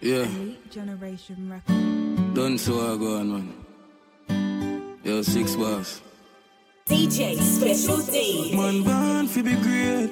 Yeah. 0.00 0.26
Generation 0.70 1.50
record. 1.50 2.34
Done 2.34 2.56
so 2.56 2.74
I 2.80 2.96
go 2.96 3.18
on, 3.18 3.28
man. 3.30 4.96
Yo, 5.04 5.22
six 5.22 5.54
bars. 5.54 6.00
DJ 6.86 7.36
Special 7.38 7.98
D. 7.98 8.54
Man, 8.56 8.82
born 8.84 9.28
for 9.28 9.42
be 9.42 9.54
great. 9.56 10.10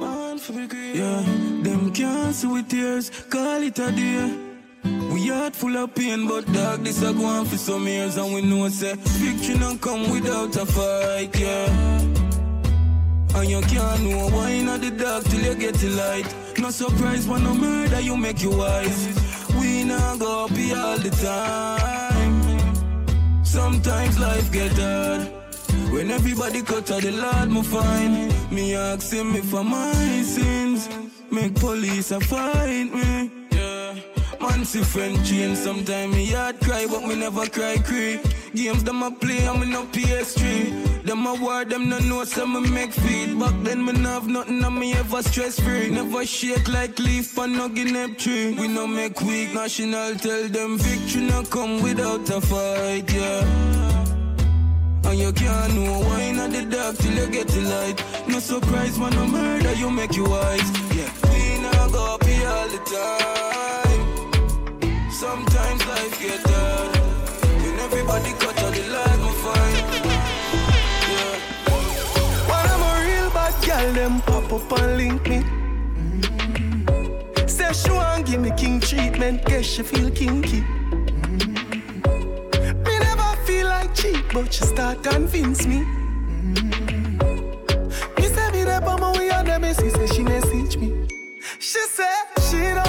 Born 0.00 0.38
for 0.38 0.52
be 0.54 0.66
great. 0.66 0.96
Yeah, 0.96 1.22
them 1.62 1.92
can't 1.92 2.34
see 2.34 2.48
with 2.48 2.68
tears. 2.68 3.10
Call 3.30 3.62
it 3.62 3.78
a 3.78 3.92
day. 3.92 4.34
We 5.12 5.28
heart 5.28 5.54
full 5.54 5.76
of 5.76 5.94
pain, 5.94 6.26
but 6.26 6.50
dog, 6.52 6.82
this 6.82 7.02
a 7.02 7.12
go 7.12 7.24
on 7.24 7.44
for 7.44 7.58
some 7.58 7.86
years, 7.86 8.16
and 8.16 8.34
we 8.34 8.42
know 8.42 8.68
say 8.70 8.94
victory 8.96 9.58
don't 9.58 9.80
come 9.80 10.10
without 10.10 10.56
a 10.56 10.66
fight, 10.66 11.38
yeah. 11.38 11.68
And 13.36 13.48
you 13.48 13.60
can't 13.60 14.02
know 14.02 14.28
why 14.30 14.60
not 14.62 14.80
the 14.80 14.90
dark 14.90 15.22
till 15.24 15.40
you 15.40 15.54
get 15.54 15.74
the 15.74 15.90
light. 15.90 16.41
No 16.62 16.70
surprise 16.70 17.26
when 17.26 17.42
no 17.42 17.54
murder 17.54 18.00
you 18.00 18.16
make 18.16 18.40
you 18.40 18.50
wise. 18.50 19.08
We 19.58 19.82
not 19.82 20.20
go 20.20 20.46
here 20.46 20.76
all 20.76 20.96
the 20.96 21.10
time. 21.10 22.34
Sometimes 23.44 24.16
life 24.20 24.52
get 24.52 24.70
hard. 24.78 25.22
When 25.92 26.12
everybody 26.12 26.62
cut 26.62 26.88
out 26.92 27.02
the 27.02 27.10
Lord, 27.10 27.50
me 27.50 27.62
find 27.64 28.52
me 28.52 28.76
ask 28.76 29.12
him 29.12 29.32
for 29.42 29.64
my 29.64 30.22
sins. 30.22 30.88
Make 31.32 31.56
police 31.56 32.12
a 32.12 32.20
find 32.20 32.94
me. 32.94 33.41
Man 34.42 34.64
see 34.64 34.82
friend 34.82 35.24
change 35.24 35.56
Sometimes 35.56 36.14
me 36.14 36.26
heart 36.32 36.60
cry 36.60 36.86
but 36.90 37.02
me 37.06 37.14
never 37.14 37.46
cry 37.46 37.76
cry 37.78 38.20
Games 38.54 38.82
them 38.82 39.02
a 39.02 39.10
play 39.10 39.38
and 39.38 39.60
me 39.60 39.66
no 39.70 39.84
PS3 39.84 41.04
Them 41.04 41.26
a 41.26 41.34
war 41.34 41.64
them 41.64 41.88
no 41.88 41.98
know 42.00 42.24
so 42.24 42.46
me 42.46 42.68
make 42.68 42.92
feed 42.92 43.38
Back 43.38 43.54
then 43.62 43.84
me 43.84 43.92
no 43.92 44.08
have 44.10 44.26
nothing 44.26 44.64
and 44.64 44.78
me 44.78 44.94
ever 44.94 45.22
stress 45.22 45.60
free 45.60 45.90
Never 45.90 46.26
shake 46.26 46.68
like 46.68 46.98
leaf 46.98 47.38
on 47.38 47.52
no 47.52 47.68
guinea 47.68 48.14
tree 48.14 48.54
We 48.58 48.66
no 48.66 48.86
make 48.86 49.20
weak 49.22 49.54
national 49.54 50.16
tell 50.16 50.48
them 50.48 50.76
victory 50.78 51.22
no 51.22 51.42
come 51.44 51.80
without 51.80 52.28
a 52.30 52.40
fight 52.40 53.12
yeah 53.12 53.82
and 55.04 55.18
you 55.18 55.32
can't 55.32 55.74
know 55.74 55.98
why 56.00 56.30
not 56.30 56.50
the 56.52 56.64
dark 56.64 56.96
till 56.96 57.12
you 57.12 57.26
get 57.26 57.48
the 57.48 57.60
light. 57.60 58.02
No 58.28 58.38
surprise 58.38 58.98
when 58.98 59.12
no 59.14 59.26
murder 59.26 59.74
you 59.74 59.90
make 59.90 60.16
you 60.16 60.24
wise. 60.24 60.70
Yeah, 60.96 61.12
we 61.24 61.60
not 61.60 61.92
go 61.92 62.18
here 62.24 62.48
all 62.48 62.68
the 62.68 62.78
time. 62.78 63.91
Sometimes 65.22 65.86
life 65.86 66.18
get 66.20 66.40
hard. 66.50 66.96
When 67.62 67.78
everybody 67.78 68.32
cut 68.40 68.58
out 68.60 68.74
the 68.74 68.82
light, 68.90 69.18
me 69.22 69.30
find. 69.44 69.76
Yeah. 71.12 71.36
When 72.50 72.64
I'm 72.72 72.82
a 72.90 72.92
real 73.06 73.28
bad 73.30 73.54
girl, 73.64 73.88
them 73.92 74.14
pop 74.22 74.52
up 74.52 74.72
and 74.80 74.96
link 74.96 75.22
me. 75.28 75.38
Mm. 75.94 77.48
Say 77.48 77.72
she 77.72 77.90
want 77.92 78.26
give 78.26 78.40
me 78.40 78.50
king 78.56 78.80
treatment, 78.80 79.44
guess 79.44 79.64
she 79.64 79.84
feel 79.84 80.10
kinky. 80.10 80.62
Mm. 80.62 81.54
Me 82.84 82.94
never 82.98 83.36
feel 83.46 83.68
like 83.68 83.94
cheap, 83.94 84.24
but 84.34 84.52
she 84.52 84.64
start 84.64 85.04
convince 85.04 85.64
me. 85.68 85.84
Mm. 85.84 86.98
Me 88.18 88.24
say 88.24 88.50
me 88.50 88.64
there, 88.64 88.80
but 88.80 88.98
my 88.98 89.12
way 89.16 89.30
on 89.30 89.46
she 89.46 89.88
say 89.88 90.06
she 90.08 90.24
message 90.24 90.76
me. 90.78 91.06
She 91.60 91.78
say 91.78 92.12
she 92.50 92.81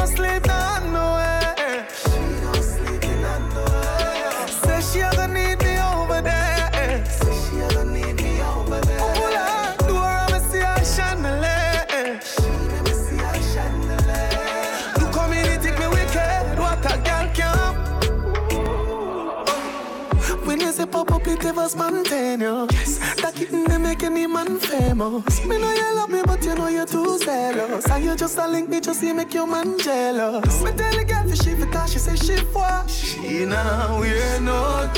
it 21.33 21.45
ever 21.45 21.67
spontaneous. 21.67 22.97
That 23.21 23.33
kitten 23.35 23.65
they 23.65 23.77
make 23.77 24.03
any 24.03 24.27
man 24.27 24.59
famous. 24.59 25.45
Me 25.45 25.57
know 25.57 25.73
you 25.73 25.95
love 25.95 26.09
me, 26.09 26.21
but 26.25 26.43
you 26.43 26.55
know 26.55 26.67
you're 26.67 26.85
too 26.85 27.17
zealous. 27.17 27.89
And 27.89 28.03
you 28.03 28.15
just 28.15 28.37
a 28.37 28.47
link 28.47 28.69
me, 28.69 28.79
just 28.79 28.99
see 28.99 29.13
make 29.13 29.33
your 29.33 29.47
man 29.47 29.79
jealous. 29.79 30.63
Me 30.63 30.71
tell 30.71 30.95
the 30.95 31.03
girl 31.03 31.33
she 31.33 31.55
because 31.55 31.91
she 31.91 31.99
say 31.99 32.15
she 32.15 32.37
for. 32.45 32.87
She 32.87 33.45
now 33.45 33.99
we're 33.99 34.39
not. 34.41 34.93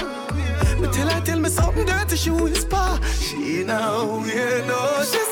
Me 0.80 0.88
tell 0.92 1.10
her 1.10 1.22
tell 1.22 1.40
me 1.40 1.50
something 1.50 1.86
dirty, 1.86 2.16
she 2.18 2.30
whisper. 2.30 3.00
She 3.20 3.64
now 3.64 4.22
we're 4.22 4.66
not. 4.66 5.25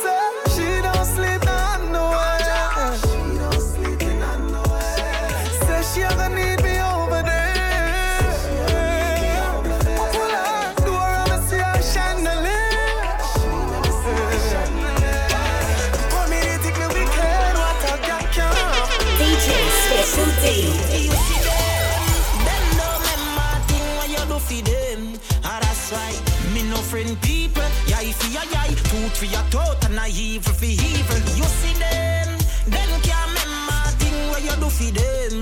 For 29.24 29.32
your 29.32 29.44
thought 29.44 29.86
and 29.86 29.98
a 30.00 30.08
evil 30.08 30.54
for 30.54 30.66
evil. 30.66 31.20
You 31.40 31.48
see 31.60 31.74
them, 31.80 32.38
them 32.68 33.02
can't 33.02 33.30
remember 33.30 33.80
thing 34.00 34.30
what 34.30 34.44
you 34.44 34.56
do 34.60 34.70
for 34.70 34.92
them. 34.92 35.33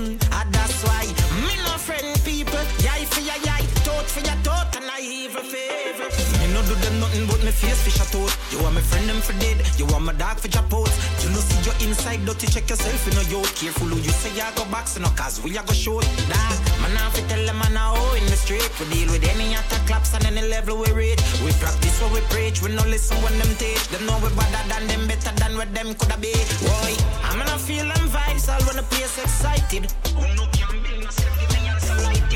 Friend 8.82 9.08
them 9.08 9.20
for 9.20 9.32
dead. 9.38 9.58
You 9.78 9.86
want 9.86 10.04
my 10.04 10.12
dog 10.12 10.38
for 10.38 10.48
your 10.48 10.62
post. 10.68 10.94
You 11.22 11.30
know 11.30 11.42
see 11.42 11.60
your 11.64 11.76
inside 11.86 12.24
dirty. 12.26 12.46
Check 12.46 12.68
yourself 12.68 13.02
in 13.08 13.14
a 13.18 13.24
yacht. 13.30 13.50
Careful 13.56 13.88
who 13.88 13.96
you 13.96 14.10
say 14.10 14.34
I 14.40 14.50
go 14.54 14.64
box 14.70 14.98
no 14.98 15.08
cause 15.14 15.42
we 15.42 15.56
a 15.56 15.62
go 15.62 15.72
shoot. 15.72 16.04
Dog, 16.28 16.58
man 16.82 16.96
I 16.96 17.10
fi 17.14 17.22
tell 17.28 17.44
them 17.46 17.58
man 17.58 17.76
I 17.76 17.94
oh 17.94 18.18
in 18.18 18.26
the 18.26 18.36
street. 18.36 18.68
We 18.78 18.84
deal 18.92 19.08
with 19.12 19.24
any 19.24 19.54
attack 19.54 19.86
claps 19.86 20.14
and 20.14 20.24
any 20.26 20.46
level 20.48 20.78
we 20.78 20.90
reach. 20.92 21.20
We 21.44 21.52
practice 21.62 21.96
what 22.02 22.12
we 22.12 22.20
preach. 22.32 22.62
We 22.62 22.74
no 22.74 22.82
listen 22.84 23.16
when 23.22 23.38
them 23.38 23.52
teach. 23.56 23.82
Them 23.88 24.06
know 24.06 24.18
we 24.22 24.28
better 24.34 24.62
than 24.68 24.86
them, 24.86 25.06
better 25.06 25.32
than 25.38 25.56
what 25.56 25.72
them 25.74 25.94
coulda 25.94 26.18
be. 26.18 26.32
Boy, 26.66 26.92
I'm 27.24 27.38
gonna 27.38 27.58
feel 27.58 27.86
them 27.86 28.06
vibes 28.10 28.48
all 28.52 28.60
when 28.66 28.76
the 28.76 28.86
place 28.90 29.18
excited. 29.18 29.90
Who 30.16 30.26
no 30.36 30.46
can 30.52 30.70
build 30.82 31.04
myself 31.04 31.41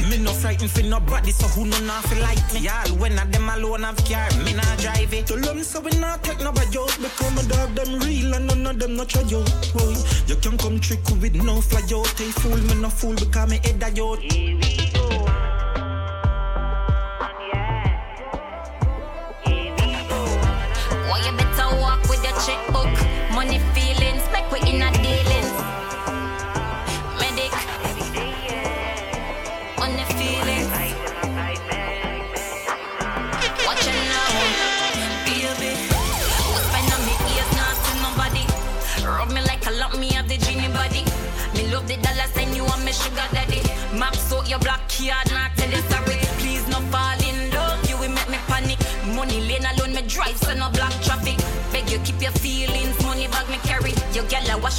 Me 0.08 0.18
no 0.18 0.32
frightened 0.32 0.70
for 0.70 0.82
nobody, 0.82 1.32
so 1.32 1.46
who 1.48 1.64
no 1.66 1.78
not 1.80 2.04
feel 2.04 2.22
like 2.22 2.38
me? 2.54 2.60
Y'all 2.60 2.96
when 2.98 3.18
I 3.18 3.24
them 3.24 3.48
alone 3.48 3.82
have 3.82 3.96
car, 4.04 4.28
me 4.44 4.52
not 4.54 4.78
drive 4.78 5.12
it. 5.12 5.26
Tell 5.26 5.38
them 5.38 5.62
so 5.62 5.80
we 5.80 5.90
not 5.98 6.22
take 6.22 6.38
nobody 6.40 6.78
out 6.78 6.96
because 7.00 7.34
my 7.34 7.42
dog 7.42 7.74
them 7.74 7.98
real 8.00 8.34
and 8.34 8.46
none 8.46 8.66
of 8.66 8.78
them 8.78 8.94
not 8.94 9.08
try 9.08 9.22
out. 9.22 9.70
Boy, 9.74 9.96
you 10.26 10.36
can 10.36 10.56
come 10.58 10.78
trick 10.78 11.00
with 11.20 11.34
no 11.34 11.60
fly 11.60 11.80
out. 11.96 12.08
Hey 12.18 12.30
fool, 12.30 12.56
me 12.56 12.74
no 12.80 12.88
fool 12.88 13.14
because 13.14 13.50
me 13.50 13.58
head 13.64 13.82
a 13.82 13.90
yacht. 13.90 14.85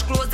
Your 0.05 0.26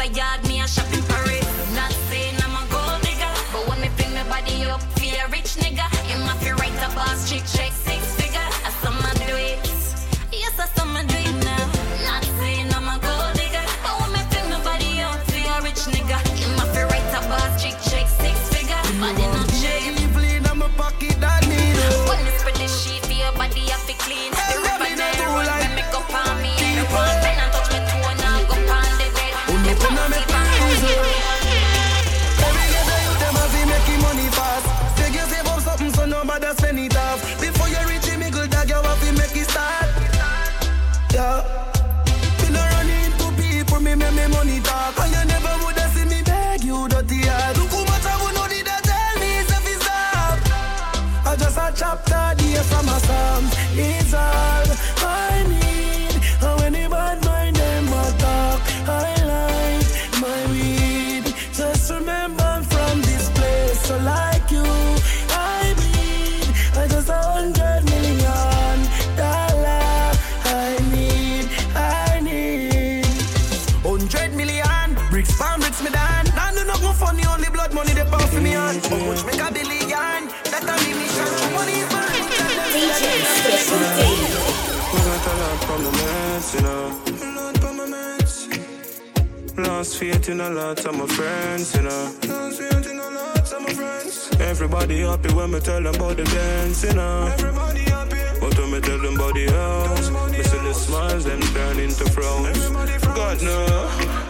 in 90.79 90.87
of 90.87 90.97
my 90.97 91.07
friends, 91.07 91.75
you 91.75 91.83
know. 91.83 92.15
Of 92.23 93.61
my 93.61 93.73
friends. 93.73 94.29
Everybody 94.39 95.01
happy 95.01 95.33
when 95.33 95.51
me 95.51 95.59
tell 95.59 95.81
them 95.81 95.93
about 95.93 96.17
the 96.17 96.23
dance, 96.23 96.83
you 96.83 96.93
know. 96.93 97.27
Everybody 97.33 97.81
happy. 97.81 98.17
But 98.39 98.57
when 98.57 98.71
me 98.71 98.79
tell 98.81 98.97
them 98.99 99.15
about 99.15 99.33
the 99.35 99.45
house, 99.51 100.09
me 100.31 100.41
see 100.41 100.57
the 100.57 100.73
smiles, 100.73 101.25
them 101.25 101.41
turn 101.41 101.79
into 101.79 102.05
frowns. 102.09 102.69
God 103.15 103.41
no. 103.43 103.65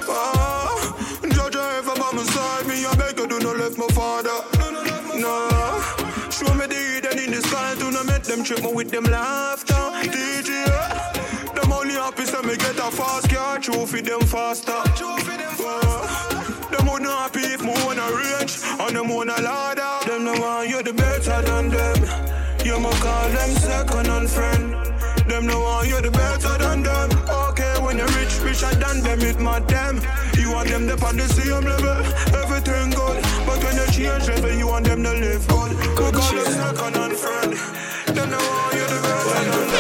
Oh, 0.09 1.19
judge 1.31 1.55
ever 1.55 1.95
by 1.95 2.11
my 2.11 2.23
side, 2.23 2.67
me 2.67 2.85
I 2.85 2.93
beg 2.95 3.17
you 3.17 3.27
do 3.27 3.39
not 3.39 3.57
left 3.57 3.77
my 3.77 3.87
father. 3.87 4.37
No. 5.15 5.49
Show 6.29 6.53
me 6.55 6.65
the 6.67 6.75
hidden 6.75 7.19
in 7.19 7.31
the 7.31 7.41
sky, 7.41 7.75
do 7.79 7.91
not 7.91 8.05
make 8.05 8.23
them 8.23 8.43
trip 8.43 8.63
me 8.63 8.73
with 8.73 8.91
them 8.91 9.05
laughter. 9.05 9.73
DJ, 10.11 11.12
happy 12.23 12.31
so 12.31 12.47
me 12.47 12.57
get 12.57 12.77
a 12.77 12.91
fast 12.91 13.29
car, 13.29 13.59
trophy 13.59 14.01
them 14.01 14.21
faster. 14.21 14.71
Uh, 14.71 16.69
them 16.69 16.87
would 16.87 17.01
not 17.01 17.33
happy 17.33 17.41
if 17.41 17.61
me 17.61 17.73
wanna 17.85 18.07
rich 18.11 18.59
and 18.79 18.95
them 18.95 19.09
wanna 19.09 19.39
ladder. 19.41 20.09
Them 20.09 20.25
no 20.25 20.33
want 20.39 20.69
you 20.69 20.83
the 20.83 20.93
better 20.93 21.41
than 21.41 21.69
them. 21.69 21.97
You 22.65 22.79
mo 22.79 22.91
call 22.91 23.29
them 23.29 23.49
second 23.55 24.07
and 24.07 24.29
friend. 24.29 24.73
Them 25.27 25.47
no 25.47 25.59
want 25.59 25.87
you 25.87 26.01
the 26.01 26.11
better 26.11 26.57
than 26.57 26.83
them. 26.83 27.09
Okay, 27.49 27.73
when 27.81 27.97
you're 27.97 28.07
rich, 28.07 28.39
richer 28.39 28.73
than 28.75 29.01
them, 29.01 29.21
it 29.21 29.39
mad 29.39 29.67
them. 29.67 30.01
You 30.37 30.51
want 30.51 30.69
them 30.69 30.89
on 31.03 31.17
the 31.17 31.27
same 31.27 31.63
level, 31.63 32.03
everything 32.41 32.89
good. 32.91 33.23
But 33.45 33.63
when 33.63 33.75
you 33.75 33.87
change 33.91 34.27
level, 34.27 34.51
you 34.51 34.67
want 34.67 34.85
them 34.85 35.03
to 35.03 35.11
live 35.11 35.47
good. 35.47 35.71
We 35.77 35.87
call 35.95 36.11
them 36.11 36.53
second 36.53 36.95
and 36.95 37.17
friend. 37.17 37.53
Them 38.15 38.29
no 38.29 38.37
want 38.37 38.73
you 38.75 38.87
the 38.87 38.99
better 39.01 39.51
than 39.51 39.67
them. 39.67 39.72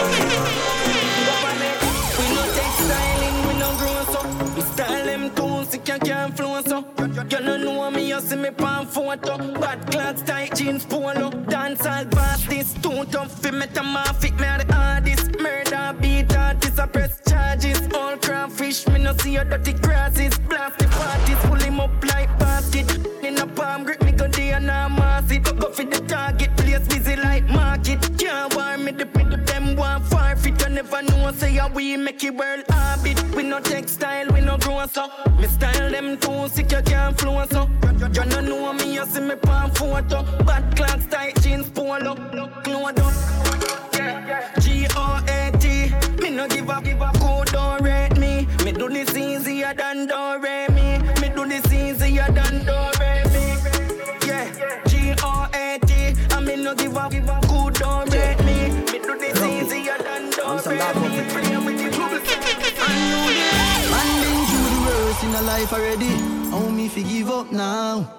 Can't 5.83 6.35
flow 6.35 6.61
so. 6.61 6.85
You 7.29 7.39
no 7.39 7.57
know 7.57 7.91
me, 7.91 8.09
you 8.09 8.19
see 8.21 8.35
me 8.35 8.51
pan 8.51 8.85
photo. 8.85 9.37
Bad 9.59 9.91
clothes, 9.91 10.21
tight 10.23 10.55
jeans, 10.55 10.85
polo. 10.85 11.29
Dance 11.29 11.85
all 11.85 12.05
past 12.05 12.49
this, 12.49 12.73
too 12.75 13.05
tough 13.05 13.41
fi 13.41 13.51
me 13.51 13.67
to 13.67 13.83
my 13.83 14.03
fit 14.19 14.33
me 14.33 14.47
the 14.59 14.73
hardest. 14.73 15.39
Murder 15.39 15.95
beat 15.99 16.35
artist, 16.35 16.79
I 16.79 16.85
press 16.87 17.21
charges. 17.27 17.81
All 17.93 18.17
crawfish, 18.17 18.87
me 18.87 18.99
no 18.99 19.15
see 19.17 19.33
your 19.33 19.45
dirty 19.45 19.73
grasses. 19.73 20.37
Blast 20.39 20.79
the 20.79 20.87
parties, 20.87 21.37
pull 21.43 21.55
him 21.55 21.79
up 21.79 21.91
like 22.05 22.37
basket. 22.39 22.89
In 23.23 23.37
a 23.37 23.47
palm 23.47 23.83
grip, 23.83 24.01
me 24.03 24.11
go 24.11 24.27
there 24.27 24.55
and 24.55 24.71
I 24.71 24.87
mass 24.87 25.31
it. 25.31 25.43
Go 25.43 25.71
for 25.71 25.83
the 25.83 25.99
target, 26.07 26.55
place 26.57 26.87
busy 26.87 27.15
like 27.15 27.47
market. 27.49 27.99
Can't 28.17 28.55
warn 28.55 28.85
me, 28.85 28.91
the 28.91 29.05
them. 29.45 29.77
You 29.77 30.12
never 30.73 31.01
know, 31.03 31.31
say 31.31 31.53
how 31.53 31.69
we 31.69 31.95
make 31.97 32.23
it 32.23 32.35
world 32.35 32.63
habit. 32.69 33.23
We 33.35 33.43
no 33.43 33.59
textile, 33.59 34.27
we 34.33 34.41
no 34.41 34.57
grow 34.57 34.85
so. 34.87 35.07
Me 35.39 35.47
style 35.47 35.91
them 35.91 36.17
too 36.17 36.47
sick, 36.49 36.71
you 36.71 36.81
can't 36.81 37.17
flow 37.19 37.45
so. 37.49 37.69
You 38.13 38.25
no 38.25 38.41
know 38.41 38.73
me, 38.73 38.95
you 38.95 39.05
see 39.05 39.21
me 39.21 39.35
palm 39.35 39.71
photo. 39.71 40.23
Bad 40.43 40.75
clocks, 40.75 41.05
tight 41.07 41.39
jeans, 41.41 41.69
polo. 41.69 42.15
Clothes 42.63 42.99
up. 42.99 43.13
G-O-A-T, 44.59 45.93
me 46.21 46.29
no 46.31 46.47
give 46.47 46.69
up, 46.69 46.83
give 46.83 47.01
up. 47.01 47.19
Go 47.19 47.43
don't 47.45 47.81
rate 47.81 48.17
me. 48.17 48.47
Me 48.65 48.71
do 48.71 48.89
this 48.89 49.15
easier 49.15 49.73
than 49.73 50.07
do 50.07 50.39
re 50.41 50.72
a 65.35 65.41
life 65.41 65.73
already. 65.73 66.13
How 66.51 66.69
me 66.69 66.87
fi 66.87 67.03
give 67.03 67.29
up 67.29 67.51
now? 67.51 68.11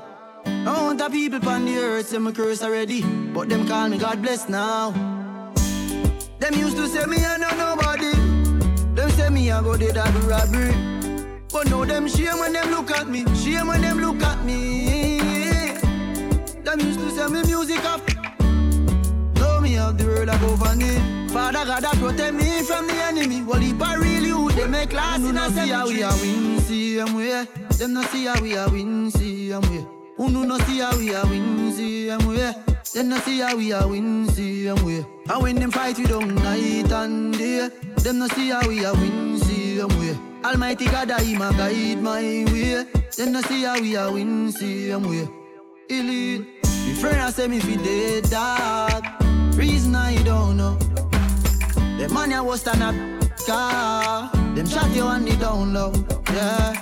I 0.46 0.82
want 0.82 0.98
the 0.98 1.08
people 1.08 1.48
on 1.48 1.64
the 1.64 1.76
earth 1.76 2.08
say 2.08 2.18
me 2.18 2.32
curse 2.32 2.62
already, 2.62 3.02
but 3.32 3.48
them 3.48 3.66
call 3.66 3.88
me 3.88 3.98
God 3.98 4.22
bless 4.22 4.48
now. 4.48 4.90
Them 6.38 6.54
used 6.54 6.76
to 6.76 6.86
say 6.88 7.06
me 7.06 7.18
I 7.24 7.36
know 7.36 7.50
nobody. 7.56 8.12
Them 8.94 9.10
say 9.10 9.28
me 9.30 9.50
I 9.50 9.62
go 9.62 9.76
dead 9.76 9.94
do 9.94 10.20
robbery. 10.28 10.74
But 11.52 11.68
now 11.70 11.84
them 11.84 12.08
shame 12.08 12.38
when 12.38 12.52
them 12.52 12.70
look 12.70 12.90
at 12.90 13.08
me. 13.08 13.24
Shame 13.36 13.68
when 13.68 13.80
them 13.82 13.98
look 14.00 14.22
at 14.22 14.44
me. 14.44 15.18
Them 16.64 16.80
used 16.80 17.00
to 17.00 17.10
say 17.10 17.28
me 17.28 17.42
music 17.44 17.84
up. 17.84 18.02
Know 19.36 19.60
me 19.60 19.76
out 19.76 19.98
the 19.98 20.04
world 20.06 20.28
I 20.28 20.38
go 20.38 20.56
for 20.56 20.74
me. 20.76 21.28
Father 21.28 21.64
God 21.64 21.82
that 21.82 21.96
protect 21.96 22.34
me 22.34 22.62
from 22.62 22.86
the 22.86 22.94
enemy. 22.94 23.42
Well, 23.42 23.62
I 23.82 23.94
really 23.96 24.23
who 24.23 24.23
they 24.54 24.66
make 24.68 24.92
last 24.92 25.24
in 25.24 25.36
a 25.36 25.50
see 25.50 25.68
how 25.68 25.86
we 25.86 26.02
are 26.02 26.16
win, 26.16 26.60
see 26.60 26.96
them 26.96 27.14
way. 27.14 27.46
Them 27.78 27.94
not 27.94 28.10
see 28.10 28.26
how 28.26 28.40
we 28.40 28.56
are 28.56 28.70
win, 28.70 29.10
see 29.10 29.48
them 29.48 29.62
way. 29.62 29.86
Who 30.16 30.30
no 30.30 30.42
no 30.44 30.58
see 30.58 30.78
how 30.78 30.96
we 30.96 31.14
are 31.14 31.26
win, 31.26 31.72
see 31.72 32.06
them 32.06 32.26
way. 32.26 32.52
Them 32.92 33.08
not 33.08 33.22
see 33.24 33.40
how 33.40 33.56
we 33.56 33.72
are 33.72 33.88
win, 33.88 34.28
see 34.28 34.64
them 34.64 34.84
way. 34.84 35.04
And 35.28 35.42
when 35.42 35.56
them 35.56 35.70
fight 35.70 35.98
we 35.98 36.06
don't 36.06 36.34
night 36.36 36.92
and 36.92 37.36
day. 37.36 37.68
Them 37.96 38.18
not 38.18 38.30
see 38.32 38.50
how 38.50 38.66
we 38.68 38.84
are 38.84 38.94
win, 38.94 39.38
see 39.40 39.76
them 39.78 39.88
way. 39.98 40.16
Almighty 40.44 40.86
God, 40.86 41.10
I 41.10 41.22
him 41.22 41.42
a 41.42 41.52
guide 41.52 42.02
my 42.02 42.22
way. 42.52 42.84
Them 43.16 43.32
not 43.32 43.44
see 43.46 43.62
how 43.64 43.80
we 43.80 43.96
are 43.96 44.12
win, 44.12 44.52
see 44.52 44.88
them 44.88 45.08
way. 45.08 45.28
Elite. 45.88 46.46
Me 46.86 46.94
friend 46.94 47.20
I 47.20 47.30
say 47.30 47.48
me 47.48 47.58
fi 47.60 47.76
dead 47.76 48.30
dog. 48.30 49.04
Reason 49.56 49.94
I 49.94 50.22
don't 50.22 50.56
know. 50.56 50.76
The 51.98 52.08
man 52.12 52.30
ya 52.30 52.42
was 52.42 52.60
stand 52.60 52.82
up 52.82 52.94
car. 53.46 54.43
Them 54.54 54.66
shot 54.66 54.94
you 54.94 55.02
on 55.02 55.24
the 55.24 55.34
down 55.36 55.74
low. 55.74 55.92
Yeah. 56.32 56.74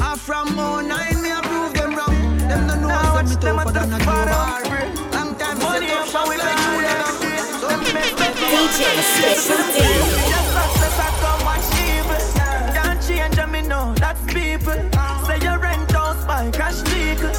I 0.00 0.16
from 0.18 0.56
more 0.56 0.82
nine 0.82 1.22
me 1.22 1.30
approve 1.30 1.72
them 1.72 1.94
wrong. 1.94 2.38
Them 2.38 2.66
don't 2.66 2.82
know 2.82 2.88
Now 2.88 3.14
what's 3.14 3.36
watch 3.36 3.44
them 3.44 3.56
tougher 3.56 3.68
at 3.68 3.74
the 3.74 3.86
than 3.86 3.92
a 3.92 5.14
Long 5.14 5.34
time 5.36 5.58
Money 5.60 5.92
up, 5.92 6.12
up 6.12 6.28
we 6.28 6.36
make 6.36 6.58
you 6.58 6.74
you 6.74 6.82
them. 6.82 7.14
them 7.22 7.46
So 7.62 7.68
me 7.78 7.92
make 7.94 8.16
them 8.18 8.34
DJ 8.34 8.80
Special 9.14 9.62
D. 9.70 9.78
Just 10.26 10.48
success 10.58 10.98
I 10.98 11.08
come 11.22 11.44
watch. 11.46 12.74
Can't 12.74 13.00
change 13.06 13.36
them, 13.36 13.52
me 13.52 13.62
know 13.62 13.94
that's 13.94 14.20
people. 14.34 14.74
Say 15.28 15.38
your 15.38 15.58
rent 15.60 15.92
house 15.92 16.24
by 16.26 16.50
cash 16.50 16.82
legal. 16.90 17.30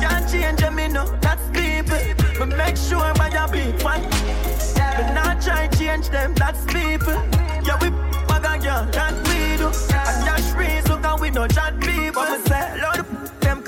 Can't 0.00 0.30
change 0.30 0.60
them, 0.60 0.76
me 0.76 0.86
know 0.86 1.06
that's 1.20 1.42
people. 1.50 1.98
But 2.38 2.56
make 2.56 2.76
sure 2.76 3.12
by 3.14 3.30
your 3.30 3.48
big 3.48 3.74
fan. 3.82 4.06
But 4.96 5.14
not 5.14 5.42
try 5.42 5.66
change 5.66 6.10
them, 6.10 6.32
that's 6.34 6.64
people. 6.66 7.35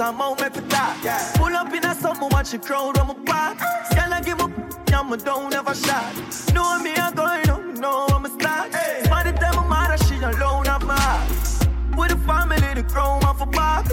Come 0.08 0.22
out, 0.22 0.40
make 0.40 0.56
it 0.56 0.70
talk. 0.70 0.96
Pull 1.34 1.54
up 1.54 1.72
in 1.74 1.84
a 1.84 1.94
summer, 1.94 2.28
watch 2.28 2.50
the 2.52 2.58
crowd 2.58 2.96
on 2.98 3.08
my 3.08 3.14
park. 3.26 3.58
Girl, 3.94 4.12
I 4.14 4.22
give 4.22 4.40
up, 4.40 4.50
yeah, 4.88 5.02
me 5.02 5.18
don't 5.18 5.54
ever 5.54 5.74
shot. 5.74 6.14
Know 6.54 6.78
me, 6.82 6.94
I'm 6.96 7.14
going 7.14 7.50
up, 7.50 7.62
know 7.78 8.06
I'm 8.14 8.24
a 8.24 8.30
start. 8.30 8.72
By 9.10 9.22
the 9.24 9.32
time 9.32 9.58
I'm 9.58 9.68
mad, 9.68 10.00
she 10.06 10.16
alone 10.16 10.64
my 10.86 10.98
heart. 10.98 11.28
With 11.98 12.10
the 12.12 12.16
family, 12.26 12.74
the 12.74 12.84
crown 12.84 13.22
off 13.24 13.42
a 13.42 13.46
bar. 13.46 13.84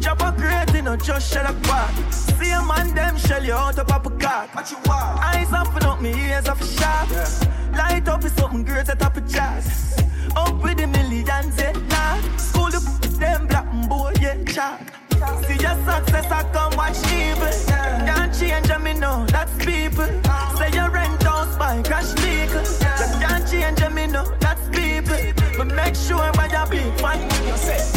Drop 0.00 0.20
a 0.22 0.32
crate, 0.32 0.74
you 0.74 0.82
know, 0.82 0.96
just 0.96 1.32
shut 1.32 1.46
up 1.46 1.62
bar. 1.62 1.88
See 2.10 2.50
a 2.50 2.60
man, 2.62 2.92
them 2.92 3.16
shell 3.16 3.44
you 3.44 3.52
out 3.52 3.78
of 3.78 3.88
a 3.88 4.10
car. 4.18 4.48
What 4.54 4.68
you 4.68 4.78
want? 4.86 5.20
Eyes 5.30 5.52
open 5.52 5.84
up, 5.84 6.00
me 6.00 6.10
ears 6.26 6.48
off 6.48 6.60
a 6.60 6.66
sharp. 6.66 7.08
Light 7.78 8.08
up 8.08 8.24
is 8.24 8.32
something 8.32 8.64
great 8.64 8.88
at 8.88 8.98
top 8.98 9.16
of 9.16 9.28
jazz. 9.28 9.96
Up 10.34 10.60
with 10.60 10.78
the 10.78 10.88
millions, 10.88 11.56
eh, 11.58 11.72
nah. 11.88 12.20
School 12.36 12.70
the 12.70 12.80
them 13.20 13.46
black 13.46 13.66
and 13.72 13.88
boy, 13.88 14.12
yeah, 14.20 14.42
chalk. 14.44 14.80
See 15.46 15.58
your 15.62 15.76
success, 15.86 16.30
I 16.30 16.42
come 16.52 16.76
watch 16.76 16.98
evil. 17.12 17.52
Can't 18.06 18.32
change 18.34 18.66
them, 18.66 18.82
me 18.84 18.94
know 18.94 19.24
that's 19.26 19.52
people. 19.64 20.10
Say 20.58 20.70
your 20.72 20.90
rent 20.90 21.22
house 21.22 21.56
by 21.56 21.82
cash 21.82 22.12
legal. 22.22 22.62
You 22.62 23.26
can't 23.26 23.48
change 23.48 23.78
them, 23.78 23.94
me 23.94 24.06
know 24.06 24.24
that's 24.40 24.62
people. 24.70 25.18
But 25.56 25.68
make 25.74 25.94
sure 25.94 26.30
by 26.32 26.46
your 26.48 26.66
big 26.66 26.92
fan. 27.00 27.20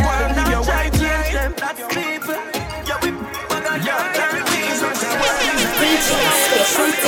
Why 0.05 0.21
you 0.21 0.35
not 0.35 0.63
try 0.65 0.89
white 0.89 0.93
change 0.93 1.33
them, 1.33 1.53
that's 1.57 1.81
people. 1.93 2.35
Yeah, 2.85 2.99
we 3.01 3.09
DJ 5.79 6.09
Special 6.45 6.91
D. 6.91 7.05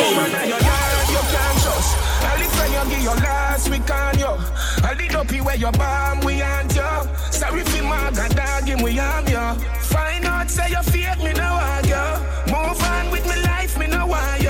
You 0.49 0.57
can't, 0.57 1.09
you 1.13 1.23
can't 1.33 1.57
trust. 1.63 1.91
All 2.25 2.37
the 2.37 2.45
friend 2.55 2.73
you 2.73 2.95
give 2.95 3.03
your 3.03 3.15
last 3.15 3.69
week 3.69 3.89
on 3.89 4.19
you. 4.19 4.25
All 4.27 4.95
the 4.95 5.07
dopey 5.09 5.41
where 5.41 5.55
you 5.55 5.71
bomb, 5.71 6.19
we 6.21 6.41
aren't 6.41 6.75
you. 6.75 7.31
Sorry 7.31 7.63
for 7.63 7.83
my 7.83 8.11
god 8.11 8.35
dog, 8.35 8.67
him 8.67 8.81
we 8.81 8.99
am 8.99 9.27
you. 9.27 9.86
Out, 10.47 10.51
say 10.51 10.69
you 10.69 10.83
fake, 10.83 11.23
me 11.23 11.33
no 11.33 11.53
want 11.55 11.87
you. 11.87 12.53
Move 12.53 12.81
on 12.81 13.11
with 13.11 13.25
my 13.25 13.35
life, 13.35 13.77
me 13.77 13.87
no 13.87 14.07
want 14.07 14.41
you. 14.41 14.49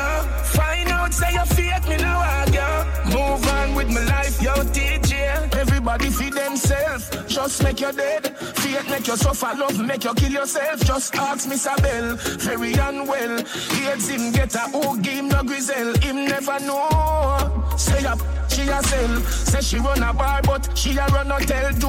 Find 0.55 0.89
out, 0.89 1.11
say 1.11 1.33
you 1.33 1.45
fake, 1.45 1.87
me 1.89 1.97
no 1.97 2.13
want 2.21 2.53
you. 2.53 3.17
Move 3.17 3.47
on 3.47 3.73
with 3.73 3.89
my 3.89 4.03
life, 4.05 4.39
yo, 4.39 4.53
DJ. 4.75 5.51
Everybody 5.55 6.09
feed 6.11 6.33
themselves, 6.33 7.09
just 7.27 7.63
make 7.63 7.81
you 7.81 7.91
dead. 7.91 8.37
Fate 8.37 8.87
make 8.91 9.07
you 9.07 9.17
suffer, 9.17 9.57
love 9.57 9.79
make 9.79 10.03
you 10.03 10.13
kill 10.13 10.31
yourself. 10.31 10.81
Just 10.81 11.15
ask 11.15 11.49
Miss 11.49 11.65
Abel, 11.65 12.15
very 12.45 12.73
unwell. 12.73 13.39
AIDS 13.39 14.07
him 14.07 14.31
get 14.31 14.53
a 14.53 14.69
who 14.69 14.99
game 15.01 15.29
no 15.29 15.41
grizzle, 15.41 15.97
him 15.97 16.25
never 16.25 16.59
know. 16.59 17.73
Say 17.75 18.05
up, 18.05 18.19
she 18.57 18.69
a 18.69 18.81
sell. 18.83 19.21
Say 19.21 19.61
she 19.61 19.77
run 19.77 20.01
a 20.01 20.13
bar, 20.13 20.41
but 20.41 20.69
she 20.75 20.97
a 20.97 21.05
run 21.07 21.29
hotel 21.29 21.71
too. 21.73 21.87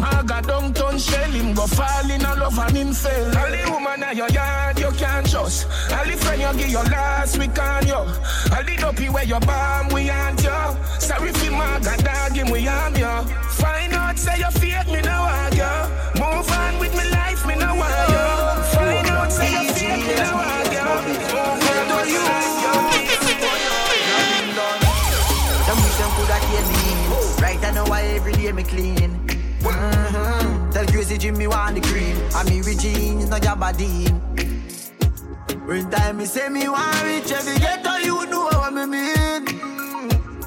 I 0.00 0.22
got 0.26 0.46
downtown 0.46 0.98
shell 0.98 1.30
him 1.30 1.54
go 1.54 1.66
fall 1.66 2.10
in 2.10 2.24
a 2.24 2.34
love 2.36 2.58
and 2.58 2.76
him 2.76 2.92
fail. 2.92 3.36
All 3.36 3.50
the 3.50 3.70
woman 3.70 4.02
at 4.02 4.16
your 4.16 4.28
yard 4.30 4.78
you 4.78 4.90
can't 4.92 5.28
trust. 5.28 5.66
All 5.92 6.04
the 6.06 6.16
friend 6.16 6.40
you 6.40 6.52
give 6.58 6.70
your 6.70 6.84
last 6.84 7.38
week 7.38 7.58
on 7.58 7.86
you. 7.86 7.94
All 7.94 8.64
the 8.64 8.76
dopey 8.78 9.08
where 9.10 9.24
you 9.24 9.40
bomb 9.40 9.88
we 9.88 10.08
aren't 10.08 10.42
you. 10.42 10.60
Sorry 11.00 11.32
for 11.32 11.50
my 11.52 11.80
god 11.80 12.02
dog 12.02 12.32
him 12.32 12.50
we 12.50 12.66
am 12.66 12.96
you. 12.96 13.14
Find 13.60 13.92
out 13.92 14.18
say 14.18 14.38
you 14.38 14.50
fake 14.52 14.88
me 14.88 15.00
want 15.02 15.54
you. 15.54 15.74
Move 16.20 16.50
on 16.50 16.78
with 16.78 16.94
me 16.96 17.10
life 17.10 17.44
me 17.46 17.56
now 17.56 17.76
want 17.76 18.08
you. 18.14 18.26
Find 18.72 19.06
out 19.08 19.30
say 19.30 19.52
you 19.52 19.72
fake 19.74 20.06
me 20.06 20.14
now 20.14 20.34
want 20.34 20.57
why 27.88 28.02
every 28.02 28.32
day 28.32 28.52
me 28.52 28.62
clean. 28.62 29.10
Mm-hmm. 29.60 30.70
Tell 30.70 30.86
Crazy 30.86 31.18
Jimmy 31.18 31.46
want 31.46 31.74
the 31.74 31.80
green. 31.80 32.16
And 32.36 32.48
me 32.48 32.58
with 32.58 32.80
jeans, 32.80 33.28
no 33.28 33.38
Jabadine. 33.38 34.20
When 35.66 35.90
time 35.90 36.18
me 36.18 36.24
say 36.24 36.48
me 36.48 36.68
want 36.68 37.02
rich, 37.02 37.30
every 37.32 37.58
ghetto 37.58 37.96
you 37.96 38.26
know 38.26 38.44
what 38.44 38.72
me 38.72 38.86
mean. 38.86 39.68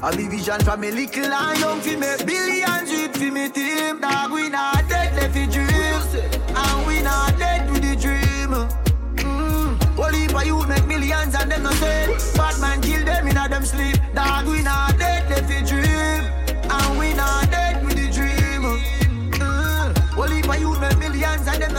I 0.04 0.16
be 0.16 0.26
vision 0.26 0.58
from 0.62 0.80
me 0.80 0.90
little 0.90 1.32
and 1.32 1.60
young 1.60 1.80
fi 1.80 1.94
make 1.94 2.26
billions 2.26 2.90
with 2.90 3.16
fi 3.16 3.30
me 3.30 3.48
team. 3.50 4.00
Dog 4.00 4.32
we 4.32 4.48
not 4.48 4.88
dead, 4.88 5.14
left 5.14 5.34
fi 5.34 5.46
dream, 5.46 5.66
and 6.56 6.86
we 6.88 7.02
not 7.02 7.38
dead 7.38 7.70
with 7.70 7.82
the 7.82 7.94
dream. 7.94 8.50
Mm. 9.14 9.78
Whole 9.94 10.10
heap 10.10 10.34
of 10.34 10.68
make 10.68 10.86
millions 10.86 11.36
and 11.36 11.52
them 11.52 11.62
no 11.62 11.70
say. 11.72 12.08
Bad 12.34 12.60
man 12.60 12.80
kill 12.80 13.04
them 13.04 13.28
in 13.28 13.36
a 13.36 13.48
them 13.48 13.64
sleep. 13.64 13.96
Dog 14.12 14.46
we 14.48 14.62
not 14.62 14.98
dead, 14.98 15.30
left 15.30 15.46
fi 15.48 15.62
dream, 15.62 15.81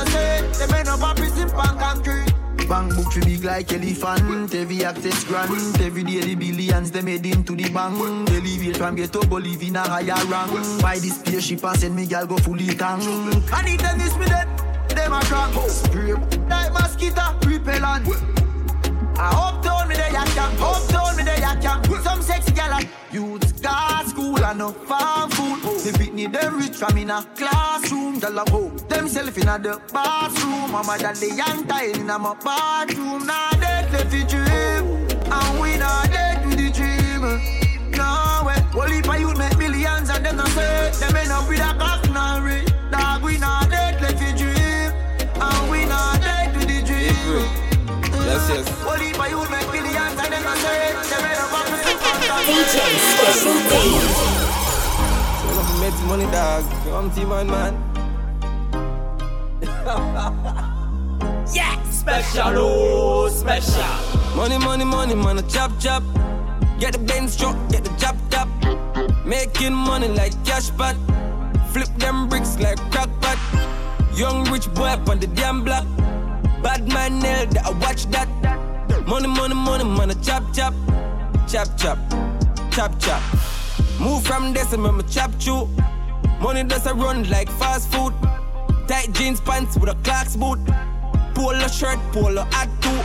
no 0.04 0.12
say. 0.12 0.48
They 0.60 0.72
men 0.72 0.88
up 0.88 1.02
a 1.02 1.16
prison 1.16 1.50
pan 1.50 1.78
concrete. 1.78 2.34
Bank 2.68 2.96
book 2.96 3.12
fi 3.12 3.20
big 3.22 3.44
like 3.44 3.74
elephant. 3.74 4.54
Every 4.54 4.86
access 4.86 5.24
grant. 5.26 5.52
Every 5.82 6.04
day 6.04 6.22
the 6.22 6.36
billions 6.36 6.92
they 6.92 7.02
made 7.02 7.26
into 7.26 7.56
the 7.56 7.70
bank. 7.70 8.30
Elevate 8.30 8.78
from 8.78 8.96
ghetto 8.96 9.22
but 9.26 9.44
live 9.44 9.62
in 9.62 9.76
a 9.76 9.80
higher 9.82 10.26
rank. 10.26 10.82
Buy 10.82 11.00
this 11.00 11.20
spaceship 11.20 11.64
and 11.64 11.80
send 11.80 11.96
me 11.96 12.06
gal 12.06 12.26
go 12.26 12.38
fully 12.38 12.68
tank. 12.68 13.04
And 13.04 13.68
if 13.68 13.82
them 13.82 13.98
miss 13.98 14.16
me 14.18 14.26
dead 14.26 14.48
Them 14.90 15.14
a 15.14 15.20
crank 15.22 15.56
like 16.50 16.74
mosquito 16.74 17.38
repellent. 17.46 18.08
I 19.16 19.30
hope 19.30 19.64
told 19.64 19.88
me 19.88 19.96
they 19.96 20.10
a 20.10 20.26
camp 20.34 20.58
Hope 20.58 20.90
told 20.90 21.16
me 21.16 21.24
they 21.24 21.38
a 21.38 21.56
camp 21.62 21.86
Some 22.04 22.22
sexy 22.22 22.24
gal 22.24 22.32
like 22.32 22.33
Youths 22.33 22.33
got 24.54 24.60
school 24.60 24.60
and 24.60 24.60
no 24.60 24.72
farm 24.86 25.30
food 25.32 25.62
The 25.84 25.92
Britney 25.98 26.32
them 26.32 26.58
rich 26.58 26.76
from 26.76 26.98
in 26.98 27.10
a 27.10 27.24
classroom. 27.36 28.20
Gal 28.20 28.40
a 28.40 28.46
go 28.46 28.70
Themself 28.88 29.38
in 29.38 29.48
a 29.48 29.60
the 29.60 29.82
bathroom. 29.94 30.72
Mama 30.72 30.98
that 31.00 31.16
they 31.16 31.36
young 31.36 31.66
tired 31.68 31.98
in 31.98 32.10
a 32.10 32.20
my 32.20 32.36
bathroom. 32.36 33.26
Now 33.26 33.52
dead 33.52 33.92
left 33.92 34.12
the 34.12 34.24
dream 34.26 35.08
And 35.32 35.62
we 35.62 35.78
not 35.78 36.10
dead 36.12 36.46
with 36.46 36.58
the 36.58 36.72
dream. 36.72 37.22
No 37.92 38.44
way 38.46 38.60
Whole 38.74 38.90
heap 38.90 39.08
of 39.08 39.20
youth 39.20 39.38
make 39.38 39.58
millions 39.58 40.10
and 40.10 40.26
them 40.26 40.38
no 40.38 40.46
say 40.46 40.92
Them 41.00 41.16
end 41.16 41.32
up 41.32 41.48
with 41.48 41.60
a 41.60 41.74
cock 41.78 42.10
now 42.10 42.42
rich 42.44 42.68
Dog 42.92 43.24
we 43.24 43.38
not 43.38 43.70
dead 43.70 44.02
left 44.02 44.20
the 44.20 44.32
dream 44.38 44.92
And 45.42 45.72
we 45.72 45.86
not 45.86 46.22
dead 46.22 46.56
with 46.56 46.68
the 46.68 46.82
dream. 46.82 47.46
Yes, 48.26 48.50
yes. 48.50 48.68
Whole 48.82 48.98
heap 48.98 49.20
of 49.20 49.30
youth 49.30 49.52
make 49.52 49.72
millions 49.72 50.20
and 50.20 50.34
them 50.34 50.44
no 50.44 50.56
say 50.56 50.94
Them 50.94 51.26
end 51.26 51.40
up 51.40 51.70
with 51.70 51.86
a 51.86 51.94
cock 52.02 52.44
DJ 52.48 52.78
Special 53.18 54.43
Money, 55.84 56.24
dog. 56.32 56.64
Come 56.86 57.12
team 57.12 57.28
man, 57.28 57.48
man. 57.48 57.74
Yeah, 61.54 61.84
special, 61.92 62.54
oh, 62.56 63.28
special. 63.28 63.84
Money, 64.34 64.58
money, 64.60 64.86
money, 64.86 65.14
man, 65.14 65.40
a 65.40 65.42
chop 65.42 65.78
chop. 65.82 66.02
Get 66.80 66.94
the 66.94 67.00
Benz 67.00 67.36
truck, 67.36 67.58
get 67.70 67.84
the 67.84 67.90
chop 68.00 68.16
top. 68.30 68.48
Making 69.26 69.74
money 69.74 70.08
like 70.08 70.32
cash 70.46 70.72
pot. 70.72 70.96
Flip 71.74 71.90
them 71.98 72.30
bricks 72.30 72.58
like 72.60 72.80
crack 72.90 73.10
pot. 73.20 73.38
Young 74.16 74.46
rich 74.46 74.74
boy 74.74 74.86
up 74.86 75.10
on 75.10 75.20
the 75.20 75.28
damn 75.28 75.66
block. 75.66 75.86
Bad 76.64 76.88
man 76.94 77.20
nail 77.20 77.46
that 77.48 77.66
I 77.66 77.72
watch 77.72 78.06
that. 78.06 78.30
Money, 79.06 79.28
money, 79.28 79.54
money, 79.54 79.84
man, 79.84 80.12
a 80.12 80.16
chop 80.24 80.44
chop. 80.54 80.74
Chop 81.46 81.68
chop, 81.78 82.00
chop 82.72 82.98
chop. 83.02 83.63
Move 84.04 84.22
from 84.28 84.54
this 84.54 84.74
and 84.74 84.84
remember 84.84 85.04
chop 85.04 85.32
chew. 85.40 85.66
Money 86.42 86.64
does 86.66 86.86
a 86.86 86.94
run 86.94 87.30
like 87.30 87.50
fast 87.52 87.90
food. 87.90 88.14
Tight 88.86 89.14
jeans 89.14 89.40
pants 89.40 89.78
with 89.78 89.90
a 89.90 89.96
clocks 90.04 90.36
boot. 90.36 90.60
Polo 91.34 91.68
shirt, 91.70 91.98
polo 92.12 92.44
hat 92.52 92.70
too. 92.82 93.02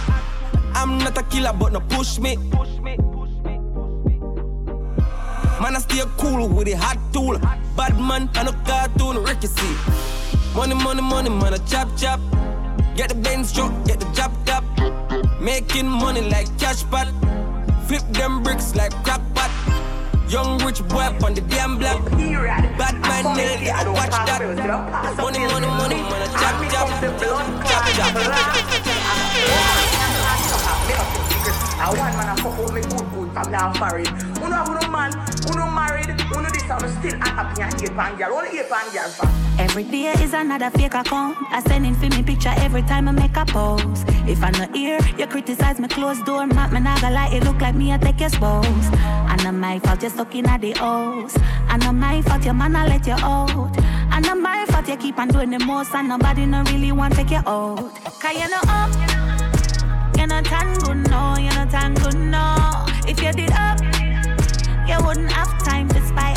I'm 0.75 0.99
not 0.99 1.17
a 1.17 1.23
killer, 1.23 1.53
but 1.53 1.73
no 1.73 1.79
push 1.79 2.19
me. 2.19 2.37
Man, 5.61 5.77
I 5.77 5.79
stay 5.79 6.03
cool 6.17 6.49
with 6.49 6.67
a 6.67 6.77
hot 6.77 6.99
tool. 7.13 7.39
Bad 7.77 7.97
man, 8.01 8.29
and 8.35 8.49
a 8.49 8.53
cartoon, 8.67 9.23
Ricky 9.23 9.47
C. 9.47 9.63
Money, 10.57 10.75
money, 10.75 11.01
money, 11.01 11.31
man, 11.31 11.55
a 11.55 11.59
chop 11.71 11.89
chop. 11.97 12.19
Get 12.97 13.11
the 13.11 13.15
Benz 13.15 13.53
truck, 13.53 13.73
get 13.85 14.01
the 14.01 14.07
job 14.13 14.33
top. 14.45 14.65
Making 15.41 15.87
money 15.87 16.23
like 16.23 16.49
cash 16.59 16.83
pot. 16.91 17.07
Flip 17.87 18.03
them 18.11 18.43
bricks 18.43 18.75
like 18.75 18.93
crack 19.05 19.21
pot. 19.35 19.51
Young 20.29 20.59
rich 20.59 20.87
boy 20.87 21.09
on 21.25 21.33
the 21.33 21.41
damn 21.41 21.79
block. 21.79 22.05
Bad 22.77 23.01
man 23.01 23.25
yeah, 23.65 23.81
I 23.81 23.89
watch 23.89 24.11
that. 24.11 24.41
Money, 25.17 25.39
money, 25.39 25.67
money, 25.67 26.01
a 26.05 26.29
chop 26.37 26.61
chop. 26.69 26.89
Chop 27.65 27.85
chop. 27.97 28.13
I 31.81 31.95
want 31.97 32.13
man 32.17 32.29
a 32.29 32.43
fuck 32.43 32.59
out 32.59 32.75
me 32.75 32.81
good 32.83 33.07
good 33.15 33.33
from 33.33 33.49
now 33.51 33.73
married. 33.81 34.09
Uno 34.45 34.57
have 34.57 34.69
uno 34.69 34.91
man, 34.91 35.13
married, 36.31 36.37
uno 36.37 36.51
this 36.51 36.71
I'm 36.71 37.01
still 37.01 37.19
happy 37.21 37.63
and 37.63 37.81
hate 37.81 37.95
pan 37.95 38.17
girl. 38.17 38.35
Only 38.35 38.51
hate 38.51 38.69
pan 38.69 38.93
girl 38.93 39.09
fam. 39.09 39.49
Every 39.59 39.85
day 39.85 40.13
is 40.23 40.35
another 40.35 40.71
fake 40.71 40.95
account. 40.95 41.37
I 41.51 41.61
send 41.61 41.87
in 41.87 41.95
for 41.95 42.07
me 42.07 42.23
picture 42.23 42.53
every 42.59 42.83
time 42.83 43.09
I 43.09 43.13
make 43.13 43.37
a 43.37 43.45
post. 43.45 44.05
If 44.27 44.43
I'm 44.43 44.53
not 44.53 44.75
here, 44.75 45.01
you 45.19 45.27
criticize 45.27 45.81
me 45.81 45.89
closed 45.89 46.25
door. 46.25 46.47
Map 46.47 46.73
me 46.73 46.81
naga 46.81 47.11
like 47.11 47.33
it 47.33 47.45
look 47.45 47.61
like 47.61 47.75
me 47.75 47.93
I 47.93 47.99
take 47.99 48.21
your 48.21 48.29
spouse. 48.29 48.89
And 49.31 49.45
not 49.45 49.55
my 49.55 49.79
fault 49.81 50.03
you're 50.03 50.11
stuck 50.11 50.35
in 50.35 50.47
at 50.47 50.61
the 50.61 50.73
house. 50.73 51.37
And 51.69 51.83
not 51.83 51.95
my 51.95 52.23
fault 52.23 52.45
your 52.45 52.55
man 52.55 52.77
I 52.77 52.87
let 52.87 53.07
you 53.07 53.15
out. 53.15 53.77
And 54.13 54.25
not 54.25 54.39
my 54.39 54.65
fault 54.67 54.89
you 54.89 54.97
keep 54.97 55.19
on 55.19 55.29
doing 55.29 55.51
the 55.51 55.59
most 55.59 55.95
and 55.95 56.09
nobody 56.09 56.47
no 56.47 56.63
really 56.65 56.93
want 56.93 57.15
take 57.15 57.31
you 57.31 57.43
out. 57.47 57.95
Cause 58.21 58.33
you 58.33 58.49
know 58.49 58.61
oh, 58.65 58.91
up. 58.91 59.19
You're 60.17 60.27
not 60.27 60.45
tan 60.45 61.03
no, 61.05 61.37
you're 61.39 61.55
not 61.55 61.71
tan 61.71 61.95
no. 62.31 62.87
If 63.09 63.23
you 63.23 63.33
did 63.33 63.53
up, 63.53 63.81
you 64.89 65.07
wouldn't 65.07 65.31
have 65.33 65.63
time 65.65 65.88
to 65.88 65.88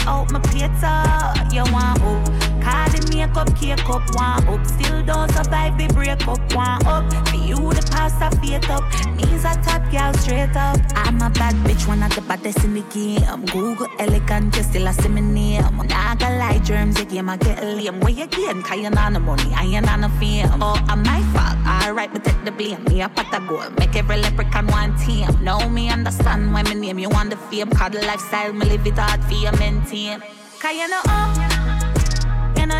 out 0.07 0.31
my 0.31 0.39
pizza. 0.39 1.33
You 1.51 1.63
want 1.71 2.01
up, 2.01 2.40
call 2.61 2.89
the 2.89 2.99
makeup, 3.11 3.49
cake 3.55 3.89
up, 3.89 4.03
want 4.15 4.47
up. 4.47 4.65
Still 4.67 5.03
don't 5.03 5.29
survive 5.31 5.77
the 5.77 5.87
breakup, 5.93 6.39
want 6.55 6.85
up. 6.85 7.05
For 7.27 7.35
you, 7.35 7.55
the 7.55 7.83
past 7.91 8.21
a 8.21 8.29
fate 8.39 8.69
up. 8.69 8.83
Me's 9.15 9.43
a 9.43 9.53
top 9.63 9.83
girl 9.91 10.13
straight 10.13 10.55
up. 10.55 10.79
I'm 10.95 11.21
a 11.21 11.29
bad 11.29 11.55
bitch, 11.65 11.87
one 11.87 12.03
of 12.03 12.13
the 12.15 12.21
baddest 12.21 12.63
in 12.63 12.73
the 12.73 12.81
game. 12.93 13.45
Google 13.47 13.87
elegant, 13.99 14.55
you 14.55 14.63
still 14.63 14.87
a 14.87 14.93
see 14.93 15.09
me 15.09 15.21
name. 15.21 15.77
Nah, 15.77 16.15
gonna 16.15 16.37
lie, 16.37 16.59
germs, 16.59 16.95
the 16.95 17.05
game 17.05 17.29
I 17.29 17.37
get 17.37 17.63
lame. 17.63 17.99
Where 17.99 18.11
you 18.11 18.27
getting? 18.27 18.61
Cause 18.63 18.79
you're 18.79 18.91
not 18.91 19.13
the 19.13 19.19
money, 19.19 19.51
I 19.55 19.65
ain't 19.65 19.91
on 19.91 20.01
the 20.01 20.09
fame. 20.19 20.49
Oh, 20.61 20.79
I'm 20.87 21.03
my 21.03 21.21
fault, 21.33 21.57
alright, 21.67 22.11
but 22.13 22.23
take 22.23 22.43
the 22.45 22.51
blame. 22.51 22.83
Me 22.85 23.01
a 23.01 23.09
pot 23.09 23.33
of 23.33 23.47
gold, 23.47 23.77
make 23.79 23.95
every 23.95 24.17
leprechaun 24.17 24.67
one 24.67 24.95
team. 24.97 25.27
Know 25.43 25.67
me 25.69 25.89
understand 25.89 26.53
why 26.53 26.63
me 26.63 26.75
name 26.75 26.99
you 26.99 27.09
on 27.09 27.29
the 27.29 27.37
fame. 27.37 27.69
Cause 27.71 27.91
the 27.91 28.01
lifestyle, 28.01 28.53
me 28.53 28.65
live 28.65 28.85
it 28.85 28.97
hard 28.97 29.23
for 29.23 29.33
you 29.33 29.51
maintain. 29.59 30.21
Cause 30.59 30.75
you 30.75 30.87
know 30.87 31.01
up, 31.05 31.50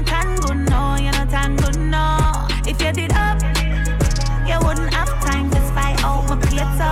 you're 0.01 0.13
not 0.13 0.23
tan 0.23 0.35
good, 0.41 0.69
no, 0.69 0.95
you're 0.97 1.11
not 1.11 1.29
tan 1.29 1.55
good, 1.57 1.77
no. 1.77 2.47
If 2.65 2.81
you 2.81 2.91
did 2.91 3.11
up, 3.13 3.41
you 4.47 4.57
wouldn't 4.65 4.93
have 4.93 5.09
time 5.21 5.49
to 5.51 5.59
spy 5.67 5.95
out 5.99 6.27
my 6.29 6.35
pizza. 6.41 6.89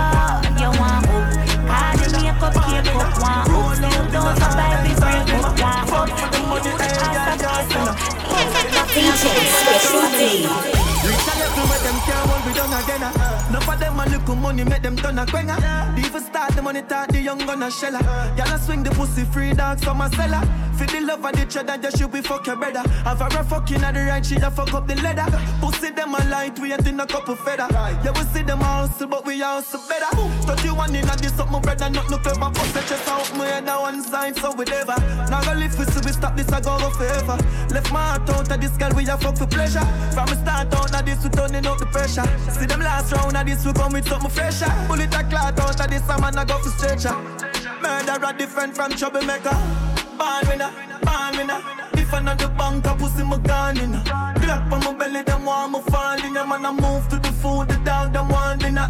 You 0.58 0.70
want 0.78 1.08
up, 1.08 1.34
call 1.66 1.96
the 1.98 2.06
makeup, 2.14 2.54
cake 2.54 2.94
up, 2.94 3.18
want 3.18 3.50
up. 3.50 3.76
Still 3.76 4.06
don't 4.14 4.36
survive 4.38 4.80
the 4.86 4.92
breakup, 5.00 5.60
want 5.60 5.92
up. 5.92 6.08
You 6.50 6.58
the 6.60 6.72
past 6.78 7.34
of 8.60 8.86
DJ 8.94 9.24
Special 9.58 10.06
D. 10.14 10.46
Reach 11.02 11.26
a 11.26 11.34
level 11.38 11.64
where 11.66 11.80
them 11.80 11.98
can't 12.06 12.39
me 12.50 12.56
down 12.56 12.72
again. 12.82 13.02
uh. 13.02 13.46
Enough 13.48 13.68
of 13.68 13.80
them 13.80 14.00
a 14.00 14.06
little 14.06 14.34
money 14.36 14.64
make 14.64 14.82
them 14.82 14.96
turn 14.96 15.18
a 15.18 15.26
quenga. 15.26 15.56
The 15.94 16.06
even 16.06 16.22
start 16.22 16.54
the 16.54 16.62
money 16.62 16.82
talk, 16.82 17.08
the 17.08 17.20
young 17.20 17.38
gonna 17.38 17.66
shella. 17.66 18.00
Y'all 18.36 18.58
swing 18.58 18.82
the 18.82 18.90
pussy 18.90 19.24
free 19.24 19.52
dogs 19.52 19.82
from 19.84 20.00
a 20.00 20.08
cellar. 20.10 20.42
For 20.80 20.86
the 20.86 21.00
love 21.00 21.24
of 21.24 21.32
the 21.32 21.44
cheddar, 21.44 21.76
just 21.76 21.98
should 21.98 22.10
be 22.10 22.22
fuck 22.22 22.46
your 22.46 22.56
brother. 22.56 22.80
Have 23.04 23.20
a 23.20 23.44
fucking 23.44 23.84
at 23.84 23.92
the 23.92 24.00
right, 24.00 24.24
she 24.24 24.36
a 24.36 24.50
fuck 24.50 24.72
up 24.72 24.86
the 24.86 24.94
leather. 24.96 25.26
Pussy 25.60 25.90
them 25.90 26.14
a 26.14 26.24
light, 26.30 26.58
we 26.58 26.72
ain't 26.72 26.86
in 26.86 26.98
a 26.98 27.06
couple 27.06 27.36
feather. 27.36 27.68
Yeah, 27.70 28.12
we 28.16 28.22
see 28.32 28.42
them 28.42 28.60
hustle, 28.60 29.06
but 29.06 29.26
we 29.26 29.40
hustle 29.40 29.82
better. 29.88 30.08
31 30.46 30.94
in 30.94 31.08
a 31.08 31.16
this 31.16 31.38
up, 31.38 31.50
my 31.50 31.60
brother, 31.60 31.90
not 31.90 32.08
no 32.10 32.16
clever. 32.16 32.50
Pussy 32.54 32.80
chest 32.88 33.08
out, 33.08 33.30
my 33.36 33.46
head 33.46 33.68
on 33.68 33.82
one 33.82 34.02
side, 34.02 34.36
so 34.36 34.52
we 34.54 34.64
never. 34.64 34.96
Now 35.28 35.42
go 35.42 35.52
live, 35.52 35.78
we 35.78 35.84
see 35.84 36.00
we 36.02 36.12
stop 36.12 36.34
this, 36.34 36.48
I 36.48 36.60
go 36.60 36.78
forever. 36.90 37.36
Left 37.70 37.92
my 37.92 38.00
heart 38.00 38.30
out 38.30 38.50
of 38.50 38.60
this 38.60 38.74
girl, 38.78 38.92
we 38.96 39.04
a 39.06 39.18
fuck 39.18 39.36
for 39.36 39.46
pleasure. 39.46 39.84
From 40.14 40.28
the 40.28 40.36
start 40.36 40.72
out 40.72 40.94
of 40.94 41.04
this, 41.04 41.22
we 41.22 41.28
turning 41.28 41.66
up 41.66 41.78
the 41.78 41.86
pressure. 41.86 42.24
See 42.48 42.66
them 42.66 42.80
last 42.80 43.12
round 43.12 43.36
of 43.36 43.46
this, 43.46 43.64
we 43.64 43.72
come 43.72 43.92
with 43.92 44.06
something 44.08 44.30
fresher. 44.30 44.72
Bullet 44.88 45.14
a 45.14 45.24
clot 45.24 45.58
out 45.58 45.80
of 45.80 45.90
this, 45.90 46.08
I'm 46.08 46.20
man, 46.20 46.38
I 46.38 46.44
go 46.44 46.58
for 46.58 46.70
stretcher. 46.70 47.14
Murderer 47.82 48.32
different 48.36 48.74
from 48.74 48.92
troublemaker. 48.92 49.56
Born 50.18 50.46
winner, 50.48 50.70
born 51.02 51.36
winner. 51.36 51.60
If 51.94 52.12
I 52.12 52.20
not 52.20 52.38
the 52.38 52.48
bank, 52.48 52.86
I 52.86 52.96
pussy 52.96 53.22
my 53.24 53.38
gun 53.38 53.78
in. 53.78 53.92
Glock 53.92 54.72
on 54.72 54.80
my 54.80 54.92
belly, 54.94 55.22
them 55.22 55.44
want 55.44 55.72
me 55.72 55.80
fall 55.90 56.24
in. 56.24 56.32
Man, 56.34 56.66
I 56.66 56.72
move 56.72 57.08
to 57.08 57.16
the 57.16 57.32
food, 57.40 57.68
the 57.68 57.76
dog, 57.84 58.12
them 58.12 58.28
want 58.28 58.60
dinner. 58.60 58.88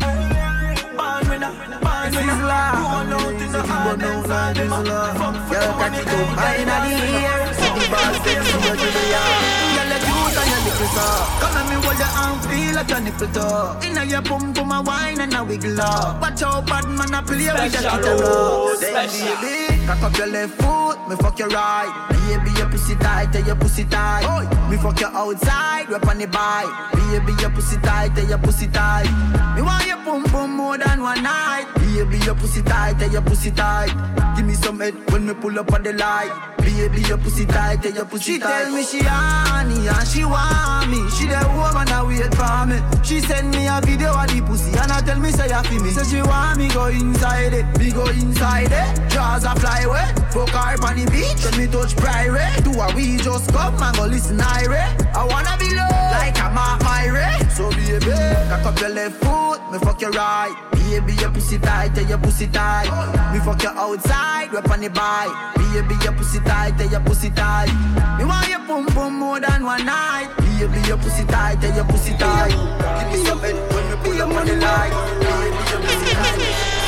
Born 0.97 1.29
winner, 1.29 1.53
born 1.81 2.11
winner. 2.15 2.37
Roll 2.41 3.15
out 3.15 3.41
in 3.41 3.53
the 3.53 3.63
hard 3.63 4.03
inside 4.03 4.57
them. 4.57 4.71
Fuck 4.71 5.37
for 5.47 5.61
the 5.61 5.73
money, 5.79 6.03
they 6.03 6.25
get 6.37 6.67
the 6.67 6.91
year, 7.21 7.41
so 7.55 7.67
the 7.75 7.85
boss 7.91 8.19
them 8.25 8.45
so 8.45 8.59
much 8.67 9.70
to 9.91 9.99
the 9.99 10.07
yard. 10.07 10.07
Girl, 10.07 10.07
you 10.07 10.15
out 10.15 10.37
on 10.39 10.47
your 10.51 10.61
nipple 10.65 10.91
top. 10.95 11.41
Come 11.41 11.55
let 11.55 11.65
me 11.69 11.77
hold 11.83 11.99
your 11.99 12.13
arm, 12.15 12.39
feel 12.47 12.75
like 12.75 12.91
your 12.91 13.01
nipple 13.01 13.29
top. 13.29 13.85
Inna 13.85 14.05
your 14.05 14.23
bum 14.23 14.53
bum 14.53 14.73
a 14.73 14.83
wine 14.83 15.21
and 15.21 15.35
a 15.35 15.45
wiggle 15.45 15.81
up. 15.81 16.21
Watch 16.21 16.43
out, 16.43 16.67
bad 16.67 16.87
man 16.89 17.15
a 17.15 17.23
play 17.23 17.49
with 17.51 17.73
Special, 17.73 17.99
guitar. 17.99 18.77
Then 18.81 19.09
baby, 19.41 19.87
cock 19.87 20.03
up 20.03 20.17
your 20.17 20.27
left 20.27 20.55
foot, 20.61 21.09
me 21.09 21.17
fuck 21.17 21.39
your 21.39 21.49
right. 21.49 22.07
Baby, 22.11 22.51
your 22.59 22.69
pussy 22.69 22.95
tight, 22.97 23.33
tell 23.33 23.45
your 23.45 23.57
pussy 23.57 23.85
tight. 23.85 24.71
Me 24.71 24.77
fuck 24.77 25.01
you 25.01 25.07
outside, 25.07 25.89
rep 25.91 26.07
on 26.07 26.19
the 26.19 26.27
bike. 26.27 26.93
Baby, 26.93 27.33
your 27.41 27.51
pussy 27.51 27.77
tight, 27.79 28.15
tell 28.15 28.29
your 28.29 28.39
pussy 28.39 28.67
tight. 28.69 29.09
Me 29.57 29.63
want 29.63 29.87
your 29.87 29.97
pum 29.99 30.25
pum 30.25 30.57
more 30.57 30.79
than 30.79 31.03
one 31.03 31.23
night. 31.23 31.67
Baby, 31.77 32.19
your 32.25 32.35
pussy 32.35 32.63
tight, 32.63 32.99
tell 32.99 33.11
your 33.11 33.23
pussy 33.23 33.51
tight. 33.51 33.91
Give 34.37 34.47
me 34.47 34.55
some 34.55 34.79
head 34.79 34.95
when 35.11 35.27
me 35.27 35.35
pull 35.35 35.59
up 35.59 35.73
on 35.73 35.83
the 35.83 35.93
light. 35.93 36.31
Baby, 36.59 37.03
your 37.03 37.19
pussy 37.19 37.47
tight, 37.47 37.83
tell 37.83 37.93
your 37.93 38.05
pussy 38.05 38.39
tight. 38.39 38.61
She 38.61 38.65
tell 38.65 38.73
me 38.73 38.83
she 38.85 38.99
honey 39.01 39.80
and 39.89 40.09
she 40.09 40.25
want 40.25 40.91
me. 40.91 41.01
She 41.11 41.27
the 41.27 41.41
woman 41.55 41.87
that 41.87 42.05
wait 42.07 42.33
for 42.35 42.67
me. 42.67 42.79
She 43.03 43.21
send 43.21 43.51
me 43.53 43.67
a 43.67 43.81
video 43.81 44.13
of 44.13 44.29
the 44.29 44.43
pussy 44.43 44.71
and 44.77 44.91
I 44.91 45.01
tell 45.01 45.19
me 45.19 45.31
say 45.31 45.49
you 45.49 45.63
feel 45.69 45.83
me. 45.83 45.91
Say 45.91 46.05
she 46.05 46.23
want 46.23 46.59
me 46.59 46.69
go 46.69 46.87
inside 46.87 47.55
it, 47.55 47.67
me 47.79 47.91
go 47.93 48.07
inside 48.07 48.73
it. 48.73 49.11
Jaws 49.11 49.45
a 49.45 49.55
fly 49.57 49.81
away, 49.83 50.07
fuck 50.31 50.51
her 50.51 50.77
on 50.85 50.97
the 50.97 51.07
beach. 51.11 51.41
When 51.45 51.55
me 51.59 51.67
touch 51.71 51.97
private, 51.97 52.65
do 52.65 52.73
a 52.81 52.95
we 52.95 53.17
just 53.19 53.53
come 53.53 53.83
and 53.83 53.97
go 53.97 54.07
listen 54.07 54.41
irate. 54.41 55.07
I 55.15 55.25
wanna 55.25 55.57
be 55.59 55.71
low 55.75 55.97
like 56.17 56.37
I'm 56.41 56.57
at 56.57 56.83
my 56.83 57.07
rate. 57.09 57.51
So 57.53 57.71
baby, 57.71 58.11
cock 58.49 58.67
up 58.67 58.81
your 58.81 58.91
left 58.91 59.17
foot, 59.23 59.61
me 59.71 59.79
fuck 59.79 60.01
your 60.01 60.11
right. 60.13 60.80
Baby, 60.91 61.13
your 61.21 61.31
pussy 61.31 61.57
tight, 61.57 61.95
tell 61.95 62.05
your 62.05 62.19
pussy 62.19 62.49
tight. 62.49 62.91
Me 63.33 63.39
fuck 63.39 63.63
you 63.63 63.69
outside, 63.69 64.53
rep 64.53 64.69
on 64.71 64.81
the 64.81 64.89
bike. 64.89 65.55
Baby, 65.55 65.95
your 66.03 66.13
pussy 66.15 66.41
tight, 66.41 66.77
tell 66.77 66.91
your 66.91 66.99
pussy 67.03 67.31
tight. 67.31 67.71
Me 68.19 68.25
want 68.25 68.49
your 68.49 68.59
pum 68.67 68.87
pum 68.87 69.15
more 69.21 69.39
than 69.39 69.63
one 69.65 69.87
night. 69.87 70.35
Baby, 70.39 70.81
your 70.89 70.97
pussy 70.97 71.25
tight, 71.27 71.61
tell 71.61 71.77
your 71.77 71.85
pussy 71.85 72.13
tight. 72.19 72.51
Give 72.51 73.21
me 73.21 73.25
some 73.25 73.39
head 73.39 73.55
when 73.73 73.89
we 73.89 73.97
pull 74.03 74.21
up 74.21 74.35
on 74.35 74.61
light. 74.61 74.91
Baby, 75.21 75.71
your 75.71 75.81
pussy 75.81 76.15
tight. 76.17 76.80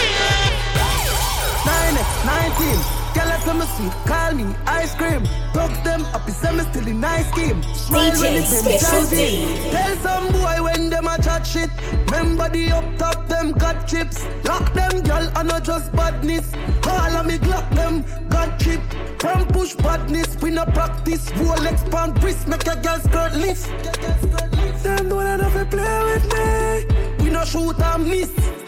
9 1.65 1.95
19 2.25 3.03
Girl, 3.15 3.29
I 3.29 3.39
say 3.41 3.53
me 3.53 3.67
sweet, 3.77 3.93
call 4.07 4.33
me 4.33 4.55
ice 4.67 4.95
cream. 4.95 5.25
Talk 5.53 5.71
them 5.85 6.03
up, 6.15 6.29
say 6.31 6.51
me 6.57 6.63
still 6.63 6.89
in 6.89 7.01
nice. 7.01 7.29
Smile 7.29 8.11
DJ 8.11 8.41
it's 8.41 8.59
Special. 8.59 9.07
D. 9.11 9.71
Tell 9.71 9.97
some 9.97 10.33
boy 10.33 10.63
when 10.63 10.89
them 10.89 11.07
a 11.07 11.21
chat 11.23 11.47
shit. 11.47 11.69
Remember 12.11 12.49
the 12.49 12.73
up 12.73 12.97
top, 12.97 13.29
them 13.29 13.53
got 13.53 13.87
chips. 13.87 14.25
Lock 14.45 14.73
them, 14.73 15.03
girl, 15.03 15.31
and 15.37 15.49
not 15.49 15.63
just 15.63 15.93
badness. 15.93 16.55
All 16.87 17.17
of 17.17 17.27
me 17.27 17.37
glock 17.37 17.69
them, 17.75 18.03
got 18.31 18.59
chip. 18.59 18.81
From 19.19 19.47
push 19.49 19.75
badness, 19.75 20.41
we 20.41 20.51
no 20.51 20.65
practice. 20.65 21.31
Rolex 21.33 21.91
pan 21.91 22.15
wrist, 22.23 22.49
make 22.49 22.67
a 22.67 22.77
girl 22.77 22.99
skirt 22.99 23.35
lift. 23.35 23.69
Them 24.83 25.11
don't 25.11 25.41
have 25.41 25.53
to 25.53 25.67
play 25.67 26.05
with 26.15 26.27
me. 26.33 27.25
We 27.25 27.31
no 27.31 27.45
shoot 27.45 27.79
and 27.79 28.09
miss. 28.09 28.62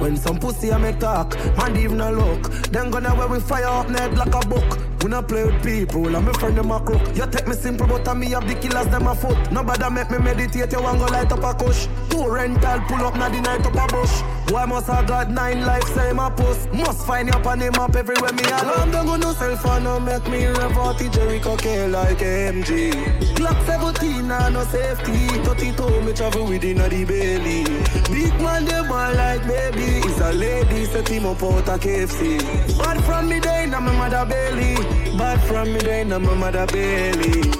When 0.00 0.16
some 0.16 0.38
pussy 0.38 0.72
I 0.72 0.78
make 0.78 1.00
talk, 1.00 1.36
man 1.56 1.76
even 1.76 2.00
a 2.00 2.12
look. 2.12 2.50
Then 2.70 2.90
gonna 2.90 3.10
where 3.10 3.28
we 3.28 3.40
fire 3.40 3.66
up 3.66 3.90
net 3.90 4.14
like 4.14 4.34
a 4.34 4.46
book. 4.48 4.97
We 5.02 5.10
not 5.10 5.28
play 5.28 5.44
with 5.44 5.62
people, 5.62 6.14
and 6.14 6.26
my 6.26 6.32
friend 6.32 6.58
them 6.58 6.72
a 6.72 6.80
crook. 6.80 7.00
You 7.14 7.26
take 7.30 7.46
me 7.46 7.54
simple, 7.54 7.86
but 7.86 8.06
I 8.08 8.14
me 8.14 8.30
have 8.30 8.48
the 8.48 8.54
killers 8.54 8.88
them 8.88 9.06
a 9.06 9.14
foot. 9.14 9.36
Nobody 9.52 9.88
make 9.90 10.10
me 10.10 10.18
meditate, 10.18 10.72
you 10.72 10.82
want 10.82 10.98
go 10.98 11.06
light 11.06 11.30
up 11.30 11.44
a 11.44 11.54
kush. 11.54 11.86
Two 12.10 12.28
rental 12.28 12.80
pull 12.88 13.06
up, 13.06 13.14
now 13.14 13.28
the 13.28 13.40
night 13.40 13.64
up 13.64 13.74
a 13.74 13.86
bush. 13.94 14.22
Why 14.50 14.64
must 14.66 14.88
I 14.88 15.04
got 15.04 15.30
nine 15.30 15.64
lives, 15.64 15.88
say 15.92 16.12
my 16.12 16.30
post? 16.30 16.72
Must 16.72 17.06
find 17.06 17.28
you 17.28 17.34
up 17.34 17.46
on 17.46 17.60
him 17.60 17.74
up 17.74 17.94
everywhere 17.94 18.32
me 18.32 18.42
alone. 18.42 18.74
I'm 18.76 18.90
gonna 18.90 19.06
go 19.06 19.16
no 19.16 19.32
cell 19.34 19.56
phone, 19.56 19.84
no 19.84 20.00
make 20.00 20.26
me 20.26 20.46
revolt 20.46 20.98
the 20.98 21.08
Jericho 21.10 21.56
K 21.56 21.86
like 21.86 22.18
AMG. 22.18 22.92
Glock 23.36 23.64
17, 23.66 24.30
and 24.30 24.54
no 24.54 24.64
safety. 24.64 25.28
32, 25.28 26.02
me 26.02 26.12
travel 26.12 26.44
within 26.46 26.80
a 26.80 26.88
the 26.88 27.04
belly. 27.04 27.64
Big 28.10 28.34
man, 28.40 28.64
they 28.64 28.82
ball 28.88 29.14
like 29.14 29.46
baby. 29.46 30.00
A 30.28 30.32
lady, 30.34 30.84
set 30.84 31.08
him 31.08 31.24
up 31.24 31.42
out 31.42 31.68
a 31.68 31.78
KFC. 31.78 32.38
Bad 32.76 33.02
from 33.04 33.30
me, 33.30 33.40
day, 33.40 33.64
now 33.64 33.80
my 33.80 33.96
mother 33.96 34.26
belly. 34.26 34.74
Bad 35.16 35.40
from 35.48 35.72
me, 35.72 35.78
day, 35.80 36.04
now 36.04 36.18
my 36.18 36.34
mother 36.34 36.66
belly. 36.66 37.50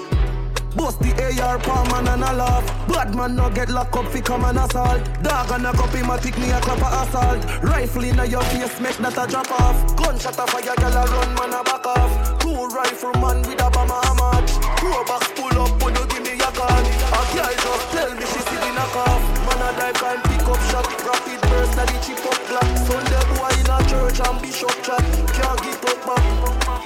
Bust 0.76 1.00
the 1.00 1.40
AR 1.42 1.58
palm 1.60 1.88
man 1.88 2.08
and 2.08 2.22
a 2.22 2.30
laugh. 2.34 2.66
Bad 2.88 3.14
man 3.14 3.36
no 3.36 3.48
get 3.48 3.70
locked 3.70 3.96
up 3.96 4.04
fi 4.12 4.20
come 4.20 4.44
and 4.44 4.58
assault. 4.58 5.02
Dog 5.22 5.50
and 5.50 5.64
a 5.64 5.72
copy 5.72 6.02
my 6.02 6.18
pick 6.18 6.36
me 6.36 6.50
a 6.50 6.60
clap 6.60 6.82
a 6.84 7.08
assault. 7.08 7.42
Rifle 7.62 8.04
in 8.04 8.20
a 8.20 8.26
your 8.26 8.42
face 8.42 8.78
make 8.80 8.98
that 8.98 9.16
a 9.16 9.26
drop 9.30 9.50
off. 9.62 9.96
Gunshot 9.96 10.38
a 10.38 10.46
fire 10.46 10.76
gyal 10.76 10.92
a 10.92 11.08
run 11.08 11.34
man 11.36 11.58
a 11.58 11.64
back 11.64 11.86
off. 11.86 12.38
Two 12.38 12.66
rifle 12.68 13.14
man 13.14 13.40
with 13.48 13.64
a 13.64 13.70
bomber 13.70 13.96
a 13.96 14.12
match. 14.20 14.52
Two 14.78 14.92
box 15.08 15.26
pull 15.34 15.58
up 15.58 15.82
when 15.82 15.96
you 15.96 16.06
give 16.06 16.22
me 16.22 16.34
a 16.34 16.50
gun. 16.52 17.07
Girl 17.34 17.52
just 17.52 17.86
tell 17.92 18.10
me 18.14 18.24
she 18.24 18.40
see 18.40 18.56
the 18.56 18.70
knock 18.72 18.96
off. 18.96 19.22
Man 19.44 19.60
a 19.60 19.68
dive 19.76 20.02
and 20.02 20.22
pick 20.24 20.48
up 20.48 20.60
shot. 20.72 20.86
Rapid 21.04 21.40
burst 21.48 21.76
the 21.76 21.84
chip 22.00 22.24
up 22.24 22.38
black. 22.48 22.68
Sunday 22.88 23.24
boy 23.36 23.52
in 23.60 23.68
a 23.68 23.78
church 23.88 24.20
and 24.24 24.38
bishop 24.40 24.76
chat. 24.82 25.04
Can't 25.36 25.60
get 25.60 25.84
up 25.84 25.98
back. 26.08 26.24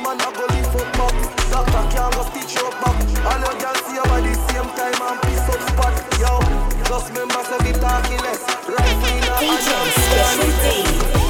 Man 0.03 0.19
a 0.19 0.29
go 0.35 0.45
lift 0.51 0.75
up 0.75 0.89
back. 0.99 1.15
Doctor 1.51 1.85
can't 1.95 2.15
go 2.15 2.23
stitch 2.27 2.59
up 2.59 2.75
back. 2.83 2.99
All 3.23 3.39
you 3.39 3.55
can 3.63 3.77
see 3.87 3.99
over 4.03 4.21
the 4.21 4.35
same 4.51 4.71
time 4.75 5.01
and 5.07 5.19
piece 5.23 5.47
up 5.47 5.63
spot. 5.71 5.95
Yo, 6.19 6.33
just 6.91 7.07
remember 7.15 7.43
say 7.47 7.59
we 7.63 7.73
talking 7.79 8.23
less. 8.27 8.43
Rifle 8.67 9.15
in 9.15 9.23
a 9.23 9.37
hand 9.39 9.63
DJ 9.63 9.71
and 9.79 9.91
Special 9.95 11.13
D. 11.15 11.22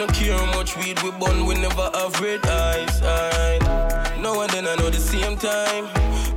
No 0.00 0.06
care 0.06 0.32
how 0.32 0.46
much 0.56 0.78
weed 0.78 0.98
we 1.02 1.10
burn, 1.10 1.44
we 1.44 1.56
never 1.56 1.90
have 1.92 2.18
red 2.22 2.40
eyes. 2.46 3.02
Aye. 3.02 4.18
No 4.18 4.40
and 4.40 4.50
then 4.50 4.66
I 4.66 4.74
know 4.76 4.88
the 4.88 4.96
same 4.96 5.36
time. 5.36 5.84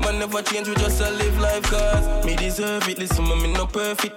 Man 0.02 0.19
never 0.19 0.41
change, 0.41 0.67
we 0.67 0.76
just 0.76 0.99
a 0.99 1.10
live 1.12 1.39
life 1.39 1.63
cause 1.63 2.26
me 2.26 2.36
deserve 2.36 2.89
it. 2.89 2.97
Listen, 2.97 3.23
man, 3.23 3.41
me 3.41 3.54
no 3.54 3.65
perfect. 3.65 4.15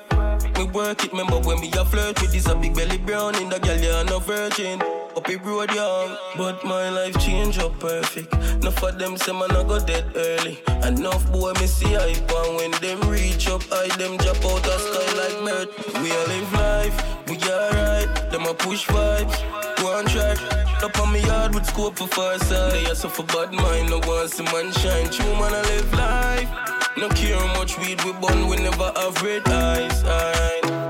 Me 0.58 0.64
work 0.64 1.04
it, 1.04 1.12
remember 1.12 1.38
when 1.38 1.60
we 1.60 1.70
a 1.78 1.84
flirt 1.84 2.20
with 2.20 2.32
this 2.32 2.48
a 2.48 2.56
big 2.56 2.74
belly 2.74 2.98
brown 2.98 3.36
in 3.36 3.48
the 3.48 3.60
girl, 3.60 3.78
you're 3.78 4.04
no 4.06 4.18
virgin. 4.18 4.82
Up 5.16 5.28
a 5.28 5.36
road 5.38 5.72
young. 5.74 6.16
But 6.36 6.64
my 6.64 6.90
life 6.90 7.18
change 7.18 7.58
up 7.58 7.78
perfect. 7.80 8.32
Enough 8.34 8.82
of 8.82 8.98
them 8.98 9.16
say 9.16 9.32
man 9.32 9.50
I 9.50 9.62
go 9.62 9.78
dead 9.80 10.04
early. 10.14 10.58
Enough 10.84 11.30
boy 11.32 11.52
me 11.54 11.66
see 11.66 11.94
hype 11.94 12.30
and 12.30 12.56
when 12.56 12.70
them 12.82 13.00
reach 13.08 13.48
up, 13.48 13.62
I 13.72 13.88
them 13.96 14.16
drop 14.18 14.44
out 14.44 14.62
the 14.62 14.78
sky 14.78 15.08
like 15.20 15.38
bird. 15.44 15.68
We 16.02 16.10
all 16.12 16.26
live 16.26 16.52
life, 16.52 16.96
we 17.28 17.36
alright. 17.50 18.30
Them 18.30 18.46
a 18.46 18.54
push 18.54 18.86
vibes, 18.86 19.36
go 19.78 19.92
one 19.92 20.06
track. 20.06 20.38
Up 20.82 20.98
on 21.00 21.12
me 21.12 21.20
yard 21.20 21.54
with 21.54 21.66
scope 21.66 21.96
for 21.96 22.06
far 22.08 22.38
side. 22.38 22.72
They 22.72 22.90
are 22.90 22.94
for 22.94 23.24
bad 23.24 23.52
mind, 23.52 23.90
no 23.90 24.00
one 24.00 24.28
see 24.28 24.44
man 24.44 24.72
shine. 24.72 25.10
True 25.10 25.34
man 25.34 25.54
I 25.54 25.62
live 25.62 25.92
life. 25.94 26.50
No 26.98 27.08
care 27.10 27.36
how 27.36 27.58
much 27.58 27.78
weed 27.78 28.02
we 28.04 28.12
burn, 28.12 28.48
we 28.48 28.56
never 28.56 28.92
have 28.96 29.22
red 29.22 29.46
eyes. 29.48 30.85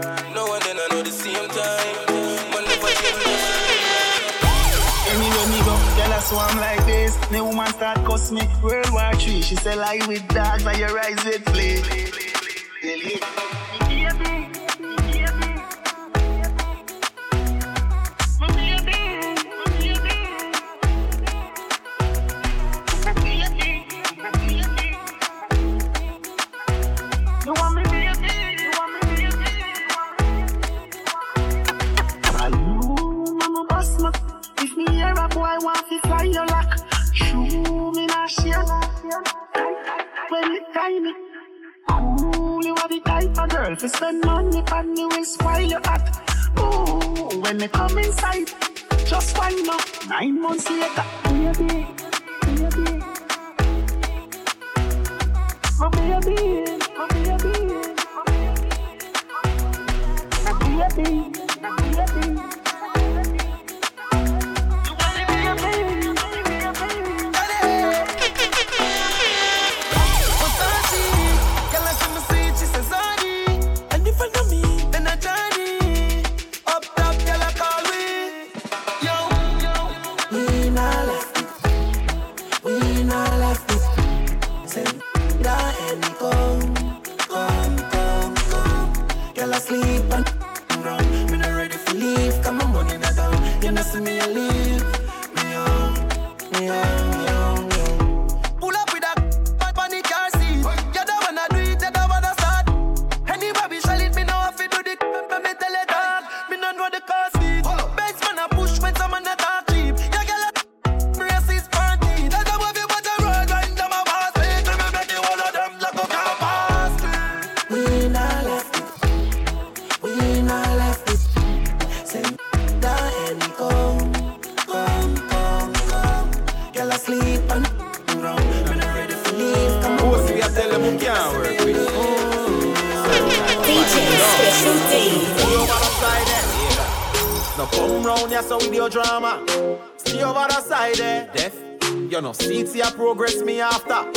Girl 6.37 6.45
I 6.45 6.49
swarm 6.49 6.61
like 6.61 6.87
this. 6.87 7.31
Me 7.31 7.41
woman 7.41 7.67
start 7.69 8.05
cuss 8.05 8.31
me. 8.31 8.43
World 8.63 8.91
War 8.91 9.13
Three, 9.15 9.43
she 9.43 9.57
say 9.57 9.75
lie 9.75 10.01
with 10.07 10.27
dogs, 10.29 10.65
now 10.65 10.73
your 10.73 10.99
eyes 10.99 11.25
with 11.25 11.45
flea. 11.51 11.83
Time 40.87 41.07
it, 41.07 41.17
you 42.65 42.75
are 42.77 42.89
the 42.89 43.01
type 43.05 43.37
of 43.37 43.49
girl 43.49 43.75
to 43.75 43.89
spend 43.89 44.25
money 44.25 44.63
on 44.71 44.97
you 44.97 45.09
will 45.09 45.25
spoil 45.25 45.61
your 45.63 45.81
heart. 45.85 46.09
Ooh, 46.61 47.41
when 47.41 47.57
me 47.57 47.67
come 47.67 47.99
inside, 47.99 48.53
just 49.05 49.37
wind 49.37 49.69
up. 49.69 49.81
Nine 50.09 50.41
months 50.41 50.71
later, 50.71 51.05
baby, 51.25 51.89
baby, 52.43 53.03
my 55.81 55.89
baby, 55.91 56.65
my 56.97 57.09
baby, 57.09 57.57
my 60.45 60.53
baby, 60.63 61.31
my 61.35 61.46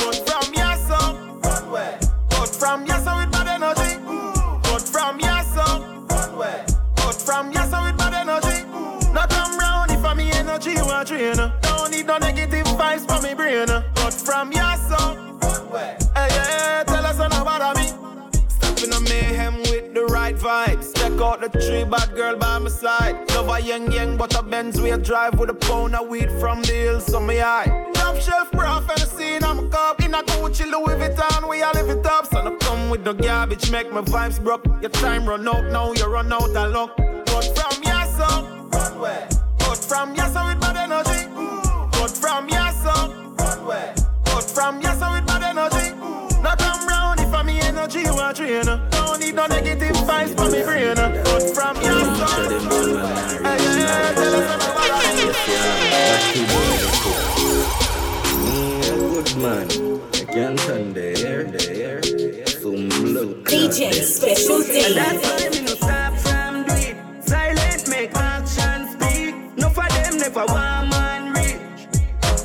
Run 0.03 0.13
from 0.25 0.53
your 0.53 0.75
son. 0.87 1.41
Run? 1.41 1.99
Cut 2.29 2.49
from 2.49 2.85
your 2.85 2.99
son 2.99 3.19
with 3.19 3.31
bad 3.31 3.47
energy. 3.47 3.91
Cut 4.63 4.81
from 4.81 5.19
your 5.19 5.43
son. 5.43 6.07
Run? 6.07 6.65
Cut 6.95 7.15
from 7.15 7.51
your 7.51 7.63
son 7.65 7.85
with 7.85 7.97
bad 7.97 8.13
energy. 8.13 8.65
Now 9.13 9.25
come 9.27 9.57
round 9.57 9.91
if 9.91 10.03
I'm 10.03 10.19
energy 10.19 10.71
you 10.71 10.85
want 10.85 11.07
drain. 11.07 11.35
Don't 11.35 11.91
need 11.91 12.07
no 12.07 12.17
negative 12.17 12.65
vibes 12.65 13.05
from 13.07 13.23
me 13.23 13.33
brain. 13.33 13.67
Cut 13.67 14.13
from 14.13 14.51
your 14.51 14.75
son. 14.89 15.39
Run 15.39 15.69
where? 15.71 15.98
Vibes. 20.49 20.95
Check 20.99 21.21
out 21.21 21.39
the 21.41 21.49
tree, 21.63 21.83
bad 21.83 22.09
girl 22.15 22.35
by 22.35 22.57
my 22.57 22.69
side. 22.69 23.15
Love 23.35 23.49
a 23.49 23.59
young 23.61 23.91
young, 23.91 24.17
but 24.17 24.35
a 24.39 24.41
Benz 24.41 24.81
we 24.81 24.89
a 24.91 24.97
drive 24.97 25.35
with 25.39 25.49
a 25.49 25.53
pound 25.53 25.95
of 25.95 26.07
weed 26.07 26.31
from 26.41 26.61
the 26.63 26.73
hills 26.73 27.13
on 27.13 27.27
my 27.27 27.39
eye. 27.57 27.69
Top 27.93 28.15
shelf 28.17 28.51
bra 28.51 28.81
I'm 29.49 29.59
a 29.59 29.69
cup. 29.69 30.01
In 30.03 30.13
a 30.13 30.23
Gucci 30.23 30.65
Louis 30.73 30.95
Vuitton, 31.01 31.49
we 31.49 31.61
all 31.61 31.73
live 31.73 31.89
it 31.89 32.05
up. 32.05 32.25
So 32.27 32.43
no 32.43 32.55
come 32.57 32.89
with 32.89 33.03
no 33.05 33.13
garbage, 33.13 33.69
make 33.71 33.91
my 33.91 34.01
vibes 34.01 34.43
broke. 34.43 34.65
Your 34.81 34.89
time 34.89 35.27
run 35.27 35.47
out, 35.47 35.65
now 35.65 35.91
you 35.93 36.05
run 36.05 36.31
out 36.33 36.55
of 36.55 36.71
luck. 36.71 36.97
But 36.97 37.45
from 37.57 37.83
your 37.83 38.05
son, 38.17 38.69
run 38.69 38.99
where? 38.99 39.27
But 39.59 39.77
from 39.89 40.15
your 40.15 40.29
son 40.33 40.45
with 40.49 40.61
bad 40.61 40.77
energy. 40.77 41.21
Mm. 41.35 41.91
But 41.91 42.11
from 42.21 42.49
your 42.49 42.71
son, 42.83 43.35
run 43.35 43.65
where? 43.67 43.95
But 44.25 44.45
from 44.55 44.81
your 44.81 44.88
energy 48.19 48.43
you 48.43 48.63
train. 48.63 48.79
Don't 48.91 49.19
need 49.19 49.35
no 49.35 49.45
negative 49.47 49.95
vibes 49.95 50.35
for 50.35 50.49
me 50.51 50.63
brain. 50.63 50.95
But 50.95 51.55
from 51.55 51.75
your 51.81 51.99
son, 52.27 52.49
hey, 53.43 53.57
yeah, 53.79 54.13
tell 54.13 54.35
us 54.35 54.49
Good 58.79 59.35
man, 59.37 59.67
I 60.13 60.15
can't 60.33 60.59
stand 60.59 60.95
there, 60.95 61.43
there. 61.43 62.01
Some 62.47 62.89
blood. 62.89 63.45
DJ 63.45 63.93
Special 64.03 64.59
D. 64.63 64.85
And 64.85 64.95
that's 64.95 65.23
why 65.23 65.49
me 65.49 65.59
no 65.65 65.73
stop 65.75 66.13
from 66.17 66.63
do 66.65 66.73
it. 66.73 66.97
Silent 67.23 67.89
make 67.89 68.15
action 68.15 68.87
speak. 68.91 69.35
No 69.57 69.69
for 69.69 69.87
them 69.89 70.17
never 70.17 70.45
want 70.45 70.89
man 70.89 71.33
reach. 71.33 71.87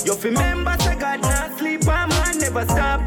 You 0.04 0.14
remember 0.16 0.76
say 0.80 0.96
God 0.98 1.20
not 1.22 1.58
sleep 1.58 1.82
a 1.82 1.86
man 1.86 2.38
never 2.38 2.64
stop 2.64 3.03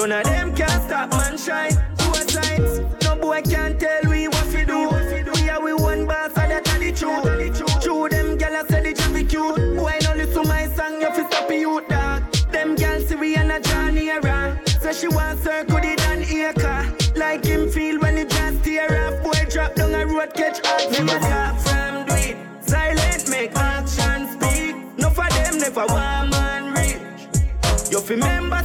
None 0.00 0.12
of 0.12 0.24
them 0.24 0.54
can 0.54 0.80
stop 0.88 1.10
man 1.10 1.36
shine. 1.36 1.72
Two 1.98 2.14
sides, 2.14 2.80
no 3.04 3.16
boy 3.16 3.42
can 3.42 3.78
tell 3.78 4.00
we 4.08 4.28
what 4.28 4.46
fi 4.46 4.64
do. 4.64 4.88
We 5.34 5.50
are 5.50 5.62
we 5.62 5.74
one 5.74 6.06
boss 6.06 6.34
and 6.38 6.52
that 6.52 6.64
the 6.64 6.90
truth. 6.90 7.82
True 7.82 8.08
them 8.08 8.38
gyal 8.38 8.64
a 8.64 8.66
say 8.66 8.94
the 8.94 9.12
be 9.12 9.24
cute. 9.24 9.56
Boy 9.76 9.98
no 10.04 10.14
listen 10.14 10.48
my 10.48 10.68
song, 10.68 11.02
you 11.02 11.10
fi 11.12 11.28
stop 11.28 11.50
you 11.50 11.82
dog. 11.86 12.22
Them 12.50 12.76
gyal 12.76 13.06
see 13.06 13.14
we 13.14 13.36
and 13.36 13.52
a 13.52 13.60
Johnny 13.60 14.08
era. 14.08 14.58
Say 14.80 14.94
she 14.94 15.08
want 15.08 15.38
circle 15.40 15.76
the 15.76 15.94
Dan 15.96 16.22
acre. 16.22 17.18
Like 17.18 17.44
him 17.44 17.68
feel 17.68 18.00
when 18.00 18.16
he 18.16 18.24
just 18.24 18.64
tear 18.64 18.88
off. 19.04 19.22
Boy 19.22 19.44
drop 19.50 19.74
down 19.74 19.94
a 19.94 20.06
road 20.06 20.32
catch 20.32 20.64
hot. 20.64 20.90
Never 20.92 21.20
stop 21.20 21.58
from 21.60 22.06
do. 22.06 22.36
Silent 22.62 23.28
make 23.28 23.54
action 23.54 24.28
speak. 24.32 24.76
No 24.96 25.10
for 25.10 25.28
them 25.28 25.58
never 25.58 25.84
want 25.84 26.30
man 26.30 26.72
reach. 26.72 27.92
You 27.92 28.00
fi 28.00 28.14
remember 28.14 28.62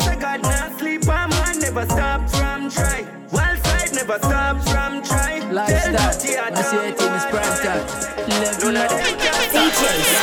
never 1.75 1.91
stop 1.93 2.29
from 2.29 2.69
try. 2.69 3.01
One 3.31 3.57
side 3.63 3.93
never 3.93 4.17
stop 4.19 4.61
from 4.63 5.03
try. 5.03 5.39
Lifestyle, 5.51 5.97
I 5.97 6.61
say 6.61 6.89
it 6.89 7.01
in 7.01 7.13
his 7.13 7.25
prime 7.25 7.57
time. 7.63 7.85
Level 8.29 8.77
up. 8.77 8.91
DJ 9.51 10.15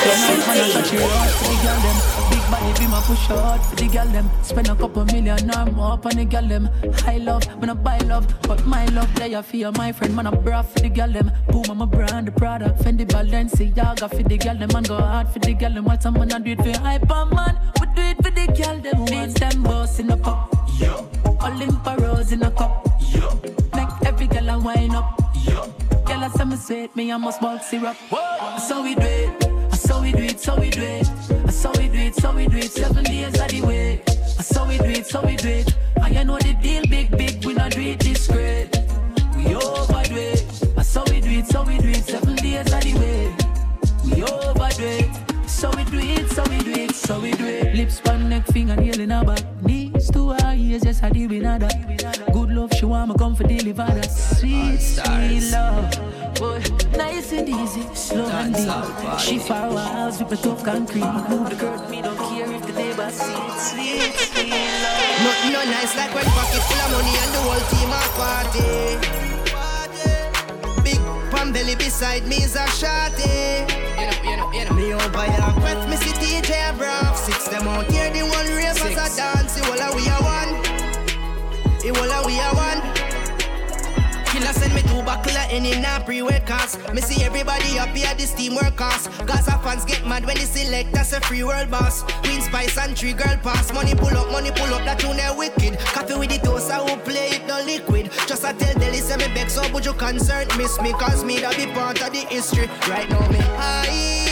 push 3.06 3.30
out 3.30 3.64
for 3.64 3.76
the 3.76 3.88
girl 3.88 4.06
them. 4.06 4.30
Spend 4.42 4.68
a 4.68 4.74
couple 4.74 5.04
million 5.06 5.50
or 5.50 5.66
more 5.66 5.92
up 5.92 6.06
on 6.06 6.16
the 6.16 6.24
girl 6.24 6.46
them. 6.46 6.68
High 6.98 7.18
love, 7.18 7.44
man 7.60 7.70
I 7.70 7.74
buy 7.74 7.98
love, 7.98 8.26
but 8.42 8.64
my 8.66 8.84
love 8.86 9.12
there 9.14 9.28
you 9.28 9.42
feel 9.42 9.72
my 9.72 9.92
friend. 9.92 10.14
Man 10.14 10.26
I 10.26 10.30
bra 10.30 10.62
for 10.62 10.80
the 10.80 10.88
girl 10.88 11.08
them. 11.08 11.30
Boom, 11.48 11.64
I'm 11.68 11.82
a 11.82 11.86
brand, 11.86 12.28
the 12.28 12.32
product. 12.32 12.80
Fendi 12.80 13.06
Balenciaga 13.06 14.08
for 14.08 14.22
the 14.22 14.38
girl 14.38 14.56
them. 14.56 14.70
Man 14.72 14.84
go 14.84 14.96
hard 14.96 15.28
for 15.28 15.38
the 15.38 15.54
girl 15.54 15.72
them. 15.72 15.84
What 15.84 16.02
some 16.02 16.14
man 16.14 16.32
I 16.32 16.38
do 16.38 16.52
it 16.52 16.58
for 16.58 16.78
hyper 16.78 17.26
man. 17.26 17.58
We 17.80 17.86
do 17.94 18.02
it 18.02 18.16
for 18.16 18.30
the 18.30 18.46
girl 18.58 18.78
them. 18.78 19.04
Beats 19.04 19.40
them 19.40 19.62
boss 19.62 19.98
in 19.98 20.10
a 20.10 20.16
cup. 20.16 20.54
Yo. 20.78 21.08
Olympia 21.42 21.96
rose 21.98 22.32
in 22.32 22.42
a 22.42 22.50
cup. 22.50 22.86
Yo. 23.00 23.40
Make 23.74 24.06
every 24.06 24.26
girl 24.26 24.48
a 24.50 24.58
wine 24.58 24.94
up. 24.94 25.20
Yo. 25.44 25.66
Girl 26.06 26.24
I 26.24 26.28
say 26.36 26.44
me 26.44 26.56
sweet, 26.56 26.96
me 26.96 27.12
I 27.12 27.16
must 27.16 27.40
bulk 27.40 27.62
syrup. 27.62 27.96
Whoa. 28.10 28.58
So 28.58 28.82
we 28.82 28.94
do 28.94 29.02
it. 29.02 29.51
So 29.82 30.00
we 30.00 30.12
do 30.12 30.22
it, 30.22 30.38
so 30.38 30.54
we 30.54 30.70
do 30.70 30.80
it. 30.80 31.06
So 31.50 31.70
we 31.76 31.88
do 31.88 31.98
it, 31.98 32.14
so 32.14 32.32
we 32.32 32.46
do 32.46 32.56
it. 32.58 32.70
Seven 32.70 33.04
days 33.04 33.40
of 33.40 33.48
the 33.48 33.62
way. 33.62 34.02
So 34.40 34.64
we 34.66 34.78
do 34.78 34.84
it, 34.84 35.06
so 35.06 35.20
we 35.22 35.34
do 35.36 35.48
it. 35.48 35.74
And 35.96 36.14
you 36.14 36.24
know 36.24 36.38
the 36.38 36.54
deal, 36.62 36.84
big, 36.88 37.10
big. 37.10 37.44
We 37.44 37.54
not 37.54 37.72
do 37.72 37.80
it 37.80 37.98
discreet. 37.98 38.68
We 39.36 39.54
overdo 39.56 40.16
it. 40.16 40.38
So 40.84 41.02
we 41.10 41.20
do 41.20 41.30
it, 41.30 41.46
so 41.46 41.64
we 41.64 41.78
do 41.78 41.88
it. 41.88 42.04
Seven 42.04 42.36
days 42.36 42.72
of 42.72 42.80
the 42.80 42.94
way. 42.94 43.34
We 44.04 44.22
overdo 44.22 44.84
it. 44.84 45.11
So 45.62 45.70
we 45.76 45.84
do 45.84 45.98
it, 46.00 46.28
so 46.28 46.42
we 46.50 46.58
do 46.58 46.72
it, 46.72 46.92
so 46.92 47.20
we 47.20 47.30
do 47.30 47.46
it. 47.46 47.76
Lips, 47.76 48.00
one 48.02 48.28
neck, 48.28 48.44
finger, 48.48 48.74
nail 48.74 48.98
in 48.98 49.10
her 49.10 49.24
back. 49.24 49.44
Knees 49.62 50.10
to 50.10 50.30
her 50.30 50.54
ears, 50.56 50.84
yes, 50.84 51.04
I 51.04 51.10
deal 51.10 51.28
with 51.28 51.42
that. 51.44 52.32
Good 52.32 52.50
love, 52.50 52.72
she 52.74 52.84
want 52.84 53.10
me 53.10 53.14
come 53.16 53.36
for 53.36 53.44
deliver 53.44 53.86
that. 53.86 54.10
Sweet, 54.10 54.80
sweet 54.80 55.52
love. 55.52 55.88
Boy, 56.34 56.60
nice 56.98 57.30
and 57.30 57.48
easy, 57.48 57.86
slow 57.94 58.26
and 58.26 58.52
deep. 58.56 59.18
She 59.20 59.38
far 59.38 59.70
walls 59.70 60.18
with 60.18 60.32
a 60.32 60.36
tough 60.36 60.64
concrete. 60.64 61.06
Move 61.30 61.48
the 61.50 61.54
curtain, 61.54 61.88
me 61.88 62.02
don't 62.02 62.18
care 62.18 62.50
if 62.50 62.66
the 62.66 62.72
neighbor 62.72 63.08
see 63.12 63.32
it. 63.32 63.58
Sweet, 63.60 64.12
sweet 64.34 64.50
love. 64.50 65.22
Nothing 65.22 65.52
no 65.52 65.62
nice 65.62 65.94
like 65.96 66.12
when 66.12 66.24
pocket 66.24 66.62
full 66.66 66.80
of 66.82 66.90
money 66.90 67.14
and 67.22 67.30
the 67.30 67.38
whole 67.38 67.62
team 67.70 67.92
a 67.94 68.02
party. 68.18 68.98
Big 70.82 71.00
pan 71.30 71.52
belly 71.52 71.76
beside 71.76 72.26
me 72.26 72.42
is 72.42 72.56
a 72.56 72.66
shotty. 72.66 73.91
Me 74.52 74.92
over 74.92 75.22
here, 75.22 75.54
quest 75.60 75.88
me 75.88 75.96
see 75.96 76.12
DJ 76.12 76.76
Brown. 76.76 77.16
Six 77.16 77.48
them 77.48 77.66
out 77.66 77.90
here, 77.90 78.10
the 78.10 78.20
one 78.20 78.46
rave 78.48 78.76
as 78.76 78.82
a 78.82 79.16
dance. 79.16 79.58
Whole 79.58 79.80
of 79.80 79.94
we 79.94 80.06
are 80.08 80.20
one. 80.20 80.60
Whole 81.80 82.12
of 82.12 82.26
we 82.26 82.38
are 82.38 82.54
one. 82.54 82.82
Killer 84.26 84.52
send 84.52 84.74
me 84.74 84.82
two 84.82 85.02
buckle 85.04 85.34
of 85.34 85.50
in 85.50 85.82
a 85.82 86.02
pre-wed 86.04 86.46
cast. 86.46 86.78
Me 86.92 87.00
see 87.00 87.24
everybody 87.24 87.78
up 87.78 87.88
here, 87.96 88.14
this 88.14 88.34
teamwork 88.34 88.76
cast. 88.76 89.08
Gaza 89.26 89.58
fans 89.64 89.86
get 89.86 90.06
mad 90.06 90.26
when 90.26 90.36
they 90.36 90.44
select 90.44 90.94
us 90.98 91.14
a 91.14 91.20
free 91.22 91.44
world 91.44 91.70
boss. 91.70 92.02
Queen 92.22 92.42
Spice 92.42 92.76
and 92.76 92.96
three 92.96 93.14
girl 93.14 93.36
pass. 93.42 93.72
Money 93.72 93.94
pull 93.94 94.14
up, 94.18 94.30
money 94.30 94.50
pull 94.50 94.72
up, 94.74 94.84
that 94.84 94.98
tune 94.98 95.16
they 95.16 95.32
wicked. 95.34 95.78
Coffee 95.78 96.16
with 96.18 96.28
the 96.28 96.36
toast, 96.38 96.70
I 96.70 96.82
will 96.82 96.98
play 96.98 97.30
it 97.36 97.46
no 97.46 97.62
liquid. 97.64 98.10
Just 98.26 98.44
I 98.44 98.52
tell 98.52 98.74
Deli 98.74 98.98
say 98.98 99.16
me 99.16 99.32
back, 99.34 99.48
so 99.48 99.62
would 99.72 99.86
you 99.86 99.94
concern 99.94 100.46
miss 100.58 100.78
me? 100.82 100.92
Cause 100.92 101.24
me 101.24 101.40
that 101.40 101.56
be 101.56 101.66
part 101.72 102.02
of 102.02 102.12
the 102.12 102.26
history. 102.28 102.68
Right 102.86 103.08
now 103.08 103.26
me 103.28 103.38
high. 103.38 104.31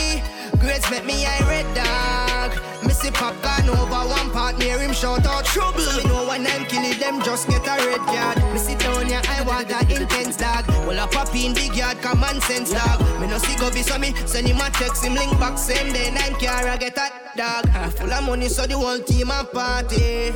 Grades 0.59 0.89
make 0.91 1.05
me 1.05 1.25
a 1.25 1.39
red 1.47 1.65
dog. 1.75 2.51
Missy 2.83 3.11
pop 3.11 3.35
popcorn 3.41 3.69
over 3.69 4.09
one 4.09 4.31
part, 4.31 4.57
near 4.57 4.79
him 4.79 4.93
shout 4.93 5.25
out 5.25 5.45
trouble. 5.45 5.85
Me 5.97 6.03
know 6.03 6.27
when 6.27 6.45
I'm 6.45 6.65
killing 6.65 6.99
them, 6.99 7.21
just 7.21 7.47
get 7.47 7.61
a 7.61 7.75
red 7.85 7.99
card. 7.99 8.37
Down 8.79 9.05
here, 9.05 9.21
I 9.29 9.43
want 9.43 9.67
that 9.69 9.91
intense 9.91 10.37
dog. 10.37 10.67
Well, 10.87 10.99
I 10.99 11.05
pop 11.07 11.35
in 11.35 11.53
big 11.53 11.75
yard, 11.75 12.01
common 12.01 12.41
sense 12.41 12.71
dog. 12.71 12.99
Me 13.19 13.27
no 13.27 13.37
see 13.37 13.55
go 13.57 13.69
be 13.71 13.83
so 13.83 13.97
me 13.99 14.13
send 14.25 14.47
him 14.47 14.57
a 14.57 14.69
text, 14.71 15.03
him 15.03 15.13
link 15.13 15.37
back 15.39 15.57
same 15.57 15.93
day, 15.93 16.09
nine 16.09 16.33
car, 16.39 16.67
I 16.67 16.77
get 16.77 16.95
that 16.95 17.35
dog. 17.35 17.67
Half 17.67 17.97
full 17.97 18.11
of 18.11 18.23
money, 18.25 18.49
so 18.49 18.65
the 18.65 18.77
whole 18.77 18.99
team 18.99 19.29
a 19.29 19.43
party. 19.43 20.33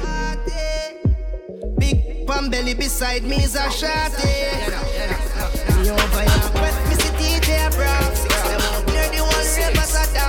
Big 1.79 2.27
pan 2.27 2.49
belly 2.49 2.73
beside 2.73 3.23
me 3.23 3.37
is 3.37 3.55
a 3.55 3.67
shotty. 3.69 4.61
Me 5.81 5.89
over 5.89 6.34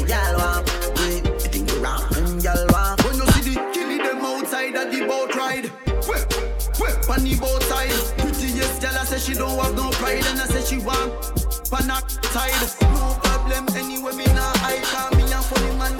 wait. 0.00 0.08
Gal 0.08 0.36
want. 0.38 0.70
I 0.98 1.48
think 1.48 1.70
you 1.70 1.78
wrong? 1.78 2.08
Them 2.10 2.38
gal 2.38 2.66
want. 2.70 3.04
When 3.04 3.16
you 3.16 3.26
see 3.32 3.54
the 3.54 3.60
killie 3.72 3.98
them 3.98 4.24
outside 4.24 4.74
at 4.76 4.92
the 4.92 5.06
boat 5.06 5.34
ride. 5.34 5.66
Whip, 6.08 6.32
whip 6.80 7.10
on 7.10 7.24
the 7.24 7.36
boat 7.36 7.62
side. 7.64 7.90
Prettiest 8.18 8.80
gal 8.80 8.96
I 8.96 9.04
say 9.04 9.18
she 9.18 9.34
don't 9.34 9.58
have 9.58 9.74
no 9.74 9.90
pride 9.90 10.24
and 10.26 10.40
I 10.40 10.46
say 10.46 10.64
she 10.64 10.82
want 10.82 11.12
panak 11.70 12.08
side. 12.32 12.92
No 12.92 13.18
problem 13.22 13.66
anyway 13.76 14.14
me 14.14 14.26
nah 14.26 14.52
hide. 14.58 15.16
Me 15.16 15.22
and 15.22 15.44
funny 15.44 15.76
man 15.78 15.99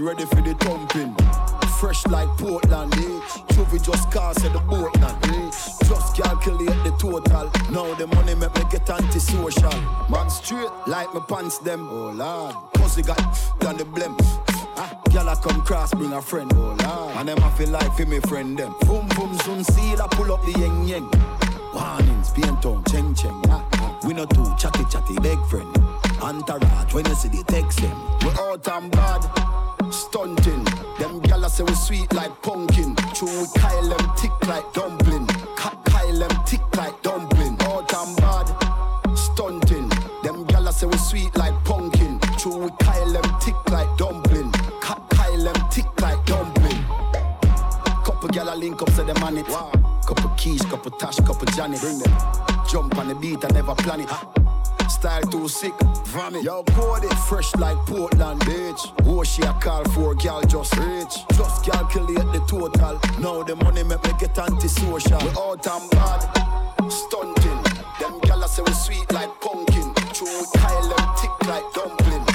Ready 0.00 0.24
for 0.26 0.40
the 0.40 0.54
thumping. 0.60 1.12
Fresh 1.80 2.06
like 2.06 2.28
Portland, 2.38 2.94
eh? 2.94 3.20
Juvie 3.52 3.82
just 3.84 4.10
cast 4.12 4.44
at 4.44 4.52
the 4.52 4.60
now, 5.00 5.18
eh? 5.24 5.50
Just 5.88 6.16
calculate 6.16 6.68
the 6.84 6.94
total. 7.00 7.50
Now 7.72 7.92
the 7.94 8.06
money 8.06 8.36
make 8.36 8.54
me 8.54 8.62
get 8.70 8.88
antisocial. 8.88 9.72
Man 10.08 10.30
straight 10.30 10.70
like 10.86 11.12
my 11.12 11.20
pants 11.20 11.58
them. 11.58 11.88
Oh 11.90 12.10
lord, 12.10 12.54
pussy 12.74 13.02
got 13.02 13.18
done 13.58 13.76
the 13.76 13.84
blem. 13.84 14.14
Ah, 14.76 15.00
I 15.28 15.34
come 15.34 15.62
cross, 15.62 15.92
bring 15.92 16.12
a 16.12 16.22
friend, 16.22 16.52
oh 16.54 16.76
lord. 16.84 17.16
And 17.16 17.28
them 17.28 17.42
I 17.42 17.50
feel 17.50 17.70
like 17.70 17.92
for 17.96 18.06
me 18.06 18.20
friend 18.20 18.56
them. 18.56 18.74
Boom 18.82 19.08
boom 19.16 19.36
soon 19.40 19.64
seal, 19.64 20.00
I 20.00 20.06
pull 20.12 20.32
up 20.32 20.44
the 20.44 20.52
yeng 20.52 20.86
yeng. 20.86 21.10
Warnings, 21.74 22.30
paint 22.30 22.64
on, 22.64 22.84
cheng 22.84 23.14
cheng. 23.14 23.42
Ah, 23.48 23.67
not 24.18 24.30
too 24.30 24.54
chatty 24.58 24.84
chatty, 24.90 25.14
big 25.20 25.38
friend. 25.46 25.76
Entourage, 26.20 26.92
when 26.92 27.06
you 27.06 27.14
see 27.14 27.28
the 27.28 27.44
text 27.44 27.78
them. 27.80 27.96
We 28.22 28.30
out 28.40 28.66
and 28.66 28.90
bad, 28.90 29.22
stunting. 29.92 30.64
Them 30.98 31.20
gyal 31.22 31.48
say 31.48 31.62
we 31.62 31.72
sweet 31.74 32.12
like 32.12 32.34
pumpkin. 32.42 32.96
True, 33.14 33.28
we 33.28 33.46
Kyle 33.60 33.88
them 33.88 34.16
thick 34.16 34.32
like 34.48 34.72
dumpling. 34.72 35.26
Ka- 35.56 35.80
Kyle 35.84 36.18
them 36.18 36.30
thick 36.46 36.60
like 36.76 37.00
dumpling. 37.02 37.56
Out 37.60 37.94
and 37.94 38.16
bad, 38.16 39.16
stunting. 39.16 39.88
Them 40.24 40.44
gyal 40.46 40.72
say 40.72 40.86
we 40.86 40.96
sweet 40.96 41.36
like 41.36 41.54
pumpkin. 41.64 42.18
True, 42.38 42.58
we 42.64 42.70
Kyle 42.80 43.12
them 43.12 43.40
thick 43.40 43.70
like 43.70 43.96
dumpling. 43.98 44.50
Ka- 44.80 45.06
Kyle 45.10 45.44
them 45.44 45.70
thick 45.70 46.00
like 46.00 46.24
dumpling. 46.26 46.82
Couple 48.02 48.28
gyal 48.30 48.58
link 48.58 48.82
up, 48.82 48.90
say 48.90 49.04
them 49.04 49.22
on 49.22 49.38
it. 49.38 49.46
Couple 49.46 50.30
keys, 50.36 50.62
couple 50.62 50.90
tash, 50.92 51.16
couple 51.18 51.46
Janet. 51.54 51.80
Bring 51.80 52.00
them. 52.00 52.47
Jump 52.68 52.98
on 52.98 53.08
the 53.08 53.14
beat, 53.14 53.42
I 53.44 53.48
never 53.48 53.74
plan 53.74 54.00
it. 54.00 54.10
Style 54.90 55.22
too 55.22 55.48
sick, 55.48 55.72
vomit. 56.06 56.42
Yo, 56.42 56.62
code 56.64 57.04
it 57.04 57.14
fresh 57.14 57.54
like 57.56 57.78
Portland, 57.86 58.40
bitch. 58.42 58.92
Oh, 59.06 59.24
she 59.24 59.42
a 59.42 59.52
call 59.54 59.84
for 59.92 60.14
girl 60.14 60.42
just 60.42 60.76
rich. 60.76 61.14
Just 61.32 61.64
calculate 61.64 62.30
the 62.32 62.44
total. 62.46 63.00
Now 63.20 63.42
the 63.42 63.56
money 63.56 63.84
make 63.84 64.02
me 64.04 64.10
get 64.18 64.38
antisocial. 64.38 65.18
We 65.18 65.28
out 65.30 65.66
and 65.66 65.90
bad, 65.92 66.90
stunting. 66.90 67.62
Them 68.00 68.20
gyal 68.20 68.46
say 68.46 68.62
we 68.62 68.72
sweet 68.72 69.12
like 69.12 69.30
pumpkin. 69.40 69.94
True, 70.12 70.44
Kyle 70.54 70.88
them 70.88 71.48
like 71.48 71.72
dumpling. 71.72 72.27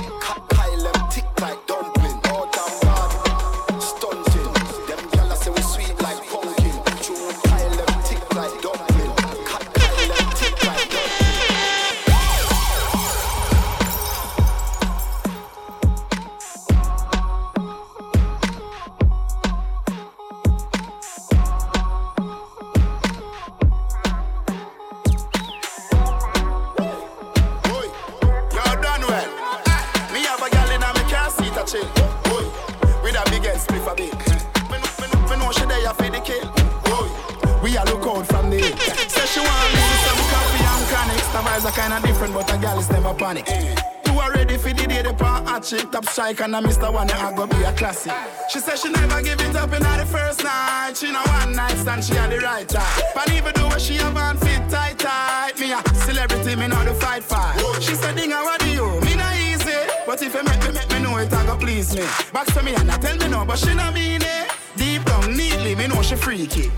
Strike 46.13 46.41
and 46.41 46.56
I 46.56 46.62
Mr. 46.62 46.93
One 46.93 47.10
I 47.10 47.34
go 47.36 47.47
be 47.47 47.58
a 47.63 47.73
classic. 47.73 48.13
She 48.47 48.60
said 48.60 48.78
she 48.78 48.89
never 48.91 49.19
give 49.23 49.41
it 49.41 49.56
up 49.56 49.73
in 49.73 49.82
the 49.82 50.06
first 50.06 50.43
night. 50.43 50.93
She 50.95 51.12
know 51.12 51.23
one 51.41 51.54
night 51.54 51.76
stand 51.76 52.04
she 52.04 52.13
had 52.13 52.32
the 52.32 52.38
right 52.38 52.69
time. 52.69 53.02
But 53.15 53.32
even 53.34 53.52
though 53.56 53.76
she 53.80 53.95
have 53.95 54.15
on 54.15 54.38
fit 54.38 54.62
tight 54.69 54.99
tight, 54.99 55.60
me 55.60 55.73
a 55.73 55.82
celebrity 56.06 56.56
me 56.56 56.67
know 56.67 56.84
the 56.86 56.93
fight 56.93 57.23
fight. 57.23 57.58
She 57.82 57.95
said 57.95 58.15
Dinga 58.15 58.43
what 58.43 58.60
do 58.62 58.69
you? 58.69 59.02
Me 59.02 59.15
not 59.15 59.36
easy, 59.38 59.73
but 60.06 60.21
if 60.21 60.36
you 60.36 60.43
make 60.43 60.62
me 60.62 60.71
make 60.73 60.91
me 60.91 60.99
know 60.99 61.17
it 61.17 61.34
I 61.34 61.45
go 61.47 61.58
please 61.58 61.95
me. 61.95 62.06
Back 62.32 62.45
to 62.54 62.62
me 62.62 62.76
and 62.76 62.91
I 62.91 62.97
tell 62.97 63.17
me 63.17 63.28
no, 63.28 63.43
but 63.43 63.58
she 63.58 63.73
not 63.73 63.95
mean 63.95 64.21
it. 64.21 64.52
Deep 64.76 65.04
down 65.06 65.36
neatly, 65.36 65.76
me 65.76 65.88
know 65.88 66.04
she 66.04 66.15
freaky. 66.15 66.69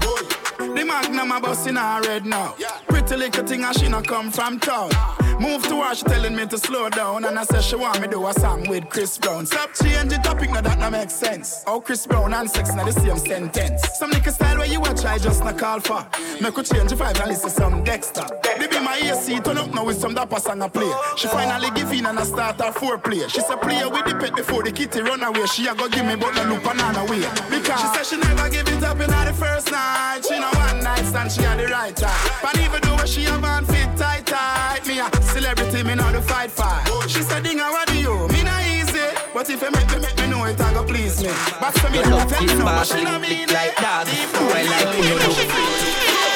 The 0.58 0.84
magnum 0.88 1.32
a 1.32 1.42
bust 1.42 1.68
in 1.68 1.76
her 1.76 2.02
red 2.04 2.26
now. 2.26 2.56
Pretty 2.88 3.18
little 3.18 3.46
thing 3.46 3.66
and 3.66 3.76
she 3.78 3.90
not 3.90 4.08
come 4.08 4.32
from 4.32 4.60
town. 4.60 4.92
Move 5.40 5.64
to 5.68 5.82
her, 5.82 5.94
she 5.94 6.04
telling 6.06 6.36
me 6.36 6.46
to 6.46 6.58
slow 6.58 6.90
down. 6.90 7.26
And 7.26 7.38
I 7.38 7.44
said 7.44 7.64
she 7.64 7.76
want 7.76 8.02
me 8.02 8.08
do 8.08 8.26
a 8.28 8.34
song 8.34 8.68
with 8.68 8.90
Chris 8.90 9.18
Brown. 9.18 9.46
Stop 9.46 9.74
change 9.74 10.10
the 10.10 10.18
topic, 10.18 10.50
now 10.52 10.62
that 10.62 10.80
no 10.80 10.90
make 10.90 11.10
sense. 11.10 11.64
Oh, 11.68 11.82
Chris 11.82 12.08
Brown 12.08 12.34
and 12.34 12.50
sex 12.50 12.74
now 12.74 12.86
the 12.86 12.92
same 12.92 13.18
sentence. 13.18 13.82
Some 13.98 14.12
nigga 14.12 14.32
style 14.32 14.58
where 14.58 14.68
you 14.68 14.80
watch, 14.80 15.04
I 15.04 15.18
just 15.18 15.44
not 15.44 15.58
call 15.58 15.80
for. 15.80 16.06
Make 16.42 16.56
her 16.56 16.64
change 16.64 16.90
the 16.90 16.96
vibe 16.96 17.20
and 17.20 17.30
listen 17.30 17.50
some 17.50 17.84
Dexter. 17.84 18.26
They 18.58 18.68
be 18.68 18.80
my 18.80 18.98
AC, 18.98 19.40
turn 19.42 19.58
up 19.58 19.74
now 19.74 19.86
with 19.86 20.00
some 20.00 20.14
dapper 20.14 20.40
song 20.40 20.62
I 20.62 20.70
play. 20.70 20.92
She 21.18 21.28
finally 21.28 21.70
give 21.76 21.92
in 21.92 22.06
and 22.06 22.18
I 22.18 22.24
start 22.24 22.60
her 22.62 22.72
foreplay. 22.72 23.30
She 23.30 23.42
said 23.42 23.62
play 23.62 23.84
with 23.86 24.06
the 24.06 24.16
pet 24.16 24.36
before 24.36 24.64
the 24.64 24.72
kitty 24.72 25.02
run 25.02 25.24
away. 25.24 25.46
She 25.48 25.68
a 25.68 25.76
go 25.76 25.90
give 25.90 26.06
me 26.06 26.16
but 26.16 26.34
no 26.36 26.44
loop 26.44 26.64
banana 26.64 27.04
way. 27.06 27.28
Because 27.50 27.82
she 27.82 27.88
said 27.88 28.06
she 28.06 28.18
never 28.18 28.50
give 28.50 28.68
it 28.68 28.84
up 28.84 29.00
in 29.00 29.10
the 29.10 29.34
first 29.34 29.72
night. 29.72 30.22
She 30.28 30.40
know 30.40 30.50
one 30.52 30.84
night 30.84 31.06
stand, 31.06 31.32
she 31.32 31.42
had 31.42 31.60
the 31.60 31.68
right 31.68 31.96
time. 31.96 32.32
But 32.42 32.58
even 32.60 32.82
though 32.82 33.06
she 33.06 33.24
have 33.24 33.44
on 33.44 33.66
fit 33.66 33.96
tight 33.98 34.25
tight, 34.36 34.86
me 34.88 35.00
a 35.00 35.08
celebrity, 35.34 35.84
me 35.84 35.96
know 35.96 36.12
the 36.12 36.22
fight 36.22 36.52
fight. 36.52 36.86
She 37.08 37.22
said, 37.22 37.44
Dinga, 37.44 37.72
what 37.72 37.88
do 37.88 37.98
you? 37.98 38.28
Me 38.34 38.44
not 38.44 38.62
easy, 38.76 39.08
but 39.34 39.50
if 39.50 39.62
you 39.62 39.72
make 39.72 39.90
me, 39.92 39.98
make 40.04 40.18
me 40.20 40.28
know 40.28 40.44
it, 40.46 40.60
I 40.60 40.74
go 40.74 40.84
please 40.84 41.22
me. 41.22 41.30
Back 41.62 41.74
to 41.82 41.90
me, 41.92 42.00
I 42.00 42.10
love 42.10 42.30
tell 42.30 42.42
me 42.42 42.54
no, 42.56 42.66
but 42.66 42.86
she 42.86 43.04
not 43.04 43.22
mean 43.22 43.48
like. 43.56 43.76
Do 43.78 44.42
I 44.58 44.64
like 44.72 44.92
you 44.98 45.04
you? 45.08 45.18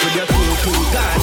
With 0.01 0.15
your 0.15 0.27
cool, 0.31 0.55
cool 0.63 0.83
gun. 0.95 1.19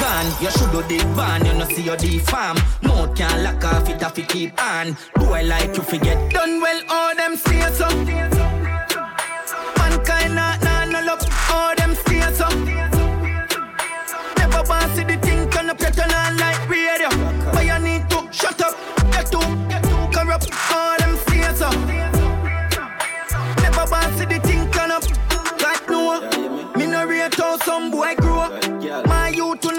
Gun, 0.00 0.26
you 0.42 0.50
should 0.56 0.72
do 0.74 0.80
the 0.90 0.98
van, 1.14 1.46
you 1.46 1.54
know 1.54 1.66
see 1.66 1.82
your 1.82 1.96
the 1.96 2.18
farm. 2.18 2.58
Mouth 2.82 3.16
can't 3.16 3.42
lock 3.42 3.64
off 3.64 3.88
it 3.88 4.02
if 4.02 4.18
you 4.18 4.24
keep 4.24 4.62
on. 4.62 4.96
Do 5.18 5.26
I 5.32 5.42
like 5.42 5.76
you 5.76 5.82
forget 5.82 6.18
done 6.32 6.60
well, 6.60 6.80
all 6.90 7.14
them 7.14 7.36
say 7.36 7.60
so. 7.72 8.33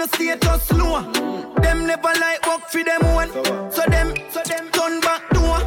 Youth 0.06 0.20
on 0.20 0.40
the 0.40 0.46
status 0.46 0.62
slow. 0.64 1.52
Them 1.62 1.86
never 1.86 2.12
like 2.20 2.46
work 2.46 2.68
for 2.68 2.82
them 2.82 3.02
one. 3.14 3.30
So 3.70 3.82
them, 3.88 4.14
so 4.30 4.42
them 4.42 4.70
turn 4.70 5.00
back 5.00 5.28
door. 5.30 5.58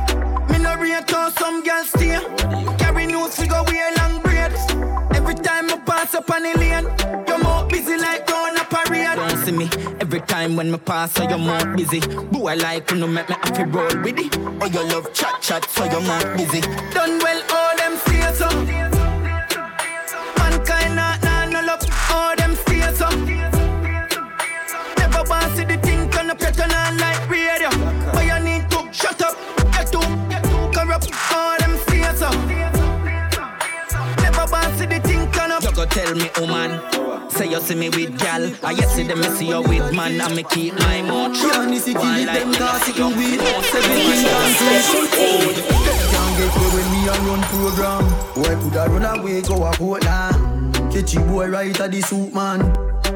Me 0.49 0.59
no 0.59 0.75
rate 0.75 1.09
how 1.09 1.29
some 1.29 1.63
girls 1.63 1.89
stay. 1.89 2.19
Carry 2.77 3.05
news 3.05 3.37
we 3.39 3.47
go 3.47 3.63
wear 3.63 3.93
long 3.97 4.21
braids. 4.21 4.59
Every 5.15 5.35
time 5.35 5.69
I 5.69 5.77
pass 5.85 6.15
up 6.15 6.29
on 6.29 6.43
the 6.43 6.57
lane, 6.57 6.87
you're 7.27 7.43
more 7.43 7.65
busy 7.67 7.97
like 7.97 8.27
going 8.27 8.57
a 8.57 8.63
parade. 8.63 9.15
Don't 9.15 9.37
see 9.45 9.51
me 9.51 9.69
every 9.99 10.21
time 10.21 10.55
when 10.55 10.71
me 10.71 10.77
pass, 10.77 11.13
so 11.13 11.27
you're 11.27 11.37
more 11.37 11.65
busy. 11.75 11.99
Do 11.99 12.47
I 12.47 12.55
like 12.55 12.89
when 12.89 12.99
you 12.99 13.07
make 13.07 13.29
me 13.29 13.35
have 13.35 13.53
to 13.53 13.65
roll 13.65 14.03
with 14.03 14.19
it? 14.19 14.37
Oh, 14.37 14.59
or 14.61 14.67
you 14.67 14.83
love 14.83 15.13
chat 15.13 15.41
chat, 15.41 15.65
so 15.69 15.85
you're 15.85 16.01
more 16.01 16.37
busy. 16.37 16.61
Done 16.93 17.19
well, 17.19 17.41
all 17.51 17.77
them 17.77 17.97
say 17.97 18.33
so. 18.33 18.98
Tell 35.89 36.15
me, 36.15 36.29
oh 36.37 36.47
man. 36.47 37.29
Say 37.31 37.49
you 37.49 37.61
see 37.61 37.75
me 37.75 37.89
with 37.89 38.17
gal, 38.19 38.51
I 38.63 38.71
yes 38.71 38.95
see 38.95 39.03
them 39.03 39.19
me 39.21 39.29
see 39.29 39.47
you 39.49 39.61
with 39.61 39.93
man, 39.93 40.19
I 40.19 40.33
me 40.33 40.43
keep 40.43 40.73
my 40.73 41.01
mouth 41.03 41.35
shut. 41.37 41.69
Yeah, 41.71 41.77
see 41.79 41.93
One 41.93 42.01
kill 42.03 42.25
like 42.25 42.39
them 42.39 42.49
me, 42.51 42.57
cause 42.57 42.81
see 42.81 42.91
it 42.91 42.97
you 42.97 43.03
can 43.09 43.17
weed. 43.17 43.39
with 43.39 43.65
Seven 43.69 43.97
king 43.97 44.25
and 44.25 44.55
Special 44.59 45.05
K. 45.13 45.17
Can't 46.09 46.33
get 46.37 46.55
away 46.57 46.69
when 46.73 46.87
me 46.91 46.99
a 47.07 47.13
run 47.25 47.41
program. 47.53 48.05
Boy 48.33 48.55
coulda 48.61 48.83
run 48.89 49.05
away 49.19 49.41
go 49.41 49.63
a 49.63 49.71
Portland. 49.73 50.73
Catchy 50.91 51.19
boy 51.19 51.47
right 51.49 51.79
at 51.79 51.91
the 51.91 52.01
soup 52.01 52.33
man. 52.33 52.59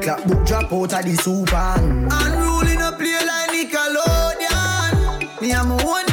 Clap 0.00 0.24
book 0.26 0.46
drop 0.46 0.72
out 0.72 0.92
of 0.94 1.04
the 1.04 1.16
soup 1.20 1.50
man. 1.50 2.08
Unruly 2.10 2.76
no 2.76 2.92
play 2.92 3.18
like 3.26 3.50
Nickelodeon. 3.50 5.40
Me 5.42 5.50
and 5.52 5.68
my 5.68 5.84
one 5.84 6.03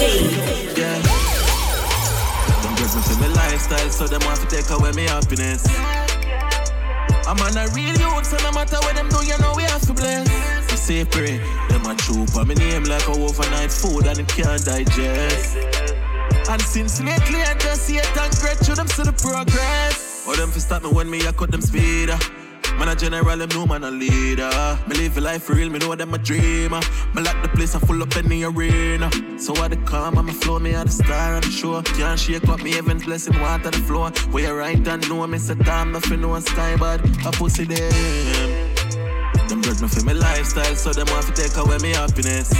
Yeah. 0.00 1.02
Them 2.62 2.74
me 2.74 3.02
feel 3.02 3.18
me 3.18 3.28
lifestyle, 3.34 3.90
so 3.90 4.06
them 4.06 4.20
want 4.24 4.40
to 4.40 4.46
take 4.46 4.70
away 4.70 4.92
me 4.92 5.04
happiness. 5.06 5.66
I'm 7.26 7.38
on 7.42 7.56
a 7.56 7.66
real 7.74 7.96
youth, 7.98 8.24
so 8.24 8.36
no 8.38 8.52
matter 8.52 8.76
what 8.78 8.94
them 8.94 9.08
do, 9.08 9.26
you 9.26 9.36
know 9.38 9.54
we 9.56 9.64
have 9.64 9.82
to 9.82 9.92
bless. 9.92 10.70
We 10.70 10.76
say 10.76 11.04
pray, 11.04 11.38
them 11.68 11.84
a 11.86 11.94
troop 11.96 12.34
on 12.36 12.46
me 12.46 12.54
name 12.54 12.84
like 12.84 13.06
a 13.08 13.10
overnight 13.10 13.72
food 13.72 14.06
and 14.06 14.18
it 14.20 14.28
can't 14.28 14.64
digest. 14.64 15.56
And 16.48 16.62
since 16.62 17.02
lately 17.02 17.42
I 17.42 17.54
just 17.58 17.82
see 17.82 17.96
it 17.96 18.16
and 18.16 18.32
to 18.32 18.74
them 18.74 18.86
see 18.86 19.02
the 19.02 19.12
progress. 19.12 20.24
Or 20.26 20.36
them 20.36 20.50
fi 20.50 20.60
stop 20.60 20.84
me 20.84 20.90
when 20.90 21.10
me 21.10 21.26
I 21.26 21.32
cut 21.32 21.50
them 21.50 21.60
speed. 21.60 22.10
uh. 22.10 22.37
Man 22.78 22.88
a 22.90 22.94
general, 22.94 23.36
them 23.36 23.48
know 23.48 23.66
man 23.66 23.82
a 23.82 23.90
leader. 23.90 24.78
Me 24.86 24.96
live 24.96 25.18
a 25.18 25.20
life 25.20 25.48
real, 25.50 25.68
me 25.68 25.80
know 25.80 25.96
them 25.96 26.14
a 26.14 26.18
dreamer. 26.18 26.80
Me 27.12 27.22
like 27.22 27.42
the 27.42 27.48
place 27.48 27.74
I 27.74 27.80
full 27.80 28.00
up 28.00 28.16
in 28.16 28.28
the 28.28 28.44
arena. 28.44 29.10
So 29.36 29.52
I 29.56 29.66
the 29.66 29.76
calm, 29.78 30.16
I'm 30.16 30.28
a 30.28 30.32
flow, 30.32 30.60
me 30.60 30.74
a 30.74 30.84
the 30.84 30.90
star 30.92 31.34
of 31.34 31.42
the 31.42 31.50
show. 31.50 31.82
Can't 31.82 32.18
shake 32.18 32.48
up 32.48 32.62
me 32.62 32.72
heaven's 32.72 33.04
blessing, 33.04 33.38
water 33.40 33.70
the 33.70 33.78
floor. 33.78 34.10
Where 34.30 34.44
you 34.44 34.54
right 34.54 34.86
and 34.86 35.08
know 35.08 35.26
me 35.26 35.38
say 35.38 35.56
time, 35.56 35.90
nothing 35.90 36.20
no 36.20 36.38
sky 36.38 36.76
bad. 36.76 37.00
A 37.26 37.32
pussy 37.32 37.64
them. 37.64 38.78
Them 39.48 39.60
judge 39.60 39.82
me 39.82 39.88
for 39.88 40.04
my 40.04 40.12
lifestyle, 40.12 40.76
so 40.76 40.92
them 40.92 41.08
want 41.10 41.26
to 41.26 41.32
take 41.32 41.56
away 41.56 41.78
me 41.78 41.90
happiness. 41.90 42.52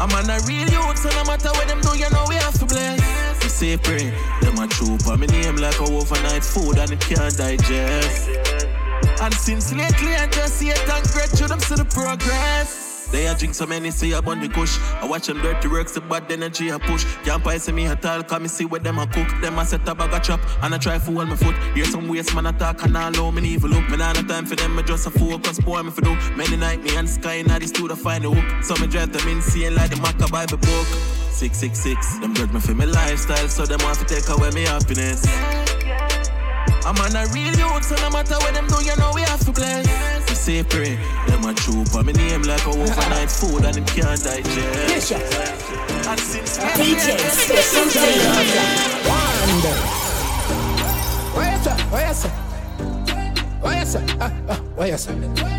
I'm 0.00 0.10
on 0.10 0.30
a 0.30 0.40
real 0.46 0.68
youth, 0.70 0.98
so 0.98 1.10
no 1.10 1.24
matter 1.24 1.50
what 1.50 1.68
them 1.68 1.80
do, 1.82 1.98
you 1.98 2.08
know 2.08 2.24
we 2.28 2.36
have 2.36 2.58
to 2.58 2.64
bless. 2.64 3.33
Say 3.54 3.76
pray, 3.76 4.10
them 4.40 4.58
a 4.58 4.66
troop 4.66 5.06
on 5.06 5.20
me 5.20 5.28
name 5.28 5.54
like 5.54 5.78
a 5.78 5.84
overnight 5.84 6.42
food 6.42 6.76
and 6.76 6.90
it 6.90 6.98
can't 6.98 7.36
digest. 7.36 8.28
And 9.22 9.32
since 9.32 9.72
lately 9.72 10.16
I 10.16 10.26
just 10.26 10.54
see 10.54 10.70
it 10.70 10.88
and 10.88 11.04
to 11.38 11.46
them 11.46 11.60
see 11.60 11.76
the 11.76 11.84
progress. 11.84 12.93
They 13.14 13.28
a 13.28 13.34
drink 13.36 13.54
so 13.54 13.64
many, 13.64 13.92
say 13.92 14.12
I 14.12 14.20
bun 14.20 14.40
the 14.40 14.48
kush. 14.48 14.76
I 15.00 15.06
watch 15.06 15.28
them 15.28 15.40
dirty 15.40 15.68
works, 15.68 15.92
the 15.92 16.00
bad 16.00 16.32
energy 16.32 16.72
I 16.72 16.78
push. 16.78 17.04
Can't 17.22 17.44
buy 17.44 17.58
see 17.58 17.70
me 17.70 17.86
at 17.86 18.04
all, 18.04 18.24
come 18.24 18.42
me 18.42 18.48
see 18.48 18.64
what 18.64 18.82
them 18.82 18.98
a 18.98 19.06
cook. 19.06 19.28
Them 19.40 19.56
a 19.56 19.64
set 19.64 19.86
a 19.86 19.94
bag 19.94 20.12
of 20.12 20.20
chop, 20.20 20.40
and 20.64 20.74
I 20.74 20.78
try 20.78 20.98
to 20.98 21.04
hold 21.12 21.28
my 21.28 21.36
foot. 21.36 21.54
Hear 21.76 21.84
some 21.84 22.08
waste 22.08 22.34
man 22.34 22.46
attack, 22.46 22.82
and 22.82 22.98
I 22.98 23.10
allow 23.10 23.30
me 23.30 23.48
evil 23.48 23.70
look. 23.70 23.88
Me 23.88 23.98
nah 23.98 24.14
no 24.14 24.22
time 24.22 24.46
for 24.46 24.56
them, 24.56 24.74
me 24.74 24.82
just 24.82 25.06
a 25.06 25.10
focus, 25.12 25.60
boy, 25.60 25.84
me 25.84 25.92
for 25.92 26.00
do. 26.00 26.16
Many 26.34 26.56
night 26.56 26.82
me 26.82 26.96
and 26.96 27.08
sky 27.08 27.34
in 27.34 27.46
the 27.46 27.66
studio 27.68 27.94
find 27.94 28.24
the 28.24 28.32
hook. 28.32 28.64
So 28.64 28.74
me 28.82 28.88
drive 28.88 29.12
them 29.12 29.28
insane 29.28 29.76
like 29.76 29.90
the 29.90 29.96
Maca 29.96 30.28
Bible 30.32 30.56
book. 30.56 30.86
666, 31.30 32.18
them 32.18 32.34
judge 32.34 32.52
me 32.52 32.58
for 32.58 32.74
my 32.74 32.84
lifestyle, 32.84 33.46
so 33.46 33.64
them 33.64 33.78
want 33.84 33.96
to 34.00 34.04
take 34.06 34.28
away 34.28 34.50
me 34.50 34.62
happiness. 34.62 35.24
I'm 36.86 36.96
on 36.98 37.16
a 37.16 37.26
real 37.32 37.54
youth, 37.56 37.84
so 37.84 37.94
no 37.96 38.10
matter 38.10 38.34
what 38.36 38.52
them 38.54 38.66
do, 38.66 38.84
you 38.84 38.94
know 38.96 39.12
we 39.14 39.22
have 39.22 39.40
to 39.46 39.52
bless. 39.52 40.28
We 40.28 40.34
say 40.34 40.62
pray, 40.62 40.96
them 41.26 41.44
a 41.44 41.54
troop 41.54 41.94
on 41.94 42.06
me 42.06 42.12
name 42.12 42.42
like 42.42 42.64
a 42.66 42.70
overnight 42.70 43.30
food 43.38 43.64
and 43.64 43.76
it 43.76 43.86
can't 43.86 44.22
digest. 44.22 45.12
And 45.12 46.20
since 46.20 46.58
DJ 46.58 47.18
Special 47.30 47.88
D. 47.88 47.98
Wonder. 49.08 50.04
What 51.90 52.08
you 52.08 52.14
say? 52.14 52.44
You 53.84 53.90
say? 53.90 54.04
Uh, 54.18 54.30
uh, 54.48 54.56
what 54.76 54.88
you 54.88 54.96
say? 54.96 55.12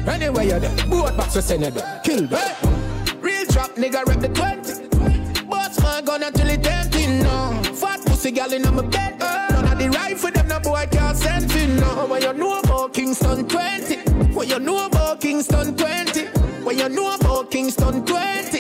Anyway, 0.08 0.48
you're 0.48 0.60
there. 0.60 0.88
Boat 0.88 1.16
box, 1.16 1.36
we 1.36 1.42
send 1.42 1.64
you 1.64 1.72
there. 1.72 2.02
Kill 2.04 2.28
them. 2.28 3.22
Real 3.22 3.46
trap, 3.46 3.76
nigga, 3.76 4.04
rep 4.06 4.20
the 4.20 4.30
20. 4.30 5.46
Boss 5.46 5.80
man 5.82 6.06
gun 6.06 6.24
until 6.24 6.50
it 6.50 6.66
empty, 6.66 7.08
no. 7.08 7.62
Fat 7.74 8.02
pussy 8.06 8.32
gal 8.32 8.52
in 8.52 8.64
my 8.64 8.82
bed. 8.82 9.22
Uh, 9.22 9.55
of 9.76 9.82
the 9.82 9.98
rifle, 9.98 10.32
them 10.32 10.48
no 10.48 10.60
boy 10.60 10.88
can't 10.92 11.18
send 11.18 11.52
fin, 11.52 11.78
no. 11.78 12.06
When 12.08 12.22
you 12.22 12.34
know 12.34 12.60
about 12.60 12.94
Kingston 12.94 13.48
20. 13.48 13.96
When 14.34 14.48
you 14.48 14.60
know 14.60 14.86
about 14.86 15.22
Kingston 15.22 15.76
20. 15.76 16.22
When 16.64 16.78
you 16.78 16.90
know 16.90 17.16
about 17.16 17.52
Kingston 17.52 18.06
20. 18.06 18.60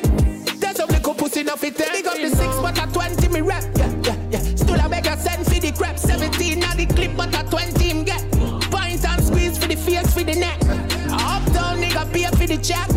There's 0.57 0.79
a 0.79 0.85
little 0.85 1.13
pussy 1.13 1.41
enough 1.41 1.63
it 1.63 1.77
Big 1.77 2.07
up 2.07 2.15
the 2.15 2.29
six, 2.29 2.55
but 2.57 2.77
a 2.77 2.91
20 2.91 3.27
me 3.29 3.41
rap. 3.41 3.63
Yeah, 3.75 3.93
yeah, 4.03 4.15
yeah. 4.31 4.39
Still 4.39 4.79
a 4.79 4.89
beg 4.89 5.07
a 5.07 5.17
send 5.17 5.45
for 5.45 5.59
the 5.59 5.71
crap. 5.71 5.97
17 5.97 6.59
now 6.59 6.73
the 6.73 6.85
clip, 6.85 7.15
but 7.15 7.33
a 7.35 7.49
20 7.49 7.83
him 7.83 8.03
get. 8.03 8.21
Point 8.71 9.05
and 9.05 9.23
squeeze 9.23 9.57
for 9.57 9.67
the 9.67 9.75
face, 9.75 10.13
for 10.13 10.23
the 10.23 10.35
neck. 10.35 10.59
Uptown 11.09 11.81
nigga 11.81 12.11
pay 12.11 12.25
for 12.37 12.47
the 12.47 12.57
check. 12.57 12.87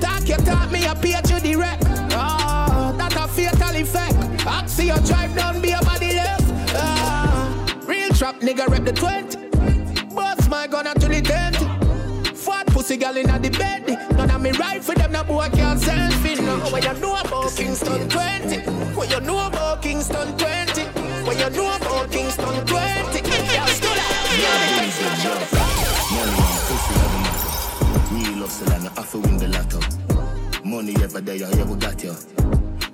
Talk 0.00 0.28
you 0.28 0.36
talk 0.44 0.70
me, 0.70 0.86
I 0.86 0.94
pay 0.94 1.20
to 1.20 1.40
the 1.40 1.56
wreck. 1.56 1.78
Ah, 2.12 2.94
that 2.96 3.14
a 3.14 3.28
fatal 3.28 3.76
effect. 3.76 4.46
Oxy 4.46 4.86
you 4.86 4.98
drive 5.06 5.34
down, 5.36 5.60
be 5.60 5.72
a 5.72 5.97
nigga 8.40 8.66
rep 8.68 8.84
the 8.84 8.92
20. 8.92 10.14
Boss 10.14 10.48
my 10.48 10.66
gun 10.66 10.86
until 10.86 11.08
the 11.08 11.20
20. 11.22 12.34
Fat 12.34 12.66
pussy 12.68 12.96
girl 12.96 13.16
in 13.16 13.26
the 13.26 13.50
bed. 13.50 13.86
None 14.16 14.30
of 14.30 14.40
me 14.40 14.50
right 14.52 14.82
for 14.82 14.94
them, 14.94 15.12
no 15.12 15.24
boy 15.24 15.48
can't 15.52 15.80
send 15.80 16.14
fin. 16.14 16.44
No, 16.44 16.58
what 16.70 16.84
you 16.84 16.92
know 17.00 17.16
about 17.20 17.50
Kingston 17.56 18.08
20? 18.08 18.58
What 18.94 19.10
you 19.10 19.20
know 19.20 19.46
about 19.46 19.82
Kingston 19.82 20.36
20? 20.36 20.82
What 21.26 21.38
you 21.38 21.50
know 21.50 21.76
about 21.76 22.10
Kingston 22.10 22.66
20? 22.66 23.20
Yeah, 23.52 23.66
still 23.66 23.94
matter. 23.94 25.18
Real 28.12 28.46
hustle 28.46 28.72
and 28.72 28.88
I 28.88 28.90
have 28.94 29.10
to 29.10 29.18
win 29.18 29.36
the 29.36 29.48
lotto. 29.48 29.80
Money 30.64 30.94
ever 31.02 31.20
there, 31.20 31.36
yeah, 31.36 31.64
we 31.64 31.76
got 31.76 32.02
you. 32.02 32.14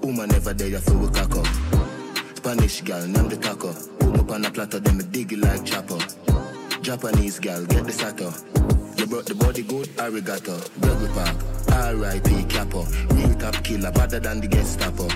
Woman 0.02 0.34
ever 0.34 0.52
there, 0.52 0.68
yeah, 0.68 0.78
so 0.80 0.96
we 0.96 1.08
cock 1.08 1.36
up. 1.36 1.46
Spanish 2.36 2.80
girl, 2.82 3.06
name 3.06 3.28
the 3.28 3.36
taco. 3.36 3.93
On 4.34 4.44
a 4.44 4.50
platter, 4.50 4.80
then 4.80 4.96
me 4.96 5.04
dig 5.04 5.32
it 5.32 5.38
like 5.38 5.64
chopper. 5.64 5.96
Japanese 6.82 7.38
gal, 7.38 7.64
get 7.66 7.84
the 7.84 7.92
sato. 7.92 8.32
You 8.96 9.06
brought 9.06 9.26
the 9.26 9.34
body 9.36 9.62
good, 9.62 9.86
arigato. 9.90 10.58
Burger 10.80 11.12
Park, 11.14 11.36
R.I.P. 11.70 12.42
Capo. 12.46 12.82
Real 13.14 13.32
top 13.36 13.54
killer, 13.62 13.92
better 13.92 14.18
than 14.18 14.40
the 14.40 14.48
Gestapo. 14.48 15.06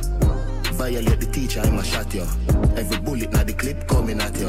Violate 0.75 1.19
the 1.19 1.27
teacher, 1.33 1.61
I'ma 1.65 1.83
shot 1.83 2.15
you. 2.15 2.23
Every 2.77 2.99
bullet 3.01 3.33
na 3.33 3.43
the 3.43 3.55
clip 3.55 3.89
coming 3.89 4.21
at 4.21 4.39
you. 4.39 4.47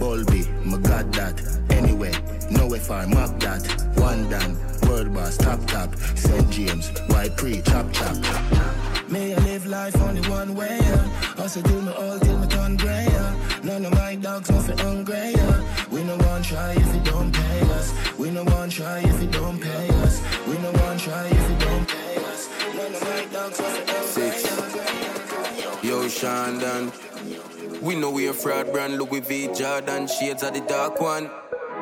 Bulby, 0.00 0.48
my 0.64 0.78
god 0.78 1.12
that. 1.12 1.38
Anyway, 1.68 2.14
nowhere 2.50 2.80
far, 2.80 3.06
mark 3.06 3.38
that. 3.40 3.60
One 3.96 4.30
done, 4.30 4.56
world 4.88 5.12
boss, 5.12 5.36
top 5.36 5.60
top. 5.66 5.94
St. 6.16 6.48
James, 6.48 6.88
white 7.08 7.36
pre, 7.36 7.60
chop 7.60 7.92
chop. 7.92 8.16
May 9.10 9.34
I 9.34 9.38
live 9.40 9.66
life 9.66 10.00
only 10.00 10.26
one 10.30 10.54
way, 10.54 10.78
yeah. 10.80 11.04
Hustle 11.36 11.62
till 11.62 11.82
me 11.82 11.92
all 11.92 12.18
till 12.18 12.38
me 12.38 12.46
turn 12.46 12.76
grey, 12.78 13.04
yeah. 13.74 13.78
None 13.80 13.92
of 13.92 13.98
my 13.98 14.14
dogs 14.16 14.50
nothing 14.50 14.78
hungry, 14.78 15.32
yeah. 15.34 15.60
We 15.90 16.02
no 16.04 16.16
one 16.16 16.42
try 16.42 16.72
if 16.72 16.94
you 16.94 17.00
don't 17.02 17.30
pay 17.32 17.60
us. 17.72 17.92
We 18.18 18.30
no 18.30 18.44
one 18.44 18.70
try 18.70 19.00
if 19.00 19.22
you 19.22 19.28
don't 19.28 19.60
pay 19.60 19.88
us. 20.02 20.22
We 20.46 20.56
no 20.58 20.70
one 20.72 20.96
try 20.98 21.26
if 21.26 21.50
you 21.50 21.56
don't 21.58 21.86
pay 21.88 22.16
us. 22.24 22.48
None 22.76 22.94
of 22.94 23.02
my 23.02 23.26
dogs 23.32 23.58
nothing 23.60 23.88
hungry, 23.88 25.88
Yo, 25.88 26.08
Shandon. 26.08 26.92
We 27.82 27.94
know 27.96 28.10
we 28.10 28.28
a 28.28 28.32
fraud 28.32 28.72
brand, 28.72 28.98
Louis 28.98 29.20
V, 29.20 29.48
Jordan, 29.54 30.06
shades 30.06 30.42
of 30.42 30.54
the 30.54 30.60
dark 30.60 31.00
one. 31.00 31.30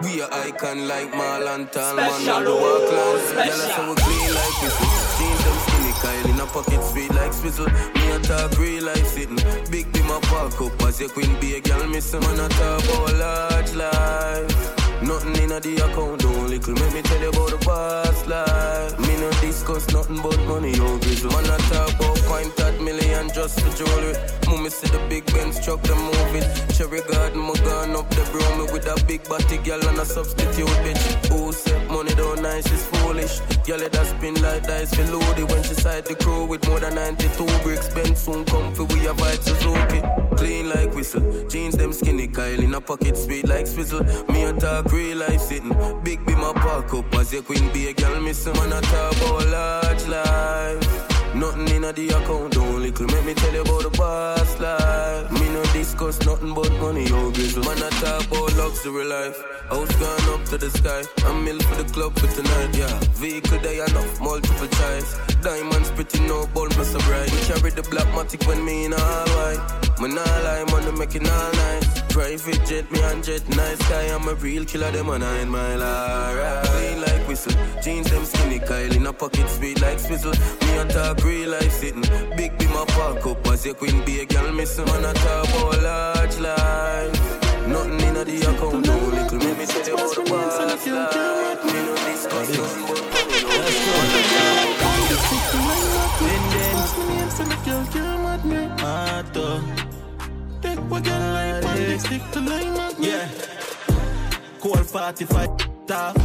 We 0.02 0.20
a 0.20 0.28
icon 0.32 0.88
like 0.88 1.12
Marlon 1.12 1.70
Talman 1.70 2.10
Special, 2.10 2.34
on 2.34 2.44
the 2.44 2.50
walkland. 2.50 3.18
special. 3.28 3.44
Y'all 3.44 3.68
say 3.68 3.88
we 3.88 3.94
clean 3.94 4.34
like 4.34 4.62
whistle. 4.62 5.01
Kyle 6.02 6.30
in 6.30 6.40
a 6.40 6.46
pocket 6.46 6.82
sweet 6.82 7.14
like 7.14 7.32
swizzle. 7.32 7.66
Me 7.94 8.10
a 8.10 8.18
talk 8.18 8.58
real 8.58 8.84
life 8.84 9.06
sitting. 9.06 9.38
Big 9.70 9.90
be 9.92 10.02
my 10.02 10.18
park 10.22 10.60
up 10.60 10.82
as 10.82 11.00
your 11.00 11.08
queen 11.10 11.38
be 11.40 11.54
a 11.54 11.60
girl 11.60 11.86
missing. 11.86 12.20
Man 12.20 12.40
a 12.40 12.48
talk 12.48 12.84
about 12.84 13.14
large 13.14 13.74
life. 13.74 14.81
Nothing 15.02 15.34
in 15.42 15.48
the 15.50 15.72
account, 15.84 16.20
don't 16.20 16.48
little. 16.48 16.74
Make 16.74 16.94
me 16.94 17.02
tell 17.02 17.20
you 17.20 17.30
about 17.30 17.50
the 17.50 17.58
past 17.58 18.26
life. 18.28 18.98
Me 19.00 19.16
no 19.20 19.30
discuss 19.40 19.90
nothing 19.92 20.22
but 20.22 20.38
money, 20.46 20.72
yo 20.72 20.98
grizzle. 20.98 21.30
Man 21.32 21.44
a 21.44 21.58
talk 21.70 21.94
about 21.94 22.18
point 22.30 22.60
at 22.60 22.80
million 22.80 23.28
just 23.34 23.60
for 23.60 23.72
jewelry. 23.76 24.14
Mummy 24.46 24.70
see 24.70 24.86
the 24.88 25.00
big 25.08 25.26
Benz 25.32 25.58
truck, 25.64 25.82
them 25.82 25.98
move 25.98 26.34
it. 26.36 26.46
Cherry 26.74 27.02
garden, 27.02 27.40
my 27.40 27.54
gun 27.66 27.96
up 27.96 28.08
the 28.10 28.22
bro 28.30 28.46
me 28.58 28.72
with 28.72 28.86
a 28.86 28.94
big 29.06 29.24
body 29.28 29.58
girl 29.58 29.82
and 29.88 29.98
a 29.98 30.04
substitute 30.04 30.78
bitch. 30.84 31.02
Who 31.28 31.52
said 31.52 31.90
money 31.90 32.14
don't 32.14 32.40
nice 32.42 32.70
is 32.70 32.86
foolish. 32.86 33.40
Girl 33.66 33.78
let 33.78 33.92
that 33.92 34.06
spin 34.06 34.34
like 34.42 34.62
dice 34.64 34.94
for 34.94 35.04
loaded 35.10 35.50
when 35.50 35.62
she 35.64 35.74
side 35.74 36.04
the 36.04 36.14
crew 36.14 36.44
with 36.44 36.66
more 36.68 36.78
than 36.78 36.94
92 36.94 37.46
bricks. 37.64 37.88
Ben 37.88 38.14
soon 38.14 38.44
come 38.44 38.72
for 38.74 38.84
we 38.84 39.06
a 39.06 39.14
vibe 39.14 39.42
Suzuki. 39.42 40.00
Clean 40.36 40.68
like 40.68 40.94
whistle, 40.94 41.22
jeans 41.48 41.76
them 41.76 41.92
skinny, 41.92 42.28
Kyle 42.28 42.60
in 42.60 42.74
a 42.74 42.80
pocket 42.80 43.16
sweet 43.16 43.48
like 43.48 43.66
swizzle. 43.66 44.04
Me 44.30 44.44
a 44.44 44.52
talk 44.52 44.91
real 44.92 45.18
life 45.18 45.40
sitting, 45.40 45.74
big 46.04 46.24
be 46.26 46.34
my 46.34 46.52
park 46.52 46.92
up 46.94 47.14
as 47.14 47.32
your 47.32 47.42
queen 47.42 47.72
be 47.72 47.88
a 47.88 47.92
girl 47.92 48.20
missing. 48.20 48.52
Man 48.54 48.72
a 48.72 48.80
talk 48.80 49.16
about 49.16 49.46
large 49.48 50.06
life. 50.06 51.12
Nothing 51.34 51.68
in 51.68 51.84
a 51.84 51.92
the 51.92 52.08
account, 52.10 52.52
don't 52.52 52.82
little. 52.82 53.06
Make 53.06 53.24
me 53.24 53.34
tell 53.34 53.54
you 53.54 53.62
about 53.62 53.82
the 53.82 53.90
past 53.90 54.60
life. 54.60 55.32
Me 55.32 55.48
no 55.48 55.62
discuss 55.72 56.20
nothing 56.26 56.52
but 56.52 56.70
money, 56.72 57.08
yo 57.08 57.30
grizzle. 57.30 57.64
Man, 57.64 57.82
I 57.82 57.88
talk 58.00 58.26
about 58.26 58.54
luxury 58.56 59.04
life. 59.04 59.42
House 59.70 59.94
gone 59.96 60.34
up 60.34 60.44
to 60.50 60.58
the 60.58 60.70
sky. 60.70 61.02
I'm 61.24 61.44
mill 61.44 61.58
for 61.60 61.82
the 61.82 61.90
club 61.90 62.18
for 62.18 62.26
tonight, 62.26 62.76
yeah. 62.76 62.98
Vehicle 63.14 63.58
day 63.60 63.80
enough, 63.80 64.20
multiple 64.20 64.68
choice. 64.68 65.16
Diamonds 65.40 65.90
pretty, 65.92 66.20
no 66.20 66.46
bulb, 66.48 66.76
no 66.76 66.84
so 66.84 66.98
bright. 67.00 67.30
Carry 67.48 67.70
the 67.70 67.82
black 67.90 68.06
matic 68.08 68.46
when 68.46 68.62
me 68.64 68.84
in 68.84 68.92
all 68.92 69.28
white. 69.36 69.81
Man, 70.02 70.18
all 70.18 70.42
lie, 70.42 70.64
money 70.72 70.90
making 70.98 71.28
all 71.28 71.52
nice. 71.52 72.02
Private 72.12 72.66
jet, 72.66 72.90
me 72.90 73.00
and 73.02 73.22
jet, 73.22 73.48
nice 73.50 73.78
guy. 73.88 74.12
I'm 74.12 74.26
a 74.26 74.34
real 74.34 74.64
killer, 74.64 74.90
them 74.90 75.08
a 75.08 75.16
nine 75.16 75.48
mile, 75.48 75.80
alright. 75.80 76.66
Clean 76.66 77.00
like 77.00 77.28
whistle, 77.28 77.52
jeans 77.80 78.10
them 78.10 78.24
skinny, 78.24 78.58
Kyle 78.58 78.92
in 78.92 79.06
a 79.06 79.12
pocket, 79.12 79.48
sweet 79.48 79.80
like 79.80 80.00
swizzle. 80.00 80.32
Me 80.62 80.76
a 80.78 80.84
talk 80.86 81.22
real 81.24 81.50
life 81.50 81.70
sitting, 81.70 82.02
big 82.36 82.58
be 82.58 82.66
my 82.66 82.84
park 82.88 83.24
up 83.24 83.46
as 83.46 83.64
your 83.64 83.76
queen 83.76 84.04
be 84.04 84.18
a 84.18 84.26
girl 84.26 84.50
missing. 84.50 84.86
Man, 84.86 85.04
I 85.04 85.12
talk 85.12 85.48
about 85.50 85.80
large 85.80 86.36
life. 86.40 87.68
Nothing 87.68 88.00
in 88.00 88.16
a 88.16 88.24
the 88.24 88.40
account, 88.40 88.84
no 88.84 88.98
little. 88.98 89.38
Make 89.38 89.56
me 89.56 89.66
tell 89.66 89.86
you 89.86 89.94
about 89.94 90.14
the 90.16 90.22
past 90.22 90.86
life. 90.88 91.64
Me 91.64 91.74
no 91.74 91.94
discuss 91.94 92.48
nothing 92.58 92.86
but 92.88 93.02
money. 102.72 103.08
Yeah. 103.08 103.28
Cold 104.60 104.86
45 104.86 105.48
off. 105.90 106.16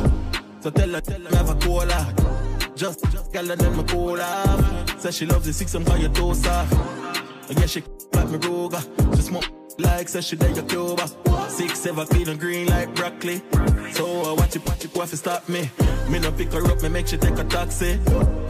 So 0.62 0.70
tell 0.70 0.90
her, 0.90 1.02
tell 1.02 1.22
her, 1.22 1.36
have 1.36 1.50
a 1.50 1.56
cola. 1.56 2.14
Just, 2.76 3.04
just 3.12 3.34
tell 3.34 3.46
her 3.46 3.56
that 3.56 3.76
my 3.76 3.84
cool 3.84 4.22
off. 4.22 5.00
Say 5.00 5.12
she 5.12 5.26
loves 5.26 5.46
the 5.46 5.54
six, 5.54 5.74
I'm 5.74 5.86
call 5.86 5.98
you 5.98 6.10
toast 6.10 6.48
off. 6.48 6.72
I 7.50 7.54
guess 7.54 7.72
she 7.72 7.84
like 8.14 8.30
me 8.30 8.38
Ruger. 8.38 9.16
She 9.16 9.22
smoke 9.22 9.46
like 9.80 10.10
say 10.10 10.22
she 10.22 10.36
like 10.36 10.58
a 10.58 10.64
Cuba. 10.64 11.08
Six, 11.50 11.88
clean 12.10 12.30
and 12.30 12.40
green 12.40 12.68
like 12.68 12.94
broccoli. 12.96 13.42
So 13.94 14.06
I 14.24 14.34
watch 14.34 14.56
it, 14.56 14.66
watch 14.66 14.86
it, 14.86 14.96
what 14.96 15.10
stop 15.10 15.48
me. 15.50 15.70
Me 16.10 16.20
no 16.20 16.32
pick 16.32 16.52
her 16.54 16.66
up, 16.66 16.82
me 16.82 16.90
make 16.90 17.08
she 17.08 17.18
take 17.18 17.38
a 17.38 17.44
taxi. 17.44 18.00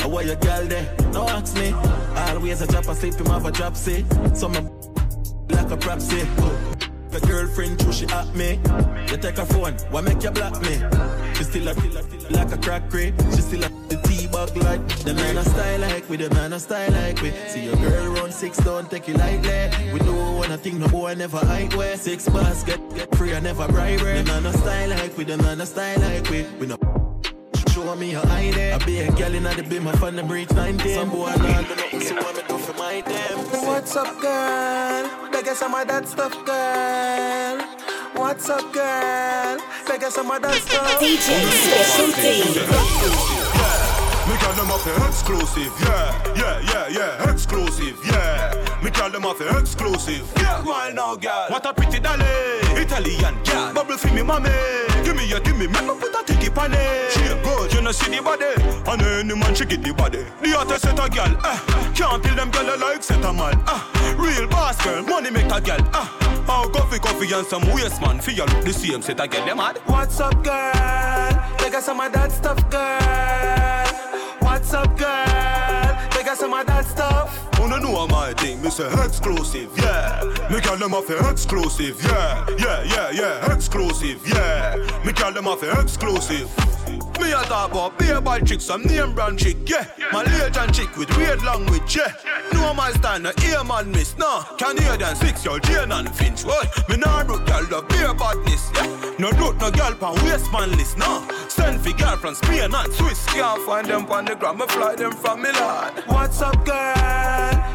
I 0.01 0.07
want 0.07 0.26
your 0.26 0.36
girl 0.38 0.65
there, 0.65 0.95
no 1.13 1.28
ask 1.28 1.55
me. 1.55 1.72
Always 2.15 2.61
a 2.61 2.68
drop 2.68 2.88
asleep, 2.88 3.15
him 3.15 3.28
have 3.28 3.45
a 3.45 3.51
drop 3.51 3.76
say. 3.76 4.05
So 4.34 4.49
my 4.49 4.61
like 5.50 5.72
a 5.72 6.00
say. 6.00 6.28
Your 7.12 7.22
girlfriend 7.22 7.80
too, 7.80 7.91
she 7.91 8.06
at 8.08 8.34
me. 8.36 8.60
You 9.10 9.18
take 9.18 9.38
her 9.38 9.45
phone, 9.45 9.74
why 9.89 10.02
make 10.02 10.22
you 10.22 10.32
block 10.32 10.62
me? 10.62 10.80
She 11.36 11.43
still 11.43 11.68
a 11.68 11.74
like 12.30 12.52
a 12.52 12.58
crack 12.58 12.89
crate. 12.89 13.14
She 13.32 13.41
still 13.41 13.64
a 13.64 13.70
the 13.88 13.98
T-bug 13.98 14.56
like 14.58 14.86
The 15.00 15.14
man 15.14 15.38
a 15.38 15.43
style 15.43 15.80
like 15.80 16.10
we, 16.10 16.18
the 16.18 16.30
man 16.32 16.54
a 16.54 16.60
style 16.60 16.91
like 16.91 17.22
we 17.22 17.32
See 17.48 17.66
your 17.66 17.76
girl 17.78 18.14
run 18.14 18.32
six, 18.32 18.58
don't 18.58 18.89
take 18.89 19.08
it 19.08 19.18
lightly 19.18 19.91
We 19.93 20.00
do 20.00 20.14
wanna 20.14 20.58
think 20.58 20.80
no 20.80 20.88
boy 20.88 21.14
never 21.16 21.38
hide 21.38 21.74
way 21.74 21.95
Six 21.95 22.28
bars 22.30 22.64
get, 22.64 22.80
free, 23.16 23.34
I 23.34 23.39
never 23.39 23.68
bribe. 23.68 24.00
The 24.00 24.24
man 24.26 24.45
a 24.45 24.54
style 24.54 24.89
like 24.89 25.18
we, 25.18 25.24
the 25.24 25.38
man 25.38 25.62
a 25.62 25.66
style 25.66 26.00
like 26.00 26.30
we 26.30 26.45
We 26.60 26.68
no 26.68 26.78
show 27.70 27.95
me 27.95 28.12
your 28.12 28.28
ID 28.28 28.72
I 28.72 28.78
be 28.86 29.00
a 29.00 29.12
girl 29.12 29.34
in 29.34 29.43
the 29.43 29.66
beam, 29.70 29.88
I 29.88 29.93
find 29.93 30.18
the 30.18 30.24
breach 30.24 30.52
19 30.52 30.95
Some 30.95 31.10
boy 31.10 31.28
not 31.28 31.68
do 31.68 31.76
nothing, 31.76 32.02
so 32.02 32.16
what 32.16 32.36
me 32.36 32.41
do 32.48 32.58
for 32.58 32.74
my 32.74 33.02
them 33.02 33.38
What's 33.66 33.95
up 33.95 34.20
girl? 34.22 35.26
Beg 35.38 35.55
some 35.55 35.75
of 35.75 35.88
that 35.88 36.07
stuff 36.07 36.33
girl 36.45 37.61
What's 38.17 38.49
up 38.49 38.73
girl? 38.73 39.59
Beg 39.88 40.01
some 40.09 40.31
of 40.31 40.41
that 40.41 40.55
stuff 40.55 40.99
DJ 40.99 41.45
Special 41.61 42.09
D. 42.17 42.41
Me 44.25 44.33
got 44.41 44.55
them 44.57 44.71
up 44.71 44.81
here 44.81 45.07
exclusive, 45.07 45.71
yeah, 45.79 46.33
yeah, 46.35 46.59
yeah, 46.73 46.88
yeah, 46.89 47.31
exclusive, 47.31 47.99
yeah. 48.03 48.77
Me 48.81 48.85
Me 48.85 48.91
call 48.91 49.11
them 49.11 49.25
off 49.25 49.39
exclusive. 49.41 50.25
Yeah, 50.38 50.63
why 50.63 50.91
now, 50.91 51.15
girl? 51.15 51.47
What 51.49 51.65
a 51.65 51.73
pretty 51.73 51.99
dolly. 51.99 52.25
Italian 52.73 53.35
girl. 53.43 53.73
Bubble 53.73 53.97
for 53.97 54.11
me, 54.13 54.23
mommy. 54.23 54.49
Give 55.03 55.15
me 55.15 55.27
your, 55.27 55.39
give 55.41 55.57
me, 55.57 55.67
make 55.67 55.83
me 55.83 55.93
put 55.99 56.15
a 56.15 56.23
ticket 56.25 56.57
on 56.57 56.73
it. 56.73 57.16
She 57.93 58.13
a 58.13 58.21
good, 58.21 58.41
you 58.41 58.47
know 58.47 58.51
see 58.51 58.57
the 58.57 58.83
body. 58.83 58.91
And 58.91 59.01
any 59.01 59.35
man 59.35 59.55
she 59.55 59.65
get 59.65 59.81
the 59.81 59.93
body. 59.93 60.25
The 60.41 60.49
hottest 60.49 60.83
set 60.83 60.99
a 60.99 61.09
girl. 61.09 61.38
Eh. 61.45 61.93
Can't 61.93 62.21
kill 62.21 62.35
them 62.35 62.51
girl 62.51 62.77
like 62.79 63.01
set 63.01 63.23
a 63.23 63.31
man. 63.31 63.63
Eh. 63.65 64.15
Real 64.17 64.47
boss 64.49 64.83
girl, 64.83 65.03
money 65.03 65.31
make 65.31 65.45
a 65.45 65.61
girl. 65.61 65.79
Eh. 65.79 66.07
Oh, 66.49 66.69
coffee, 66.73 66.99
coffee 66.99 67.31
and 67.33 67.47
some 67.47 67.65
waste 67.73 68.01
man. 68.01 68.19
Feel 68.19 68.45
look 68.45 68.65
the 68.65 68.73
same 68.73 69.01
set 69.01 69.19
a 69.21 69.27
girl. 69.27 69.45
Them 69.45 69.57
mad. 69.57 69.77
What's 69.85 70.19
up, 70.19 70.43
girl? 70.43 70.73
They 71.59 71.69
got 71.69 71.83
some 71.83 71.99
of 72.01 72.11
that 72.11 72.31
stuff, 72.31 72.69
girl. 72.69 73.88
What's 74.39 74.73
up, 74.73 74.97
girl? 74.97 76.09
They 76.11 76.23
got 76.23 76.38
some 76.38 76.53
of 76.53 76.65
that 76.67 76.85
stuff. 76.85 77.47
No, 77.59 77.77
know 77.77 78.07
my 78.07 78.33
thing, 78.33 78.61
me 78.61 78.69
say 78.69 78.88
exclusive, 79.03 79.69
yeah. 79.77 80.23
Me 80.49 80.61
call 80.61 80.77
them 80.77 80.93
off 80.93 81.09
exclusive, 81.09 82.01
yeah, 82.01 82.45
yeah, 82.57 82.83
yeah, 82.83 83.11
yeah, 83.11 83.53
exclusive, 83.53 84.25
yeah. 84.25 84.75
Me 85.05 85.11
call 85.11 85.33
them 85.33 85.47
off 85.47 85.63
exclusive. 85.63 86.49
Me 87.28 87.34
a 87.34 87.43
talk 87.43 87.71
about 87.71 87.99
beer 87.99 88.21
chick, 88.45 88.61
some 88.61 88.84
name 88.84 89.13
brand 89.13 89.38
chick, 89.38 89.57
yeah. 89.65 89.86
My 90.13 90.23
legend 90.23 90.73
chick 90.73 90.95
with 90.95 91.13
weird 91.17 91.43
language, 91.43 91.93
yeah. 91.93 92.13
No 92.53 92.73
my 92.73 92.91
stand, 92.91 93.23
no 93.23 93.34
ear 93.43 93.65
man 93.65 93.91
miss, 93.91 94.17
no. 94.17 94.43
Canadian 94.57 95.13
six, 95.17 95.43
your 95.43 95.59
Jane 95.59 95.91
and 95.91 96.09
Finch, 96.15 96.45
what? 96.45 96.88
Me 96.88 96.95
nah 96.95 97.25
broke 97.25 97.45
girl, 97.45 97.65
the 97.65 97.82
beer 97.89 98.13
badness, 98.13 98.71
yeah. 98.73 99.13
No 99.19 99.30
root, 99.32 99.57
no 99.59 99.69
girl 99.69 99.93
pan 99.95 100.15
waste 100.23 100.49
man 100.53 100.71
list, 100.78 100.97
no. 100.97 101.28
Send 101.49 101.82
for 101.82 101.91
girl 101.97 102.15
from 102.15 102.34
Spain 102.36 102.73
and 102.73 102.93
Swiss, 102.93 103.25
can't 103.25 103.61
find 103.63 103.88
them 103.88 104.05
on 104.05 104.23
the 104.23 104.34
ground, 104.34 104.59
me 104.59 104.67
fly 104.67 104.95
them 104.95 105.11
from 105.11 105.41
Milan. 105.41 106.01
What's 106.05 106.41
up, 106.41 106.63
girl? 106.63 106.93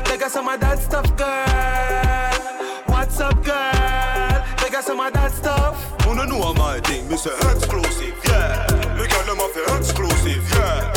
Take 0.06 0.22
us 0.22 0.32
some 0.32 0.48
of 0.48 0.60
that 0.60 0.78
stuff, 0.78 1.14
girl. 1.14 2.86
What's 2.86 3.20
up, 3.20 3.44
girl? 3.44 4.56
Take 4.56 4.78
us 4.78 4.86
some 4.86 4.98
of 4.98 5.12
that 5.12 5.30
stuff. 5.30 5.92
No, 6.14 6.24
know 6.24 6.54
my 6.54 6.78
thing, 6.80 7.08
say 7.16 7.30
exclusive, 7.34 8.21
call 9.52 9.76
exclusive, 9.76 10.44
yeah, 10.50 10.92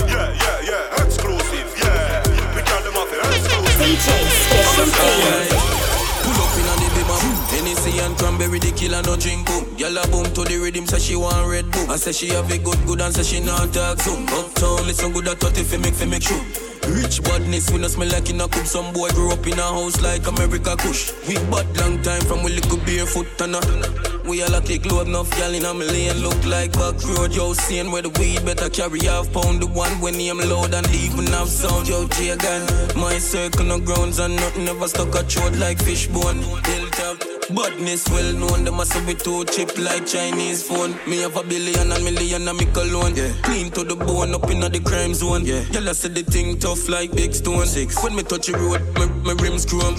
Pull 6.24 6.42
up 6.42 6.58
in 6.58 6.68
on 6.72 6.78
the 6.80 6.88
bima 6.96 7.16
Hennessy 7.52 8.00
and 8.00 8.18
cranberry, 8.18 8.60
the 8.60 8.72
killer 8.72 9.02
no 9.04 9.16
drink 9.16 9.46
boom 9.46 9.66
Gyal 9.78 10.02
a 10.02 10.08
boom 10.08 10.26
to 10.34 10.44
the 10.44 10.58
rhythm, 10.58 10.88
say 10.88 11.00
she 11.00 11.16
want 11.16 11.48
red 11.48 11.70
boom 11.72 11.90
I 11.90 11.98
say 11.98 12.12
she 12.12 12.30
have 12.30 12.50
a 12.50 12.58
good 12.58 12.80
good 12.86 13.02
and 13.02 13.14
say 13.14 13.24
she 13.24 13.40
not 13.42 13.74
talk 13.74 14.00
soon 14.00 14.28
Uptown, 14.30 14.88
listen 14.88 15.12
good 15.12 15.28
at 15.28 15.40
30 15.40 15.64
fi 15.64 15.78
make 15.78 15.94
fi 15.94 16.06
make 16.06 16.24
shoot 16.24 16.42
Rich 16.88 17.24
badness, 17.24 17.72
we 17.72 17.80
no 17.80 17.88
smell 17.88 18.10
like 18.10 18.30
in 18.30 18.40
a 18.40 18.48
cup. 18.48 18.66
Some 18.68 18.94
boy 18.94 19.10
grew 19.10 19.32
up 19.32 19.46
in 19.48 19.58
a 19.58 19.64
house 19.64 20.04
like 20.04 20.28
America 20.28 20.76
Kush. 20.78 21.12
We 21.28 21.34
bad 21.50 21.66
long 21.78 22.00
time 22.04 22.22
from 22.22 22.44
we 22.44 22.52
little 22.52 22.78
barefoot 22.78 23.42
and 23.42 23.56
a. 23.56 24.15
We 24.28 24.42
all 24.42 24.56
a 24.56 24.62
kick 24.62 24.86
load 24.86 25.08
enough 25.08 25.30
gal 25.38 25.54
in 25.54 25.66
a 25.66 25.74
million 25.74 26.18
Look 26.22 26.44
like 26.46 26.72
back 26.74 26.96
road, 27.06 27.36
yo, 27.36 27.54
seeing 27.54 27.92
where 27.92 28.02
the 28.02 28.10
weed 28.20 28.44
better 28.46 28.70
carry 28.70 29.06
half 29.06 29.32
pound 29.32 29.62
The 29.62 29.68
one 29.68 29.92
when 30.02 30.18
name 30.18 30.40
load 30.40 30.74
and 30.74 30.90
even 30.96 31.28
have 31.28 31.50
sound, 31.50 31.88
yo, 31.88 32.08
Jagan 32.08 32.96
My 32.96 33.18
circle 33.20 33.66
no 33.66 33.80
grounds 33.80 34.20
and 34.20 34.36
nothing 34.36 34.68
ever 34.68 34.88
stuck 34.88 35.14
a 35.16 35.24
throat 35.24 35.54
like 35.58 35.80
fishbone 35.82 36.38
Hilltop 36.66 37.22
Badness 37.50 38.10
well 38.10 38.34
known, 38.34 38.64
them 38.64 38.80
a 38.80 38.86
say 38.86 39.06
we 39.06 39.14
too 39.14 39.46
cheap 39.46 39.78
like 39.78 40.08
Chinese 40.08 40.68
phone. 40.68 40.96
Me 41.08 41.22
have 41.22 41.38
a 41.38 41.44
billion 41.44 41.92
and 41.92 42.04
million 42.04 42.48
and 42.48 42.58
me 42.58 42.66
cologne. 42.66 43.16
Yeah. 43.16 43.32
Clean 43.44 43.70
to 43.70 43.84
the 43.84 43.96
bone 43.96 44.34
up 44.34 44.50
in 44.50 44.62
the 44.62 44.80
crime 44.80 45.14
zone. 45.14 45.46
Yeah. 45.46 45.62
Y'all 45.70 45.94
say 45.94 46.10
the 46.10 46.24
thing 46.24 46.58
tough 46.58 46.90
like 46.90 47.12
big 47.12 47.36
stone. 47.36 47.68
Six. 47.68 48.04
When 48.04 48.16
me 48.16 48.24
touch 48.24 48.48
the 48.48 48.58
road, 48.58 48.82
my, 48.96 49.06
my 49.36 49.44
rims 49.44 49.64
chrome. 49.64 49.94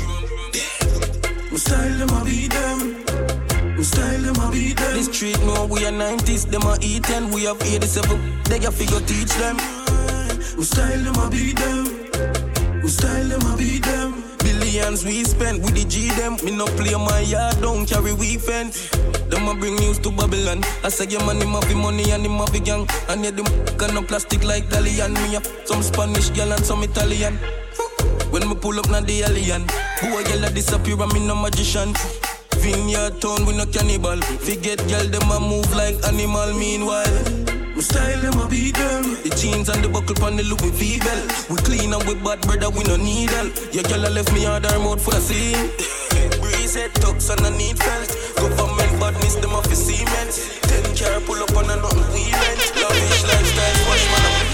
My 1.53 1.57
style 1.57 1.99
them 1.99 2.21
a 2.21 2.25
beat 2.25 2.51
them. 2.51 3.06
Style 3.97 4.21
them 4.21 4.37
a 4.45 4.53
beat 4.53 4.77
them. 4.77 4.93
This 4.93 5.07
street 5.07 5.41
no 5.49 5.65
we 5.65 5.87
are 5.87 5.91
90s, 5.91 6.45
them 6.51 6.69
a 6.69 6.77
eat 6.83 7.09
and 7.09 7.33
we 7.33 7.45
have 7.45 7.57
87. 7.63 8.43
They 8.45 8.59
got 8.59 8.75
figure 8.75 9.01
teach 9.01 9.33
them. 9.41 9.57
My 9.57 10.65
style 10.69 11.01
them 11.01 11.17
a 11.17 11.31
beat 11.31 11.57
them. 11.57 12.05
My 12.83 12.89
style 12.93 13.25
them 13.25 13.41
a 13.41 13.57
beat 13.57 13.85
them. 13.85 14.23
Billions 14.45 15.03
we 15.03 15.25
spend 15.25 15.65
with 15.65 15.73
the 15.73 15.85
G 15.89 16.11
them. 16.11 16.37
Me 16.45 16.55
no 16.55 16.67
play 16.77 16.93
my 16.93 17.21
yard, 17.21 17.57
don't 17.63 17.89
carry 17.89 18.13
we 18.13 18.37
weekend. 18.37 18.75
Them 19.33 19.49
a 19.49 19.55
bring 19.55 19.77
news 19.77 19.99
to 20.01 20.11
Babylon. 20.11 20.61
I 20.85 20.91
say 20.91 21.07
your 21.09 21.25
man 21.25 21.41
him 21.41 21.57
have 21.57 21.67
the 21.67 21.75
money 21.75 22.11
and 22.11 22.27
him 22.27 22.37
have 22.37 22.53
the 22.53 22.61
gang. 22.61 22.87
And 23.09 23.25
yeah, 23.25 23.31
them 23.31 23.47
kind 23.79 23.97
of 23.97 24.07
plastic 24.09 24.45
like 24.45 24.69
Dalian. 24.69 25.15
Me 25.25 25.41
have 25.41 25.49
some 25.65 25.83
Spanish 25.83 26.29
girl 26.37 26.53
and 26.53 26.63
some 26.63 26.83
Italian. 26.83 27.39
When 28.29 28.47
me 28.47 28.57
pull 28.57 28.79
up 28.79 28.91
na 28.91 29.01
the 29.01 29.23
alien, 29.23 29.65
boy 30.05 30.23
girl 30.29 30.45
a 30.45 30.51
disappear 30.51 31.01
and 31.01 31.11
me 31.15 31.27
no 31.27 31.35
magician. 31.35 31.95
Vineyard 32.67 33.21
town 33.23 33.47
we 33.47 33.57
no 33.57 33.65
cannibal. 33.67 34.19
We 34.43 34.57
get 34.59 34.83
girl 34.91 35.07
them 35.07 35.31
a 35.31 35.39
move 35.39 35.71
like 35.71 35.95
animal. 36.03 36.51
Meanwhile. 36.59 37.15
My 37.79 37.83
style 37.83 38.19
them 38.19 38.41
a 38.43 38.49
beat 38.51 38.75
them. 38.75 39.15
The 39.23 39.31
jeans 39.39 39.69
and 39.69 39.85
the 39.85 39.89
buckle 39.89 40.19
on 40.27 40.35
the 40.35 40.43
Louis 40.43 40.75
V 40.75 40.99
belt. 40.99 41.31
We 41.47 41.57
clean 41.63 41.95
and 41.95 42.03
we 42.11 42.19
bad 42.19 42.43
brother, 42.43 42.71
we 42.75 42.83
no 42.91 42.97
need 42.97 43.31
help. 43.31 43.55
Your 43.71 43.87
girl 43.87 44.11
left 44.11 44.35
me 44.35 44.43
hard 44.43 44.67
mode 44.83 45.01
for 45.01 45.15
the 45.15 45.23
scene. 45.23 45.71
Breeze 46.43 46.75
head 46.75 46.91
tucks 46.99 47.31
and 47.31 47.47
I 47.47 47.55
need 47.55 47.79
felt. 47.79 48.11
Government 48.35 48.93
badness 48.99 49.37
them 49.39 49.55
off 49.55 49.71
the 49.71 49.77
cement. 49.79 50.35
Ten 50.67 50.83
car 50.99 51.23
pull 51.23 51.39
up 51.39 51.55
on 51.55 51.71
a 51.71 51.77
nothing 51.79 52.03
we 52.11 52.35
rent. 52.35 52.61
Lavish 52.83 53.23
lifestyle, 53.31 53.79
wash 53.87 54.07
man 54.11 54.27
up. 54.27 54.49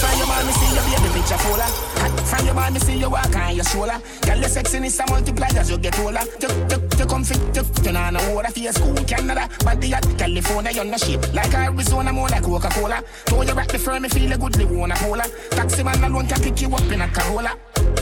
From 0.00 0.16
your 0.16 0.28
man, 0.32 0.46
me 0.48 0.52
see 0.56 0.72
your 0.72 0.84
baby 0.88 1.20
picture 1.20 1.36
fuller. 1.44 1.89
From 2.30 2.46
your 2.46 2.70
me 2.70 2.78
see 2.78 2.98
you 2.98 3.10
walk 3.10 3.34
on 3.34 3.56
your 3.56 3.64
shoulder. 3.64 4.00
Girl, 4.22 4.38
your 4.38 4.48
sexiness 4.48 5.00
a 5.00 5.10
multiply 5.10 5.48
as 5.58 5.68
you 5.68 5.78
get 5.78 5.98
older. 5.98 6.20
You, 6.40 6.48
you, 6.70 6.88
you 6.96 7.06
come 7.06 7.24
fit, 7.24 7.40
you, 7.56 7.62
you 7.84 7.92
know 7.92 8.10
no 8.10 8.34
water 8.34 8.52
for 8.52 8.60
your 8.60 8.72
school, 8.72 8.94
Canada. 8.94 9.48
Body 9.64 9.92
at 9.92 10.06
California, 10.16 10.70
you're 10.70 10.84
no 10.84 10.96
shape. 10.96 11.34
Like 11.34 11.52
Arizona, 11.52 12.12
more 12.12 12.28
like 12.28 12.44
Coca-Cola. 12.44 13.02
Throw 13.26 13.42
you 13.42 13.54
back 13.54 13.66
the 13.66 13.78
firm, 13.80 14.02
me 14.02 14.08
feel 14.08 14.32
a 14.32 14.38
good, 14.38 14.54
they 14.54 14.64
wanna 14.64 14.94
cola. 14.96 15.24
Taxi 15.50 15.82
man 15.82 16.04
alone 16.04 16.28
can 16.28 16.40
pick 16.40 16.60
you 16.62 16.72
up 16.72 16.92
in 16.92 17.00
a 17.00 17.08
Corolla. 17.08 17.50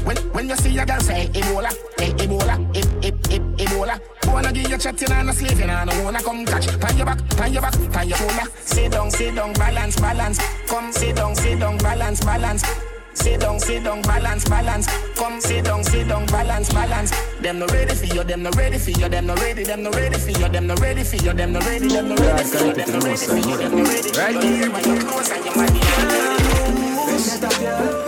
When, 0.04 0.16
when 0.32 0.48
you 0.50 0.56
see 0.56 0.76
a 0.78 0.84
girl 0.84 1.00
say 1.00 1.28
Ebola, 1.28 1.72
eh, 1.98 2.12
Ebola, 2.12 2.76
eh, 2.76 3.08
eh, 3.08 3.34
eh, 3.34 3.64
Ebola. 3.64 3.98
Wanna 4.26 4.52
give 4.52 4.68
you 4.68 4.76
chatting 4.76 5.10
and 5.10 5.30
a 5.30 5.32
slave, 5.32 5.60
and 5.62 5.70
I 5.70 5.86
don't 5.86 6.04
wanna 6.04 6.22
come 6.22 6.44
catch. 6.44 6.66
Pan 6.78 6.96
your 6.98 7.06
back, 7.06 7.28
pan 7.30 7.52
your 7.52 7.62
back, 7.62 7.92
pan 7.92 8.08
your 8.08 8.18
shoulder. 8.18 8.50
Sit 8.60 8.92
down, 8.92 9.10
sit 9.10 9.34
down, 9.34 9.54
balance, 9.54 9.96
balance. 9.98 10.38
Come 10.66 10.92
sit 10.92 11.16
down, 11.16 11.34
sit 11.34 11.60
down, 11.60 11.78
balance, 11.78 12.22
balance. 12.22 12.87
Sit 13.18 13.40
down, 13.40 13.58
sit 13.58 13.82
down, 13.84 14.00
balance, 14.02 14.44
balance. 14.48 14.86
Come 15.16 15.40
sit 15.40 15.64
down, 15.64 15.82
sit 15.82 16.06
down, 16.08 16.24
balance, 16.26 16.72
balance. 16.72 17.10
Them 17.40 17.58
no 17.58 17.66
ready 17.66 17.94
for 17.94 18.06
you, 18.06 18.22
them 18.22 18.42
no 18.44 18.50
ready 18.52 18.78
for 18.78 18.90
you, 18.90 19.08
them 19.08 19.26
no 19.26 19.34
ready, 19.34 19.64
them 19.64 19.82
no 19.82 19.90
ready 19.90 20.18
for 20.18 20.30
you, 20.30 20.48
them 20.48 20.66
no 20.66 20.74
ready 20.76 21.02
for 21.02 21.16
you, 21.16 21.32
them 21.32 21.52
no 21.52 21.60
ready, 21.60 21.88
them 21.88 22.08
no 22.08 22.14
ready 22.16 22.44
for 22.44 22.64
you, 22.64 22.72
them 22.74 22.90
no 22.92 22.98
ready 23.00 23.16
for 23.26 23.36
you, 23.36 23.56
them 23.56 23.72
no 23.76 23.82
ready 23.84 24.08
for 24.08 24.14
you. 24.14 24.22
Right 24.22 24.42
here, 24.42 24.70
when 24.70 24.84
you 24.84 25.00
close 25.04 25.30
and 25.30 25.44
you 25.44 25.52
might 25.56 25.72
be. 25.72 25.80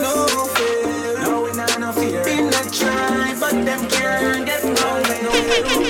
No 0.01 0.25
fear, 0.55 1.19
no 1.23 1.43
we 1.43 1.51
not 1.57 1.79
no 1.79 1.91
fear. 1.91 2.21
In 2.27 2.45
the 2.47 2.61
try, 2.71 3.35
but 3.39 3.51
them 3.51 3.81
can't 3.89 4.45
get 4.45 4.63
no 4.63 4.71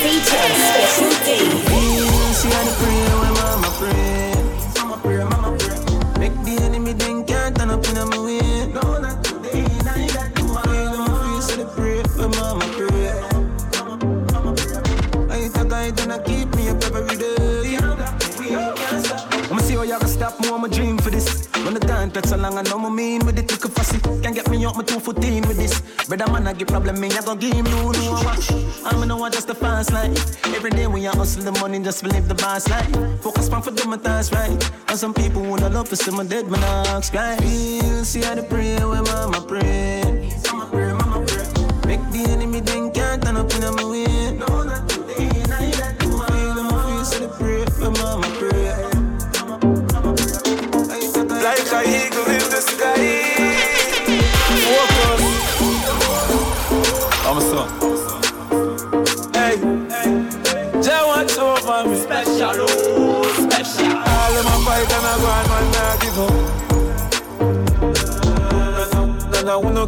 DJ 0.01 0.31
Special 0.65 1.13
D. 1.25 1.27
She 2.41 2.47
had 2.49 2.65
a 2.67 2.73
I'ma 20.61 20.75
dream 20.75 20.99
for 20.99 21.09
this. 21.09 21.47
When 21.65 21.73
the 21.73 21.79
takes 22.13 22.29
so 22.29 22.37
long, 22.37 22.55
I 22.55 22.61
know 22.61 22.77
my 22.77 22.87
mean 22.87 23.25
with 23.25 23.39
it, 23.39 23.49
look 23.49 23.73
fussy. 23.73 23.97
Can't 24.21 24.35
get 24.35 24.47
me 24.47 24.63
up 24.63 24.75
my 24.77 24.83
two 24.83 24.99
foot 24.99 25.17
in 25.25 25.41
with 25.47 25.57
this. 25.57 25.81
Brother 26.07 26.31
man, 26.31 26.45
I 26.45 26.53
get 26.53 26.67
problem, 26.67 27.01
me, 27.01 27.09
I 27.09 27.21
gon' 27.25 27.39
give 27.39 27.53
him 27.53 27.65
no, 27.65 27.89
no 27.89 28.11
watch. 28.11 28.51
I'm 28.85 29.07
know 29.07 29.23
I 29.23 29.31
just 29.31 29.49
a 29.49 29.55
fast 29.55 29.91
life. 29.91 30.45
Every 30.55 30.69
day 30.69 30.85
we 30.85 31.07
are 31.07 31.15
hustle 31.15 31.41
the 31.41 31.51
money, 31.59 31.79
just 31.79 32.03
believe 32.03 32.27
the 32.27 32.35
boss 32.35 32.69
life. 32.69 32.93
Focus 33.21 33.49
on 33.49 33.63
for 33.63 33.71
my 33.87 33.97
thoughts 33.97 34.31
right. 34.31 34.71
And 34.87 34.99
some 34.99 35.15
people 35.15 35.41
wanna 35.41 35.67
love 35.67 35.89
to 35.89 35.95
see 35.95 36.11
my 36.11 36.25
dead, 36.25 36.45
man, 36.47 36.61
I 36.61 37.01
right. 37.11 37.41
Feel, 37.41 38.05
see 38.05 38.21
how 38.21 38.35
the 38.35 38.43
pray 38.43 38.75
when 38.85 39.03
mama 39.05 39.41
pray. 39.41 40.00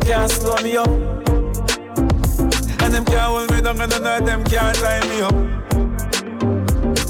Can't 0.04 0.30
slow 0.30 0.56
me 0.62 0.78
up. 0.78 0.88
And 2.82 2.94
them 2.94 3.06
can't 3.06 3.32
hold 3.32 3.52
me 3.52 3.62
down 3.62 3.80
and 3.82 3.92
none 3.92 4.22
of 4.22 4.26
them 4.26 4.44
can't 4.44 4.78
tie 4.78 5.02
me 5.10 5.22
up. 5.22 5.34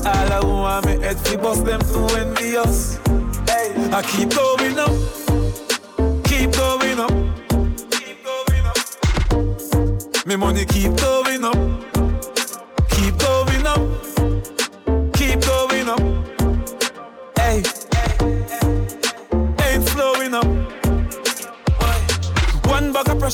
All 0.05 0.33
I 0.33 0.39
want 0.43 0.85
me 0.85 0.99
head 1.01 1.17
fi 1.17 1.35
bust 1.37 1.65
them 1.65 1.81
too 1.81 2.07
envious. 2.15 2.97
Hey, 3.47 3.73
I 3.91 4.01
keep 4.03 4.29
going 4.35 4.77
up, 4.77 4.91
keep 6.25 6.51
going 6.51 6.99
up, 6.99 7.13
keep 7.93 8.23
going 8.23 8.65
up. 8.65 10.25
Me 10.25 10.35
money 10.35 10.65
keep 10.65 10.95
going 10.97 11.22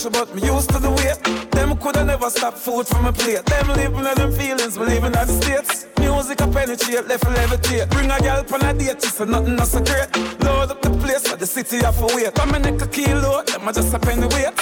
but 0.08 0.34
me 0.34 0.42
used 0.44 0.70
to 0.70 0.80
the 0.80 0.90
weight. 0.90 1.20
Them 1.52 1.76
coulda 1.78 2.06
never 2.06 2.30
stop 2.30 2.54
food 2.54 2.88
from 2.88 3.04
my 3.04 3.12
plate. 3.12 3.46
Them 3.46 3.68
living 3.70 4.06
on 4.06 4.16
them 4.16 4.32
feelings, 4.32 4.78
believing 4.78 5.08
in 5.08 5.12
the 5.12 5.26
states. 5.26 5.88
Music 6.00 6.40
a 6.40 6.48
penetrate, 6.48 7.08
left 7.08 7.24
a 7.24 7.28
levitate. 7.28 7.90
Bring 7.90 8.10
a 8.10 8.20
girl 8.20 8.46
on 8.54 8.62
a 8.64 8.74
date, 8.74 9.02
she 9.02 9.10
said 9.10 9.28
nothing 9.28 9.56
not 9.56 9.68
so 9.68 9.84
great. 9.84 10.08
Load 10.44 10.72
up 10.72 10.82
the 10.82 10.92
place, 11.02 11.28
for 11.28 11.36
the 11.36 11.46
city 11.46 11.78
have 11.78 12.00
wait. 12.16 12.34
Come 12.36 12.54
and 12.54 12.64
neck 12.64 12.82
a 12.82 12.88
kilo, 12.88 13.44
them 13.44 13.68
a 13.68 13.74
just 13.74 13.94
a 13.94 14.00
penny 14.00 14.28
weight. 14.28 14.56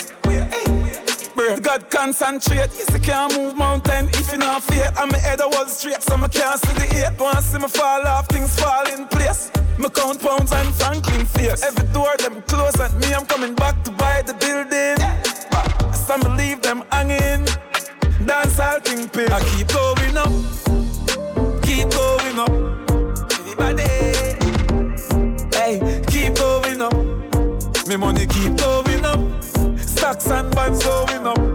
Bird, 1.35 1.61
God 1.61 1.89
concentrate. 1.91 2.71
Yes, 2.73 2.95
I 2.95 2.99
can't 2.99 3.37
move 3.37 3.55
mountain 3.55 4.09
if 4.09 4.31
you 4.31 4.39
not 4.39 4.63
fear. 4.63 4.91
And 4.97 5.11
my 5.11 5.19
head 5.19 5.39
a 5.39 5.47
wall 5.47 5.67
straight, 5.67 6.01
so 6.01 6.15
I 6.15 6.27
can't 6.29 6.59
see 6.59 6.73
the 6.73 6.87
eight. 6.97 7.19
Want 7.19 7.43
see 7.43 7.59
me 7.59 7.67
fall 7.67 8.07
off, 8.07 8.27
things 8.27 8.59
fall 8.59 8.87
in 8.87 9.05
place. 9.07 9.51
Me 9.77 9.89
count 9.89 10.19
pounds 10.19 10.51
and 10.51 10.73
Franklin 10.75 11.25
face. 11.25 11.63
Every 11.63 11.87
door 11.93 12.15
them 12.17 12.41
close 12.43 12.79
at 12.79 12.93
me, 12.95 13.13
I'm 13.13 13.25
coming 13.25 13.53
back 13.53 13.83
to 13.83 13.91
buy 13.91 14.23
the 14.23 14.33
building. 14.33 14.97
Some 15.93 16.21
believe 16.21 16.61
them 16.61 16.83
hanging. 16.91 17.45
Dance 18.25 18.59
all 18.59 18.79
thing. 18.79 19.07
I 19.31 19.39
keep 19.51 19.67
going 19.67 20.17
up, 20.17 20.33
keep 21.63 21.89
going 21.91 22.39
up. 22.39 22.51
Everybody, 23.31 23.83
hey, 25.55 26.03
keep 26.07 26.35
going 26.35 26.81
up. 26.81 27.87
Me 27.87 27.95
money 27.97 28.25
keep 28.25 28.57
going 28.57 29.05
up. 29.05 29.19
Stocks 29.79 30.27
and 30.31 30.53
bonds 30.55 30.83
going 30.83 31.27
up. 31.27 31.46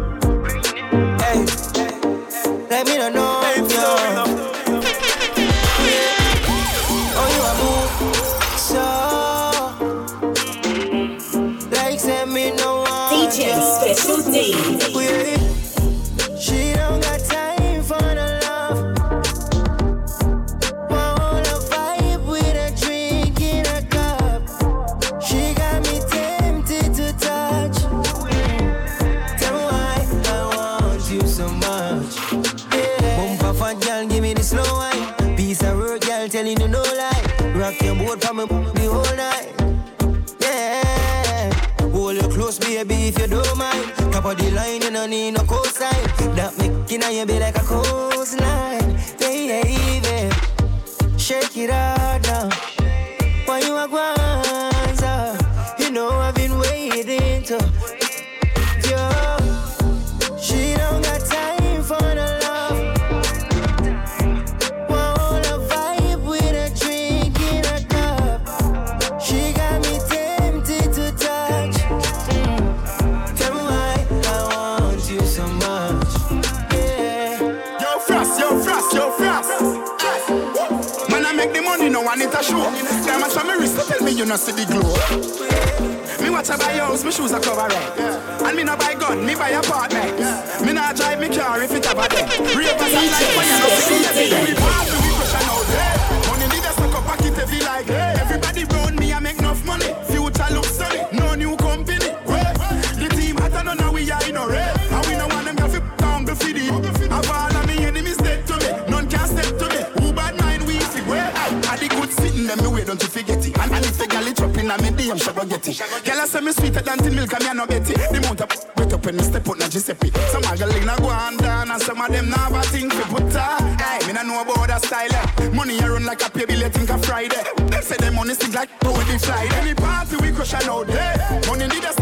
Girl 114.77 114.87
it 114.87 114.89
up 114.89 114.89
in 114.89 114.89
a 114.89 114.91
me 114.91 114.91
DM, 114.97 115.19
she 115.23 115.33
go 115.33 115.45
get 115.45 115.69
it. 115.69 116.05
Girl 116.05 116.21
I 116.21 116.27
say 116.27 116.41
me 116.41 116.53
sweeter 116.53 116.81
than 116.81 116.99
tin 116.99 117.15
milk 117.15 117.33
and 117.33 117.43
me 117.45 117.51
a 117.51 117.55
no 117.55 117.67
bet 117.67 117.89
it. 117.91 117.97
The 117.97 118.19
amount 118.19 118.41
of 118.41 118.51
wet 118.77 118.93
up 118.93 119.05
when 119.05 119.17
me 119.17 119.23
step 119.23 119.49
out 119.49 119.59
na 119.59 119.69
Giuseppe. 119.69 120.11
Some 120.31 120.45
a 120.45 120.57
girl 120.57 120.71
in 120.77 120.89
a 120.89 120.97
go 120.97 121.11
and 121.11 121.39
down 121.39 121.71
and 121.71 121.83
some 121.83 122.01
of 122.01 122.11
them 122.13 122.31
now 122.31 122.37
have 122.37 122.55
a 122.55 122.63
thing 122.69 122.91
fi 122.91 123.03
put 123.09 123.33
her. 123.33 123.77
Hey, 123.79 124.07
me 124.07 124.13
no 124.13 124.23
know 124.23 124.43
about 124.43 124.69
that 124.69 124.85
style. 124.85 125.13
eh. 125.13 125.49
Money 125.51 125.79
a 125.79 125.91
run 125.91 126.05
like 126.05 126.23
a 126.25 126.31
pay 126.31 126.45
bill, 126.47 126.69
think 126.71 126.91
a 126.91 126.99
Friday. 126.99 127.43
Them 127.69 127.83
say 127.83 127.97
them 127.97 128.15
money 128.15 128.35
sing 128.35 128.53
like 128.53 128.71
how 128.83 128.93
they 129.05 129.19
fly. 129.19 129.49
Any 129.61 129.75
party 129.75 130.17
we 130.17 130.33
crush 130.33 130.55
and 130.55 130.69
out 130.69 130.87
there. 130.87 131.17
Money 131.49 131.67
need 131.69 131.85
a 131.85 131.93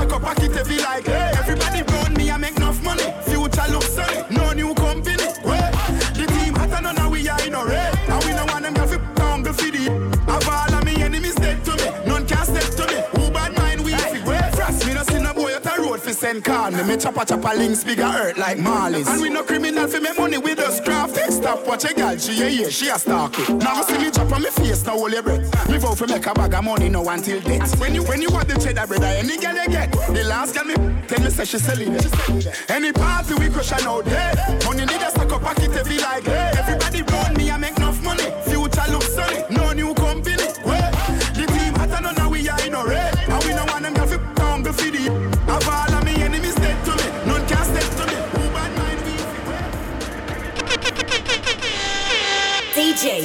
call 16.61 16.71
me. 16.71 16.83
Me 16.83 16.97
chopper 16.97 17.25
chopper 17.25 17.55
links 17.57 17.85
bigger 17.85 18.07
hurt 18.07 18.37
like 18.37 18.59
Marley's. 18.59 19.09
And 19.09 19.21
we 19.21 19.29
no 19.29 19.43
criminal 19.43 19.87
fi 19.89 19.99
make 19.99 20.19
money 20.19 20.39
with 20.39 20.59
us 20.59 20.81
craft. 20.81 21.17
Stop 21.33 21.67
watch 21.67 21.85
a 21.85 21.95
girl, 21.95 22.17
she 22.17 22.43
a 22.43 22.49
yeah, 22.49 22.69
she 22.69 22.89
a 22.89 22.99
stalk 22.99 23.39
it. 23.39 23.49
Now 23.51 23.83
see 23.83 23.99
me 23.99 24.11
chop 24.11 24.33
on 24.33 24.43
me 24.43 24.51
face, 24.51 24.85
now 24.85 24.99
hold 24.99 25.13
your 25.13 25.23
breath. 25.23 25.69
Live 25.69 25.85
out 25.85 25.99
fi 25.99 26.07
make 26.07 26.27
a 26.27 26.35
bag 26.35 26.55
of 26.55 26.65
money, 26.65 26.89
no 26.89 27.09
until 27.09 27.41
death. 27.41 27.81
When 27.81 27.95
you 27.95 28.03
when 28.05 28.21
you 28.23 28.31
want 28.31 28.49
the 28.49 28.59
cheddar 28.59 28.87
bread, 28.87 29.03
any 29.03 29.39
girl 29.39 29.55
you 29.55 29.69
get. 29.69 29.93
The 29.93 30.25
last 30.25 30.55
girl 30.55 30.65
me 30.65 30.75
tell 31.09 31.23
me 31.25 31.31
say 31.31 31.45
she 31.45 31.59
selling 31.59 31.95
it. 31.95 32.71
Any 32.71 32.93
party 32.93 33.35
we 33.35 33.49
crush 33.49 33.73
and 33.73 33.87
out 33.87 34.05
there. 34.05 34.35
Money 34.65 34.85
need 34.87 35.03
a 35.03 35.11
stack 35.11 35.33
up 35.33 35.43
pocket 35.43 35.73
heavy 35.73 35.99
like 35.99 36.25
hey. 36.25 36.53
Everybody 36.59 37.03
round 37.03 37.37
me, 37.37 37.51
I 37.51 37.57
make 37.57 37.77
enough 37.77 38.03
money. 38.03 38.29
Future 38.45 38.89
looks 38.91 39.15
sunny, 39.15 39.43
no 39.51 39.73
new 39.73 39.95
company. 39.95 40.49
Well, 40.65 40.91
the 41.35 41.47
team 41.47 41.75
hotter 41.75 42.03
than 42.03 42.15
now 42.17 42.29
we 42.29 42.49
are 42.49 42.61
in 42.67 42.75
a 42.75 42.85
red. 42.85 43.10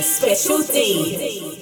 Special 0.02 0.64
D. 0.64 1.55